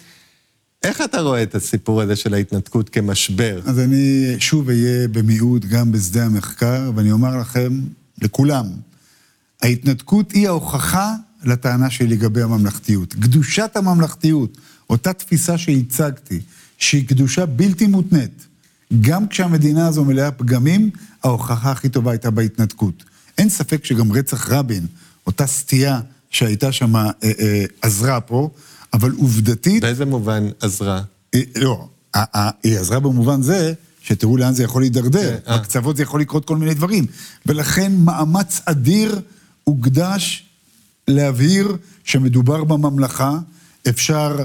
איך 0.82 1.01
אתה 1.01 1.20
רואה 1.20 1.43
את 1.43 1.55
הסיפור 1.55 2.03
הזה 2.03 2.16
של 2.16 2.34
ההתנתקות 2.34 2.89
כמשבר? 2.89 3.61
אז 3.64 3.78
אני 3.80 4.34
שוב 4.39 4.68
אהיה 4.68 5.09
במיעוט 5.09 5.64
גם 5.64 5.93
בשדה 5.93 6.24
המחקר, 6.24 6.91
ואני 6.95 7.12
אומר 7.12 7.37
לכם, 7.41 7.80
לכולם, 8.22 8.66
ההתנתקות 9.62 10.32
היא 10.32 10.49
ההוכחה 10.49 11.14
לטענה 11.47 11.90
שלי 11.90 12.07
לגבי 12.07 12.42
הממלכתיות. 12.42 13.12
קדושת 13.14 13.70
הממלכתיות, 13.74 14.59
אותה 14.90 15.12
תפיסה 15.12 15.59
שהצגתי, 15.59 16.40
שהיא 16.78 17.09
קדושה 17.09 17.47
בלתי 17.47 17.86
מותנית, 17.86 18.47
גם 19.01 19.28
כשהמדינה 19.28 19.86
הזו 19.86 20.05
מלאה 20.05 20.30
פגמים, 20.30 20.90
ההוכחה 21.24 21.70
הכי 21.70 21.88
טובה 21.88 22.11
הייתה 22.11 22.30
בהתנתקות. 22.30 23.05
אין 23.38 23.49
ספק 23.49 23.84
שגם 23.84 24.12
רצח 24.12 24.51
רבין, 24.51 24.86
אותה 25.26 25.47
סטייה 25.47 26.01
שהייתה 26.30 26.72
שם, 26.72 26.97
אה, 26.97 27.11
אה, 27.24 27.64
עזרה 27.82 28.20
פה, 28.20 28.51
אבל 28.92 29.12
עובדתית... 29.16 29.82
באיזה 29.82 30.05
מובן 30.05 30.49
עזרה? 30.61 31.03
אה, 31.34 31.40
לא, 31.57 31.88
ה- 32.14 32.38
ה- 32.38 32.51
היא 32.62 32.78
עזרה 32.78 33.01
במובן 33.01 33.42
זה, 33.42 33.72
שתראו 34.03 34.36
לאן 34.36 34.55
זה 34.55 34.62
יכול 34.62 34.82
להידרדר. 34.82 35.38
כן, 35.44 35.53
אה. 35.53 35.59
בקצוות 35.59 35.97
זה 35.97 36.03
יכול 36.03 36.20
לקרות 36.20 36.44
כל 36.44 36.57
מיני 36.57 36.74
דברים. 36.74 37.07
ולכן 37.47 37.92
מאמץ 38.05 38.61
אדיר 38.64 39.20
הוקדש 39.64 40.45
להבהיר 41.09 41.76
שמדובר 42.04 42.64
בממלכה, 42.64 43.38
אפשר 43.88 44.36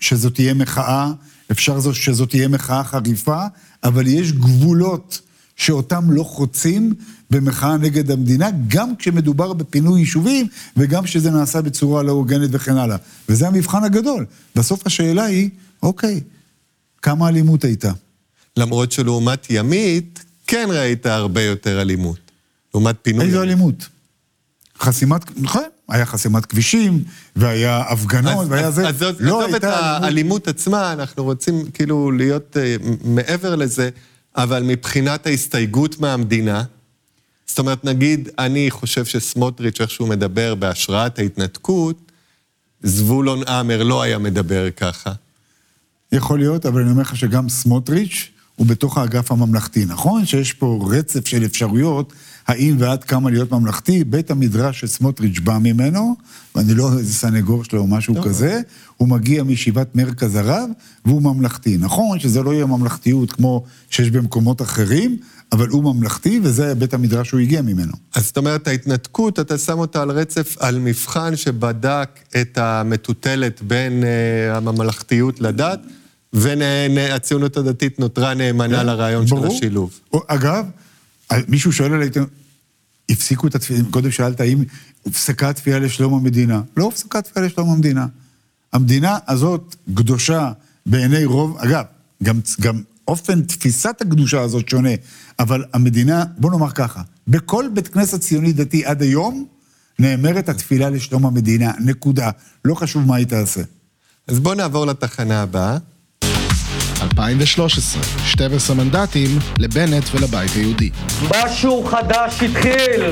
שזאת 0.00 0.34
תהיה 0.34 0.54
מחאה, 0.54 1.12
אפשר 1.50 1.80
זו- 1.80 1.94
שזאת 1.94 2.30
תהיה 2.30 2.48
מחאה 2.48 2.84
חריפה, 2.84 3.42
אבל 3.84 4.06
יש 4.06 4.32
גבולות 4.32 5.20
שאותם 5.56 6.10
לא 6.10 6.22
חוצים 6.22 6.94
במחאה 7.30 7.76
נגד 7.76 8.10
המדינה, 8.10 8.48
גם 8.68 8.96
כשמדובר 8.96 9.52
בפינוי 9.52 10.00
יישובים 10.00 10.46
וגם 10.76 11.04
כשזה 11.04 11.30
נעשה 11.30 11.62
בצורה 11.62 12.02
לא 12.02 12.12
הוגנת 12.12 12.48
וכן 12.52 12.76
הלאה. 12.76 12.96
וזה 13.28 13.46
המבחן 13.48 13.84
הגדול. 13.84 14.26
בסוף 14.56 14.86
השאלה 14.86 15.24
היא, 15.24 15.50
אוקיי, 15.82 16.20
כמה 17.02 17.28
אלימות 17.28 17.64
הייתה? 17.64 17.92
למרות 18.56 18.92
שלעומת 18.92 19.46
ימית, 19.50 20.24
כן 20.46 20.68
ראית 20.72 21.06
הרבה 21.06 21.42
יותר 21.42 21.80
אלימות. 21.80 22.18
לעומת 22.74 22.96
פינוי 23.02 23.26
איזו. 23.26 23.42
אלימות? 23.42 23.88
חסימת, 24.80 25.40
נכון, 25.40 25.62
היה 25.88 26.06
חסימת 26.06 26.46
כבישים, 26.46 27.04
והיה 27.36 27.80
הפגנות, 27.88 28.42
אז- 28.42 28.50
והיה 28.50 28.66
אז- 28.66 28.74
זה. 28.74 28.88
אז 28.88 28.98
זאת- 28.98 29.16
לא 29.20 29.40
עזוב 29.42 29.54
את 29.54 29.64
הייתה 29.64 29.78
אלימות. 29.80 30.02
האלימות 30.04 30.48
עצמה, 30.48 30.92
אנחנו 30.92 31.24
רוצים 31.24 31.70
כאילו 31.70 32.10
להיות 32.10 32.56
מ- 32.84 33.14
מעבר 33.14 33.54
לזה, 33.56 33.88
אבל 34.36 34.62
מבחינת 34.62 35.26
ההסתייגות 35.26 36.00
מהמדינה, 36.00 36.64
זאת 37.46 37.58
אומרת, 37.58 37.84
נגיד, 37.84 38.28
אני 38.38 38.70
חושב 38.70 39.04
שסמוטריץ', 39.04 39.80
איך 39.80 39.90
שהוא 39.90 40.08
מדבר 40.08 40.54
בהשראת 40.54 41.18
ההתנתקות, 41.18 42.12
זבולון 42.82 43.42
עמר 43.48 43.82
לא 43.82 44.02
היה 44.02 44.18
מדבר 44.18 44.70
ככה. 44.70 45.12
יכול 46.12 46.38
להיות, 46.38 46.66
אבל 46.66 46.80
אני 46.82 46.90
אומר 46.90 47.02
לך 47.02 47.16
שגם 47.16 47.48
סמוטריץ' 47.48 48.28
הוא 48.56 48.66
בתוך 48.66 48.98
האגף 48.98 49.32
הממלכתי. 49.32 49.84
נכון 49.84 50.26
שיש 50.26 50.52
פה 50.52 50.88
רצף 50.90 51.28
של 51.28 51.44
אפשרויות, 51.44 52.12
האם 52.48 52.76
ועד 52.78 53.04
כמה 53.04 53.30
להיות 53.30 53.52
ממלכתי, 53.52 54.04
בית 54.04 54.30
המדרש 54.30 54.80
שסמוטריץ' 54.80 55.38
בא 55.38 55.58
ממנו, 55.58 56.16
ואני 56.54 56.74
לא 56.74 56.98
איזה 56.98 57.14
סנגור 57.14 57.64
שלו 57.64 57.80
או 57.80 57.86
משהו 57.86 58.14
טוב. 58.14 58.24
כזה, 58.24 58.60
הוא 58.96 59.08
מגיע 59.08 59.42
מישיבת 59.42 59.94
מרכז 59.94 60.34
הרב, 60.34 60.70
והוא 61.04 61.22
ממלכתי. 61.22 61.76
נכון 61.76 62.18
שזה 62.18 62.42
לא 62.42 62.54
יהיה 62.54 62.66
ממלכתיות 62.66 63.32
כמו 63.32 63.64
שיש 63.90 64.10
במקומות 64.10 64.62
אחרים, 64.62 65.16
אבל 65.52 65.68
הוא 65.68 65.94
ממלכתי, 65.94 66.40
וזה 66.42 66.74
בית 66.74 66.94
המדרש 66.94 67.28
שהוא 67.28 67.40
הגיע 67.40 67.62
ממנו. 67.62 67.92
אז 68.14 68.26
זאת 68.26 68.36
אומרת, 68.36 68.68
ההתנתקות, 68.68 69.40
אתה 69.40 69.58
שם 69.58 69.78
אותה 69.78 70.02
על 70.02 70.10
רצף, 70.10 70.56
על 70.60 70.78
מבחן 70.78 71.36
שבדק 71.36 72.08
את 72.40 72.58
המטוטלת 72.58 73.62
בין 73.62 74.02
uh, 74.02 74.56
הממלכתיות 74.56 75.40
לדת, 75.40 75.80
והציונות 76.32 77.56
הדתית 77.56 77.98
נותרה 77.98 78.34
נאמנה 78.34 78.82
לרעיון 78.82 79.26
של 79.26 79.34
כן, 79.34 79.40
ברור. 79.40 79.56
השילוב. 79.56 80.00
או, 80.12 80.22
אגב, 80.26 80.64
מישהו 81.48 81.72
שואל 81.72 81.92
על 81.92 82.00
העיתונות, 82.00 82.28
הפסיקו 83.10 83.46
את 83.46 83.54
התפילה, 83.54 83.80
קודם 83.90 84.10
שאלת 84.10 84.40
האם 84.40 84.64
הופסקה 85.02 85.48
התפילה 85.48 85.78
לשלום 85.78 86.14
המדינה. 86.14 86.62
לא 86.76 86.84
הופסקה 86.84 87.18
התפילה 87.18 87.46
לשלום 87.46 87.70
המדינה. 87.70 88.06
המדינה 88.72 89.18
הזאת 89.28 89.76
קדושה 89.94 90.52
בעיני 90.86 91.24
רוב, 91.24 91.58
אגב, 91.58 91.84
גם, 92.22 92.40
גם 92.60 92.82
אופן 93.08 93.42
תפיסת 93.42 94.00
הקדושה 94.00 94.40
הזאת 94.40 94.68
שונה, 94.68 94.90
אבל 95.38 95.64
המדינה, 95.72 96.24
בוא 96.38 96.50
נאמר 96.50 96.70
ככה, 96.70 97.02
בכל 97.28 97.64
בית 97.74 97.88
כנסת 97.88 98.20
ציוני 98.20 98.52
דתי 98.52 98.84
עד 98.84 99.02
היום, 99.02 99.46
נאמרת 99.98 100.48
התפילה 100.48 100.90
לשלום 100.90 101.26
המדינה, 101.26 101.72
נקודה. 101.80 102.30
לא 102.64 102.74
חשוב 102.74 103.06
מה 103.06 103.16
היא 103.16 103.26
תעשה. 103.26 103.62
אז 104.26 104.38
בואו 104.38 104.54
נעבור 104.54 104.86
לתחנה 104.86 105.42
הבאה. 105.42 105.78
2013, 107.18 108.02
12 108.26 108.76
מנדטים 108.76 109.38
לבנט 109.58 110.04
ולבית 110.14 110.50
היהודי. 110.56 110.90
משהו 111.30 111.84
חדש 111.84 112.42
התחיל! 112.42 113.02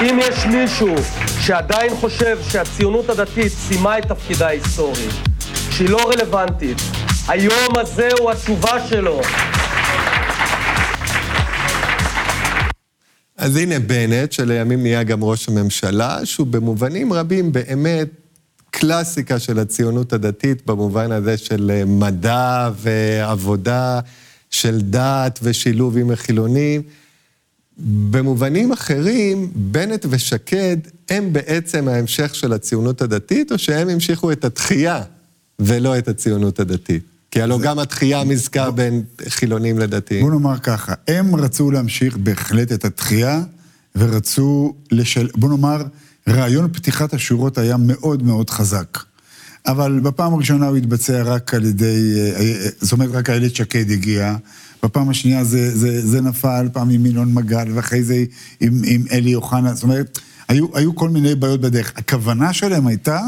אם 0.00 0.18
יש 0.22 0.46
מישהו 0.46 0.94
שעדיין 1.40 1.94
חושב 1.94 2.38
שהציונות 2.50 3.08
הדתית 3.08 3.52
סיימה 3.52 3.98
את 3.98 4.04
תפקידה 4.04 4.46
ההיסטורי, 4.46 5.08
שהיא 5.70 5.88
לא 5.88 6.10
רלוונטית, 6.10 6.78
היום 7.28 7.72
הזה 7.76 8.08
הוא 8.20 8.30
התשובה 8.30 8.88
שלו. 8.88 9.20
אז 13.36 13.56
הנה 13.56 13.78
בנט, 13.78 14.32
שלימים 14.32 14.82
נהיה 14.82 15.02
גם 15.02 15.24
ראש 15.24 15.48
הממשלה, 15.48 16.18
שהוא 16.24 16.46
במובנים 16.46 17.12
רבים 17.12 17.52
באמת 17.52 18.08
קלאסיקה 18.80 19.38
של 19.38 19.58
הציונות 19.58 20.12
הדתית, 20.12 20.66
במובן 20.66 21.12
הזה 21.12 21.36
של 21.36 21.70
אה, 21.74 21.84
מדע 21.84 22.70
ועבודה, 22.76 24.00
של 24.50 24.80
דת 24.80 25.38
ושילוב 25.42 25.96
עם 25.96 26.10
החילונים. 26.10 26.82
במובנים 28.10 28.72
אחרים, 28.72 29.50
בנט 29.54 30.06
ושקד 30.10 30.76
הם 31.08 31.32
בעצם 31.32 31.88
ההמשך 31.88 32.34
של 32.34 32.52
הציונות 32.52 33.02
הדתית, 33.02 33.52
או 33.52 33.58
שהם 33.58 33.88
המשיכו 33.88 34.32
את 34.32 34.44
התחייה 34.44 35.02
ולא 35.58 35.98
את 35.98 36.08
הציונות 36.08 36.60
הדתית? 36.60 37.02
כי 37.30 37.42
הלוא 37.42 37.60
גם 37.60 37.78
התחייה 37.78 38.24
מזכר 38.24 38.70
בין 38.70 39.02
חילונים 39.28 39.78
לדתיים. 39.78 40.22
בוא 40.22 40.30
נאמר 40.30 40.58
ככה, 40.58 40.94
הם 41.08 41.36
רצו 41.36 41.70
להמשיך 41.70 42.16
בהחלט 42.16 42.72
את 42.72 42.84
התחייה, 42.84 43.42
ורצו 43.96 44.74
לשל... 44.90 45.28
בוא 45.34 45.48
נאמר, 45.48 45.82
רעיון 46.30 46.68
פתיחת 46.72 47.14
השורות 47.14 47.58
היה 47.58 47.76
מאוד 47.76 48.22
מאוד 48.22 48.50
חזק. 48.50 48.98
אבל 49.66 50.00
בפעם 50.00 50.34
הראשונה 50.34 50.66
הוא 50.66 50.76
התבצע 50.76 51.22
רק 51.22 51.54
על 51.54 51.64
ידי, 51.64 52.14
אה, 52.16 52.40
אה, 52.40 52.68
זאת 52.80 52.92
אומרת, 52.92 53.10
רק 53.12 53.30
איילת 53.30 53.54
שקד 53.54 53.90
הגיעה. 53.90 54.36
בפעם 54.82 55.08
השנייה 55.08 55.44
זה, 55.44 55.78
זה, 55.78 56.06
זה 56.06 56.20
נפל, 56.20 56.68
פעם 56.72 56.90
עם 56.90 57.06
ינון 57.06 57.34
מגל, 57.34 57.68
ואחרי 57.74 58.02
זה 58.02 58.24
עם, 58.60 58.82
עם 58.84 59.04
אלי 59.12 59.34
אוחנה, 59.34 59.74
זאת 59.74 59.82
אומרת, 59.82 60.18
היו, 60.48 60.66
היו 60.74 60.94
כל 60.94 61.08
מיני 61.08 61.34
בעיות 61.34 61.60
בדרך. 61.60 61.92
הכוונה 61.96 62.52
שלהם 62.52 62.86
הייתה 62.86 63.20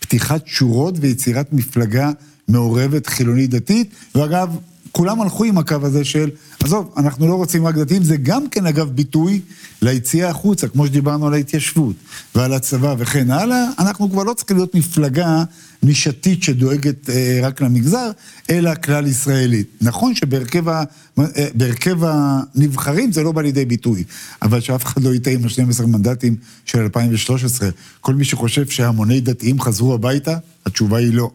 פתיחת 0.00 0.46
שורות 0.46 0.94
ויצירת 1.00 1.52
מפלגה 1.52 2.10
מעורבת 2.48 3.06
חילונית 3.06 3.50
דתית, 3.50 3.90
ואגב, 4.14 4.56
כולם 4.92 5.20
הלכו 5.20 5.44
עם 5.44 5.58
הקו 5.58 5.76
הזה 5.82 6.04
של, 6.04 6.30
עזוב, 6.62 6.94
אנחנו 6.96 7.28
לא 7.28 7.34
רוצים 7.34 7.66
רק 7.66 7.74
דתיים, 7.74 8.04
זה 8.04 8.16
גם 8.16 8.48
כן 8.48 8.66
אגב 8.66 8.90
ביטוי 8.90 9.40
ליציאה 9.82 10.30
החוצה, 10.30 10.68
כמו 10.68 10.86
שדיברנו 10.86 11.26
על 11.26 11.34
ההתיישבות 11.34 11.96
ועל 12.34 12.52
הצבא 12.52 12.94
וכן 12.98 13.30
הלאה, 13.30 13.64
אנחנו 13.78 14.10
כבר 14.10 14.22
לא 14.22 14.34
צריכים 14.34 14.56
להיות 14.56 14.74
מפלגה 14.74 15.44
נישתית 15.82 16.42
שדואגת 16.42 17.10
אה, 17.10 17.40
רק 17.42 17.60
למגזר, 17.60 18.10
אלא 18.50 18.74
כלל 18.74 19.06
ישראלית. 19.06 19.66
נכון 19.80 20.14
שבהרכב 20.14 20.68
ה, 20.68 20.84
אה, 21.18 22.44
הנבחרים 22.54 23.12
זה 23.12 23.22
לא 23.22 23.32
בא 23.32 23.42
לידי 23.42 23.64
ביטוי, 23.64 24.04
אבל 24.42 24.60
שאף 24.60 24.84
אחד 24.84 25.02
לא 25.02 25.14
יטעה 25.14 25.32
עם 25.34 25.44
ה-12 25.44 25.86
מנדטים 25.86 26.36
של 26.64 26.78
2013. 26.78 27.68
כל 28.00 28.14
מי 28.14 28.24
שחושב 28.24 28.68
שהמוני 28.68 29.20
דתיים 29.20 29.60
חזרו 29.60 29.94
הביתה, 29.94 30.36
התשובה 30.66 30.98
היא 30.98 31.14
לא. 31.14 31.30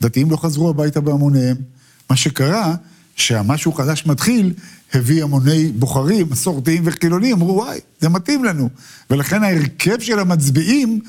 דתיים 0.00 0.30
לא 0.30 0.36
חזרו 0.36 0.70
הביתה 0.70 1.00
בהמוניהם. 1.00 1.56
מה 2.10 2.16
שקרה, 2.16 2.74
שהמשהו 3.16 3.72
חדש 3.72 4.06
מתחיל, 4.06 4.52
הביא 4.94 5.22
המוני 5.22 5.72
בוחרים, 5.72 6.26
מסורתיים 6.30 6.82
וחילונים, 6.84 7.36
אמרו, 7.36 7.54
וואי, 7.54 7.78
זה 8.00 8.08
מתאים 8.08 8.44
לנו. 8.44 8.68
ולכן 9.10 9.42
ההרכב 9.42 10.00
של 10.00 10.18
המצביעים, 10.18 11.00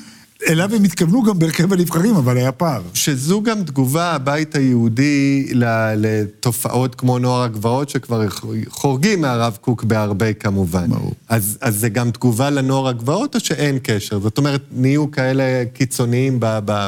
אליו 0.48 0.74
הם 0.74 0.84
התכוונו 0.84 1.22
גם 1.22 1.38
בהרכב 1.38 1.72
הנבחרים, 1.72 2.16
אבל 2.16 2.36
היה 2.36 2.52
פער. 2.52 2.82
שזו 2.94 3.42
גם 3.42 3.64
תגובה, 3.64 4.12
הבית 4.12 4.56
היהודי, 4.56 5.48
לתופעות 5.96 6.94
כמו 6.94 7.18
נוער 7.18 7.42
הגבעות, 7.42 7.88
שכבר 7.88 8.28
חורגים 8.68 9.20
מהרב 9.20 9.58
קוק 9.60 9.84
בהרבה 9.84 10.32
כמובן. 10.32 10.90
ברור. 10.90 11.12
אז, 11.28 11.58
אז 11.60 11.76
זה 11.76 11.88
גם 11.88 12.10
תגובה 12.10 12.50
לנוער 12.50 12.88
הגבעות, 12.88 13.34
או 13.34 13.40
שאין 13.40 13.78
קשר? 13.82 14.20
זאת 14.20 14.38
אומרת, 14.38 14.62
נהיו 14.72 15.10
כאלה 15.10 15.64
קיצוניים 15.72 16.36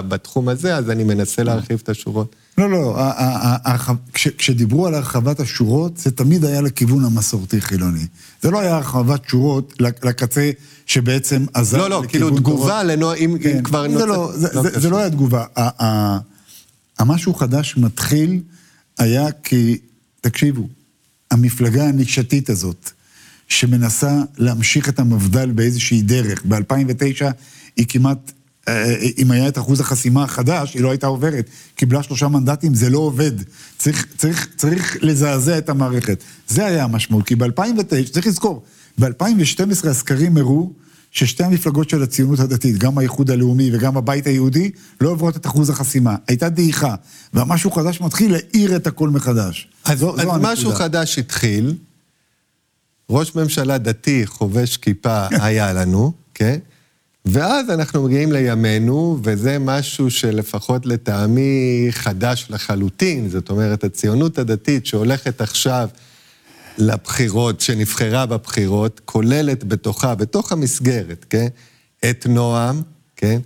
בתחום 0.08 0.48
הזה, 0.48 0.76
אז 0.76 0.90
אני 0.90 1.04
מנסה 1.04 1.42
להרחיב 1.42 1.80
את 1.82 1.88
השורות. 1.88 2.36
לא, 2.58 2.70
לא, 2.70 2.98
כשדיברו 4.38 4.86
על 4.86 4.94
הרחבת 4.94 5.40
השורות, 5.40 5.96
זה 5.96 6.10
תמיד 6.10 6.44
היה 6.44 6.60
לכיוון 6.60 7.04
המסורתי-חילוני. 7.04 8.06
זה 8.42 8.50
לא 8.50 8.60
היה 8.60 8.76
הרחבת 8.76 9.28
שורות 9.28 9.74
לקצה 9.80 10.50
שבעצם 10.86 11.44
עזר 11.54 11.78
לא, 11.78 11.90
לא, 11.90 12.02
כאילו 12.08 12.30
תגובה 12.30 12.82
לנוע... 12.82 13.14
אם 13.14 13.36
כן, 13.42 13.62
כבר... 13.62 13.98
זה 13.98 14.06
לא, 14.06 14.32
זה 14.80 14.90
לא 14.90 14.98
היה 14.98 15.10
תגובה. 15.10 15.44
המשהו 16.98 17.34
חדש 17.34 17.76
מתחיל 17.76 18.40
היה 18.98 19.32
כי, 19.32 19.78
תקשיבו, 20.20 20.68
המפלגה 21.30 21.88
הנישתית 21.88 22.50
הזאת, 22.50 22.90
שמנסה 23.48 24.22
להמשיך 24.38 24.88
את 24.88 24.98
המפד"ל 24.98 25.50
באיזושהי 25.50 26.02
דרך, 26.02 26.42
ב-2009 26.48 27.24
היא 27.76 27.86
כמעט 27.88 28.32
אם 29.18 29.30
היה 29.30 29.48
את 29.48 29.58
אחוז 29.58 29.80
החסימה 29.80 30.24
החדש, 30.24 30.74
היא 30.74 30.82
לא 30.82 30.90
הייתה 30.90 31.06
עוברת. 31.06 31.50
קיבלה 31.74 32.02
שלושה 32.02 32.28
מנדטים, 32.28 32.74
זה 32.74 32.90
לא 32.90 32.98
עובד. 32.98 33.32
צריך, 33.78 34.06
צריך, 34.16 34.48
צריך 34.56 34.96
לזעזע 35.00 35.58
את 35.58 35.68
המערכת. 35.68 36.24
זה 36.48 36.66
היה 36.66 36.84
המשמעות, 36.84 37.26
כי 37.26 37.36
ב-2009, 37.36 38.12
צריך 38.12 38.26
לזכור, 38.26 38.62
ב-2012 38.98 39.88
הסקרים 39.88 40.36
הראו 40.36 40.72
ששתי 41.10 41.44
המפלגות 41.44 41.90
של 41.90 42.02
הציונות 42.02 42.40
הדתית, 42.40 42.78
גם 42.78 42.98
האיחוד 42.98 43.30
הלאומי 43.30 43.70
וגם 43.72 43.96
הבית 43.96 44.26
היהודי, 44.26 44.70
לא 45.00 45.08
עוברות 45.08 45.36
את 45.36 45.46
אחוז 45.46 45.70
החסימה. 45.70 46.16
הייתה 46.28 46.48
דעיכה, 46.48 46.94
והמשהו 47.34 47.70
חדש 47.70 48.00
מתחיל 48.00 48.32
להאיר 48.32 48.76
את 48.76 48.86
הכל 48.86 49.10
מחדש. 49.10 49.68
אז, 49.84 49.98
זו, 49.98 50.14
אז 50.14 50.22
זו 50.22 50.32
משהו 50.40 50.72
חדש 50.72 51.18
התחיל, 51.18 51.74
ראש 53.10 53.34
ממשלה 53.34 53.78
דתי 53.78 54.26
חובש 54.26 54.76
כיפה 54.76 55.26
היה 55.30 55.72
לנו, 55.72 56.12
כן? 56.34 56.58
Okay? 56.62 56.75
ואז 57.26 57.70
אנחנו 57.70 58.02
מגיעים 58.02 58.32
לימינו, 58.32 59.18
וזה 59.22 59.58
משהו 59.58 60.10
שלפחות 60.10 60.86
לטעמי 60.86 61.86
חדש 61.90 62.46
לחלוטין, 62.50 63.28
זאת 63.28 63.50
אומרת, 63.50 63.84
הציונות 63.84 64.38
הדתית 64.38 64.86
שהולכת 64.86 65.40
עכשיו 65.40 65.88
לבחירות, 66.78 67.60
שנבחרה 67.60 68.26
בבחירות, 68.26 69.00
כוללת 69.04 69.64
בתוכה, 69.64 70.14
בתוך 70.14 70.52
המסגרת, 70.52 71.26
כן? 71.30 71.46
את 72.10 72.26
נועם, 72.28 72.82
כן? 73.16 73.38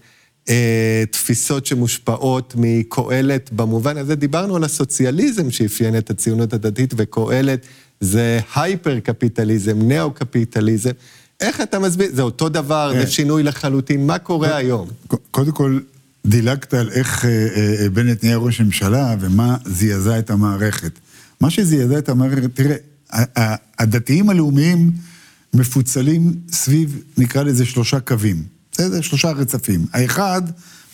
אה, 0.49 1.05
תפיסות 1.11 1.67
שמושפעות 1.67 2.55
מקהלת 2.57 3.53
במובן 3.53 3.97
הזה, 3.97 4.15
דיברנו 4.15 4.57
על 4.57 4.65
הסוציאליזם 4.65 5.51
שאפיין 5.51 5.99
את 5.99 6.11
הציונות 6.11 6.53
הדתית, 6.53 6.95
וקהלת 6.97 7.67
זה 8.01 8.41
הייפר-קפיטליזם, 8.55 9.79
ניאו-קפיטליזם. 9.83 10.93
איך 11.41 11.61
אתה 11.61 11.79
מסביר? 11.79 12.11
זה 12.13 12.23
אותו 12.23 12.49
דבר, 12.49 12.93
זה 12.95 13.01
אה. 13.01 13.07
שינוי 13.07 13.43
לחלוטין, 13.43 14.07
מה 14.07 14.19
קורה 14.19 14.57
היום? 14.57 14.89
קודם 15.31 15.53
כל, 15.53 15.79
דילגת 16.27 16.75
על 16.75 16.91
איך 16.91 17.25
אה, 17.25 17.31
אה, 17.57 17.89
בנט 17.89 18.25
נהיה 18.25 18.37
ראש 18.37 18.61
ממשלה 18.61 19.15
ומה 19.21 19.57
זעזע 19.65 20.19
את 20.19 20.31
המערכת. 20.31 20.93
מה 21.41 21.51
שזעזע 21.51 21.99
את 21.99 22.09
המערכת, 22.09 22.51
תראה, 22.55 22.77
הדתיים 23.79 24.31
הלאומיים 24.31 24.91
מפוצלים 25.55 26.35
סביב, 26.53 27.03
נקרא 27.19 27.43
לזה 27.43 27.67
שלושה 27.67 28.01
קווים. 28.01 28.43
בסדר? 28.73 29.01
שלושה 29.01 29.31
רצפים. 29.31 29.87
האחד, 29.93 30.43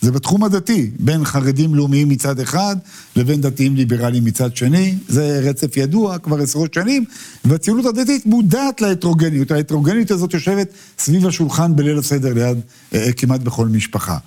זה 0.01 0.11
בתחום 0.11 0.43
הדתי, 0.43 0.91
בין 0.99 1.25
חרדים 1.25 1.75
לאומיים 1.75 2.09
מצד 2.09 2.39
אחד, 2.39 2.75
לבין 3.15 3.41
דתיים 3.41 3.75
ליברליים 3.75 4.25
מצד 4.25 4.55
שני. 4.55 4.95
זה 5.07 5.39
רצף 5.43 5.77
ידוע 5.77 6.17
כבר 6.17 6.41
עשרות 6.41 6.73
שנים, 6.73 7.05
והציונות 7.45 7.85
הדתית 7.85 8.25
מודעת 8.25 8.81
להטרוגניות. 8.81 9.51
ההטרוגניות 9.51 10.11
הזאת 10.11 10.33
יושבת 10.33 10.67
סביב 10.99 11.27
השולחן 11.27 11.75
בליל 11.75 11.97
הסדר 11.97 12.33
ליד 12.33 12.57
אה, 12.93 13.11
כמעט 13.17 13.41
בכל 13.41 13.67
משפחה. 13.67 14.17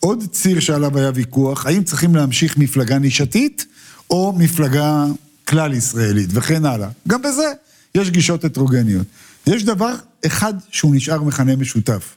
עוד 0.00 0.24
ציר 0.32 0.60
שעליו 0.60 0.98
היה 0.98 1.10
ויכוח, 1.14 1.66
האם 1.66 1.84
צריכים 1.84 2.14
להמשיך 2.14 2.58
מפלגה 2.58 2.98
נישתית, 2.98 3.66
או 4.10 4.34
מפלגה 4.36 5.04
כלל 5.48 5.74
ישראלית, 5.74 6.30
וכן 6.32 6.64
הלאה. 6.64 6.88
גם 7.08 7.22
בזה 7.22 7.52
יש 7.94 8.10
גישות 8.10 8.44
הטרוגניות. 8.44 9.06
יש 9.46 9.64
דבר 9.64 9.94
אחד 10.26 10.54
שהוא 10.70 10.94
נשאר 10.94 11.22
מכנה 11.22 11.56
משותף, 11.56 12.16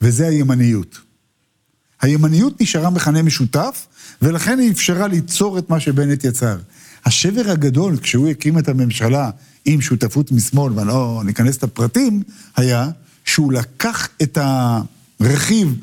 וזה 0.00 0.28
הימניות. 0.28 1.11
הימניות 2.02 2.60
נשארה 2.60 2.90
מכנה 2.90 3.22
משותף, 3.22 3.86
ולכן 4.22 4.58
היא 4.58 4.72
אפשרה 4.72 5.06
ליצור 5.06 5.58
את 5.58 5.70
מה 5.70 5.80
שבנט 5.80 6.24
יצר. 6.24 6.56
השבר 7.04 7.50
הגדול, 7.50 7.96
כשהוא 7.96 8.28
הקים 8.28 8.58
את 8.58 8.68
הממשלה 8.68 9.30
עם 9.64 9.80
שותפות 9.80 10.32
משמאל, 10.32 10.72
ואני 10.72 10.88
לא 10.88 11.22
ניכנס 11.24 11.56
את 11.56 11.62
הפרטים, 11.62 12.22
היה 12.56 12.88
שהוא 13.24 13.52
לקח 13.52 14.08
את 14.22 14.38
הרכיב 15.20 15.76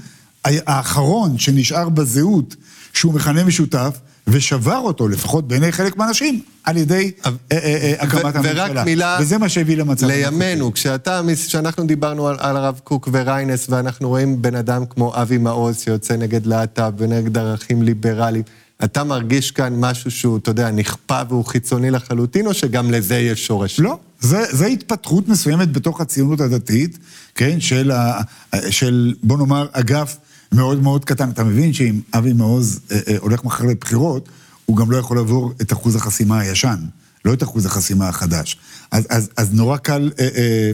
האחרון 0.45 1.37
שנשאר 1.37 1.89
בזהות, 1.89 2.55
שהוא 2.93 3.13
מכנה 3.13 3.43
משותף, 3.43 3.97
ושבר 4.31 4.77
אותו, 4.77 5.07
לפחות 5.07 5.47
בעיני 5.47 5.71
חלק 5.71 5.97
מהאנשים, 5.97 6.41
על 6.63 6.77
ידי 6.77 7.11
אה, 7.25 7.31
אה, 7.51 7.57
אה, 7.57 7.93
הקמת 7.99 8.35
הממשלה. 8.35 8.67
ורק 8.71 8.85
מילה... 8.85 9.17
וזה 9.21 9.37
מה 9.37 9.49
שהביא 9.49 9.77
למצב... 9.77 10.07
לימינו, 10.07 10.73
כשאתה, 10.73 11.21
כשאנחנו 11.47 11.85
דיברנו 11.87 12.27
על, 12.27 12.35
על 12.39 12.57
הרב 12.57 12.79
קוק 12.83 13.09
וריינס, 13.11 13.69
ואנחנו 13.69 14.09
רואים 14.09 14.41
בן 14.41 14.55
אדם 14.55 14.85
כמו 14.85 15.13
אבי 15.15 15.37
מעוז 15.37 15.79
שיוצא 15.79 16.15
נגד 16.15 16.45
להט"ב 16.45 16.91
ונגד 16.97 17.37
ערכים 17.37 17.81
ליברליים, 17.81 18.43
אתה 18.83 19.03
מרגיש 19.03 19.51
כאן 19.51 19.73
משהו 19.77 20.11
שהוא, 20.11 20.37
אתה 20.37 20.51
יודע, 20.51 20.71
נכפה 20.71 21.21
והוא 21.29 21.45
חיצוני 21.45 21.91
לחלוטין, 21.91 22.47
או 22.47 22.53
שגם 22.53 22.91
לזה 22.91 23.17
יש 23.17 23.45
שורש? 23.45 23.79
לא, 23.79 23.97
זה, 24.19 24.43
זה 24.51 24.65
התפתחות 24.65 25.27
מסוימת 25.27 25.71
בתוך 25.71 26.01
הציונות 26.01 26.41
הדתית, 26.41 26.97
כן, 27.35 27.59
של, 27.59 27.91
ה, 27.91 28.21
של 28.69 29.13
בוא 29.23 29.37
נאמר, 29.37 29.67
אגף... 29.71 30.17
מאוד 30.51 30.81
מאוד 30.81 31.05
קטן. 31.05 31.29
אתה 31.29 31.43
מבין 31.43 31.73
שאם 31.73 31.99
אבי 32.13 32.33
מעוז 32.33 32.79
אה, 32.91 32.99
אה, 33.07 33.15
הולך 33.19 33.43
מחר 33.43 33.65
לבחירות, 33.65 34.29
הוא 34.65 34.77
גם 34.77 34.91
לא 34.91 34.97
יכול 34.97 35.17
לעבור 35.17 35.53
את 35.61 35.73
אחוז 35.73 35.95
החסימה 35.95 36.39
הישן, 36.39 36.77
לא 37.25 37.33
את 37.33 37.43
אחוז 37.43 37.65
החסימה 37.65 38.09
החדש. 38.09 38.57
אז, 38.91 39.07
אז, 39.09 39.29
אז 39.37 39.53
נורא 39.53 39.77
קל 39.77 40.11
אה, 40.19 40.27
אה, 40.35 40.71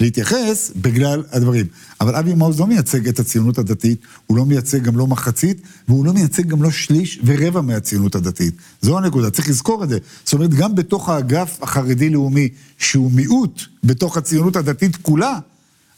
להתייחס 0.00 0.70
בגלל 0.76 1.22
הדברים. 1.32 1.66
אבל 2.00 2.14
אבי 2.14 2.34
מעוז 2.34 2.60
לא 2.60 2.66
מייצג 2.66 3.08
את 3.08 3.18
הציונות 3.18 3.58
הדתית, 3.58 4.00
הוא 4.26 4.36
לא 4.36 4.44
מייצג 4.44 4.82
גם 4.82 4.96
לא 4.96 5.06
מחצית, 5.06 5.60
והוא 5.88 6.06
לא 6.06 6.12
מייצג 6.12 6.46
גם 6.46 6.62
לא 6.62 6.70
שליש 6.70 7.20
ורבע 7.24 7.60
מהציונות 7.60 8.14
הדתית. 8.14 8.54
זו 8.82 8.98
הנקודה, 8.98 9.30
צריך 9.30 9.48
לזכור 9.48 9.84
את 9.84 9.88
זה. 9.88 9.98
זאת 10.24 10.32
אומרת, 10.32 10.54
גם 10.54 10.74
בתוך 10.74 11.08
האגף 11.08 11.58
החרדי-לאומי, 11.62 12.48
שהוא 12.78 13.12
מיעוט 13.12 13.62
בתוך 13.84 14.16
הציונות 14.16 14.56
הדתית 14.56 14.96
כולה, 14.96 15.38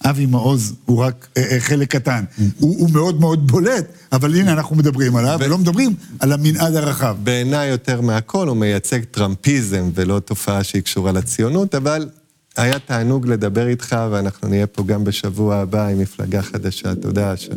אבי 0.04 0.26
מעוז 0.26 0.74
הוא 0.84 0.98
רק 0.98 1.28
אה, 1.36 1.42
אה, 1.52 1.60
חלק 1.60 1.90
קטן. 1.90 2.24
הוא, 2.58 2.76
הוא 2.78 2.90
מאוד 2.90 3.20
מאוד 3.20 3.46
בולט, 3.46 3.84
אבל 4.12 4.34
הנה 4.34 4.52
אנחנו 4.52 4.76
מדברים 4.76 5.16
עליו, 5.16 5.38
ולא 5.40 5.58
מדברים 5.58 5.94
על 6.20 6.32
המנעד 6.32 6.74
הרחב. 6.74 7.16
בעיניי 7.22 7.68
יותר 7.68 8.00
מהכל 8.00 8.48
הוא 8.48 8.56
מייצג 8.56 9.04
טראמפיזם 9.04 9.90
ולא 9.94 10.18
תופעה 10.18 10.64
שהיא 10.64 10.82
קשורה 10.82 11.12
לציונות, 11.12 11.74
אבל 11.74 12.08
היה 12.56 12.78
תענוג 12.78 13.26
לדבר 13.26 13.66
איתך, 13.66 13.96
ואנחנו 14.10 14.48
נהיה 14.48 14.66
פה 14.66 14.82
גם 14.82 15.04
בשבוע 15.04 15.56
הבא 15.56 15.86
עם 15.86 15.98
מפלגה 15.98 16.42
חדשה. 16.42 16.94
תודה, 16.94 17.34
אשר. 17.34 17.52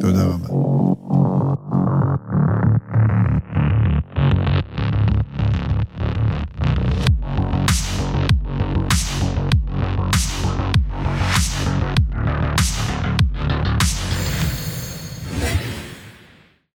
תודה 0.00 0.24
רבה. 0.24 0.48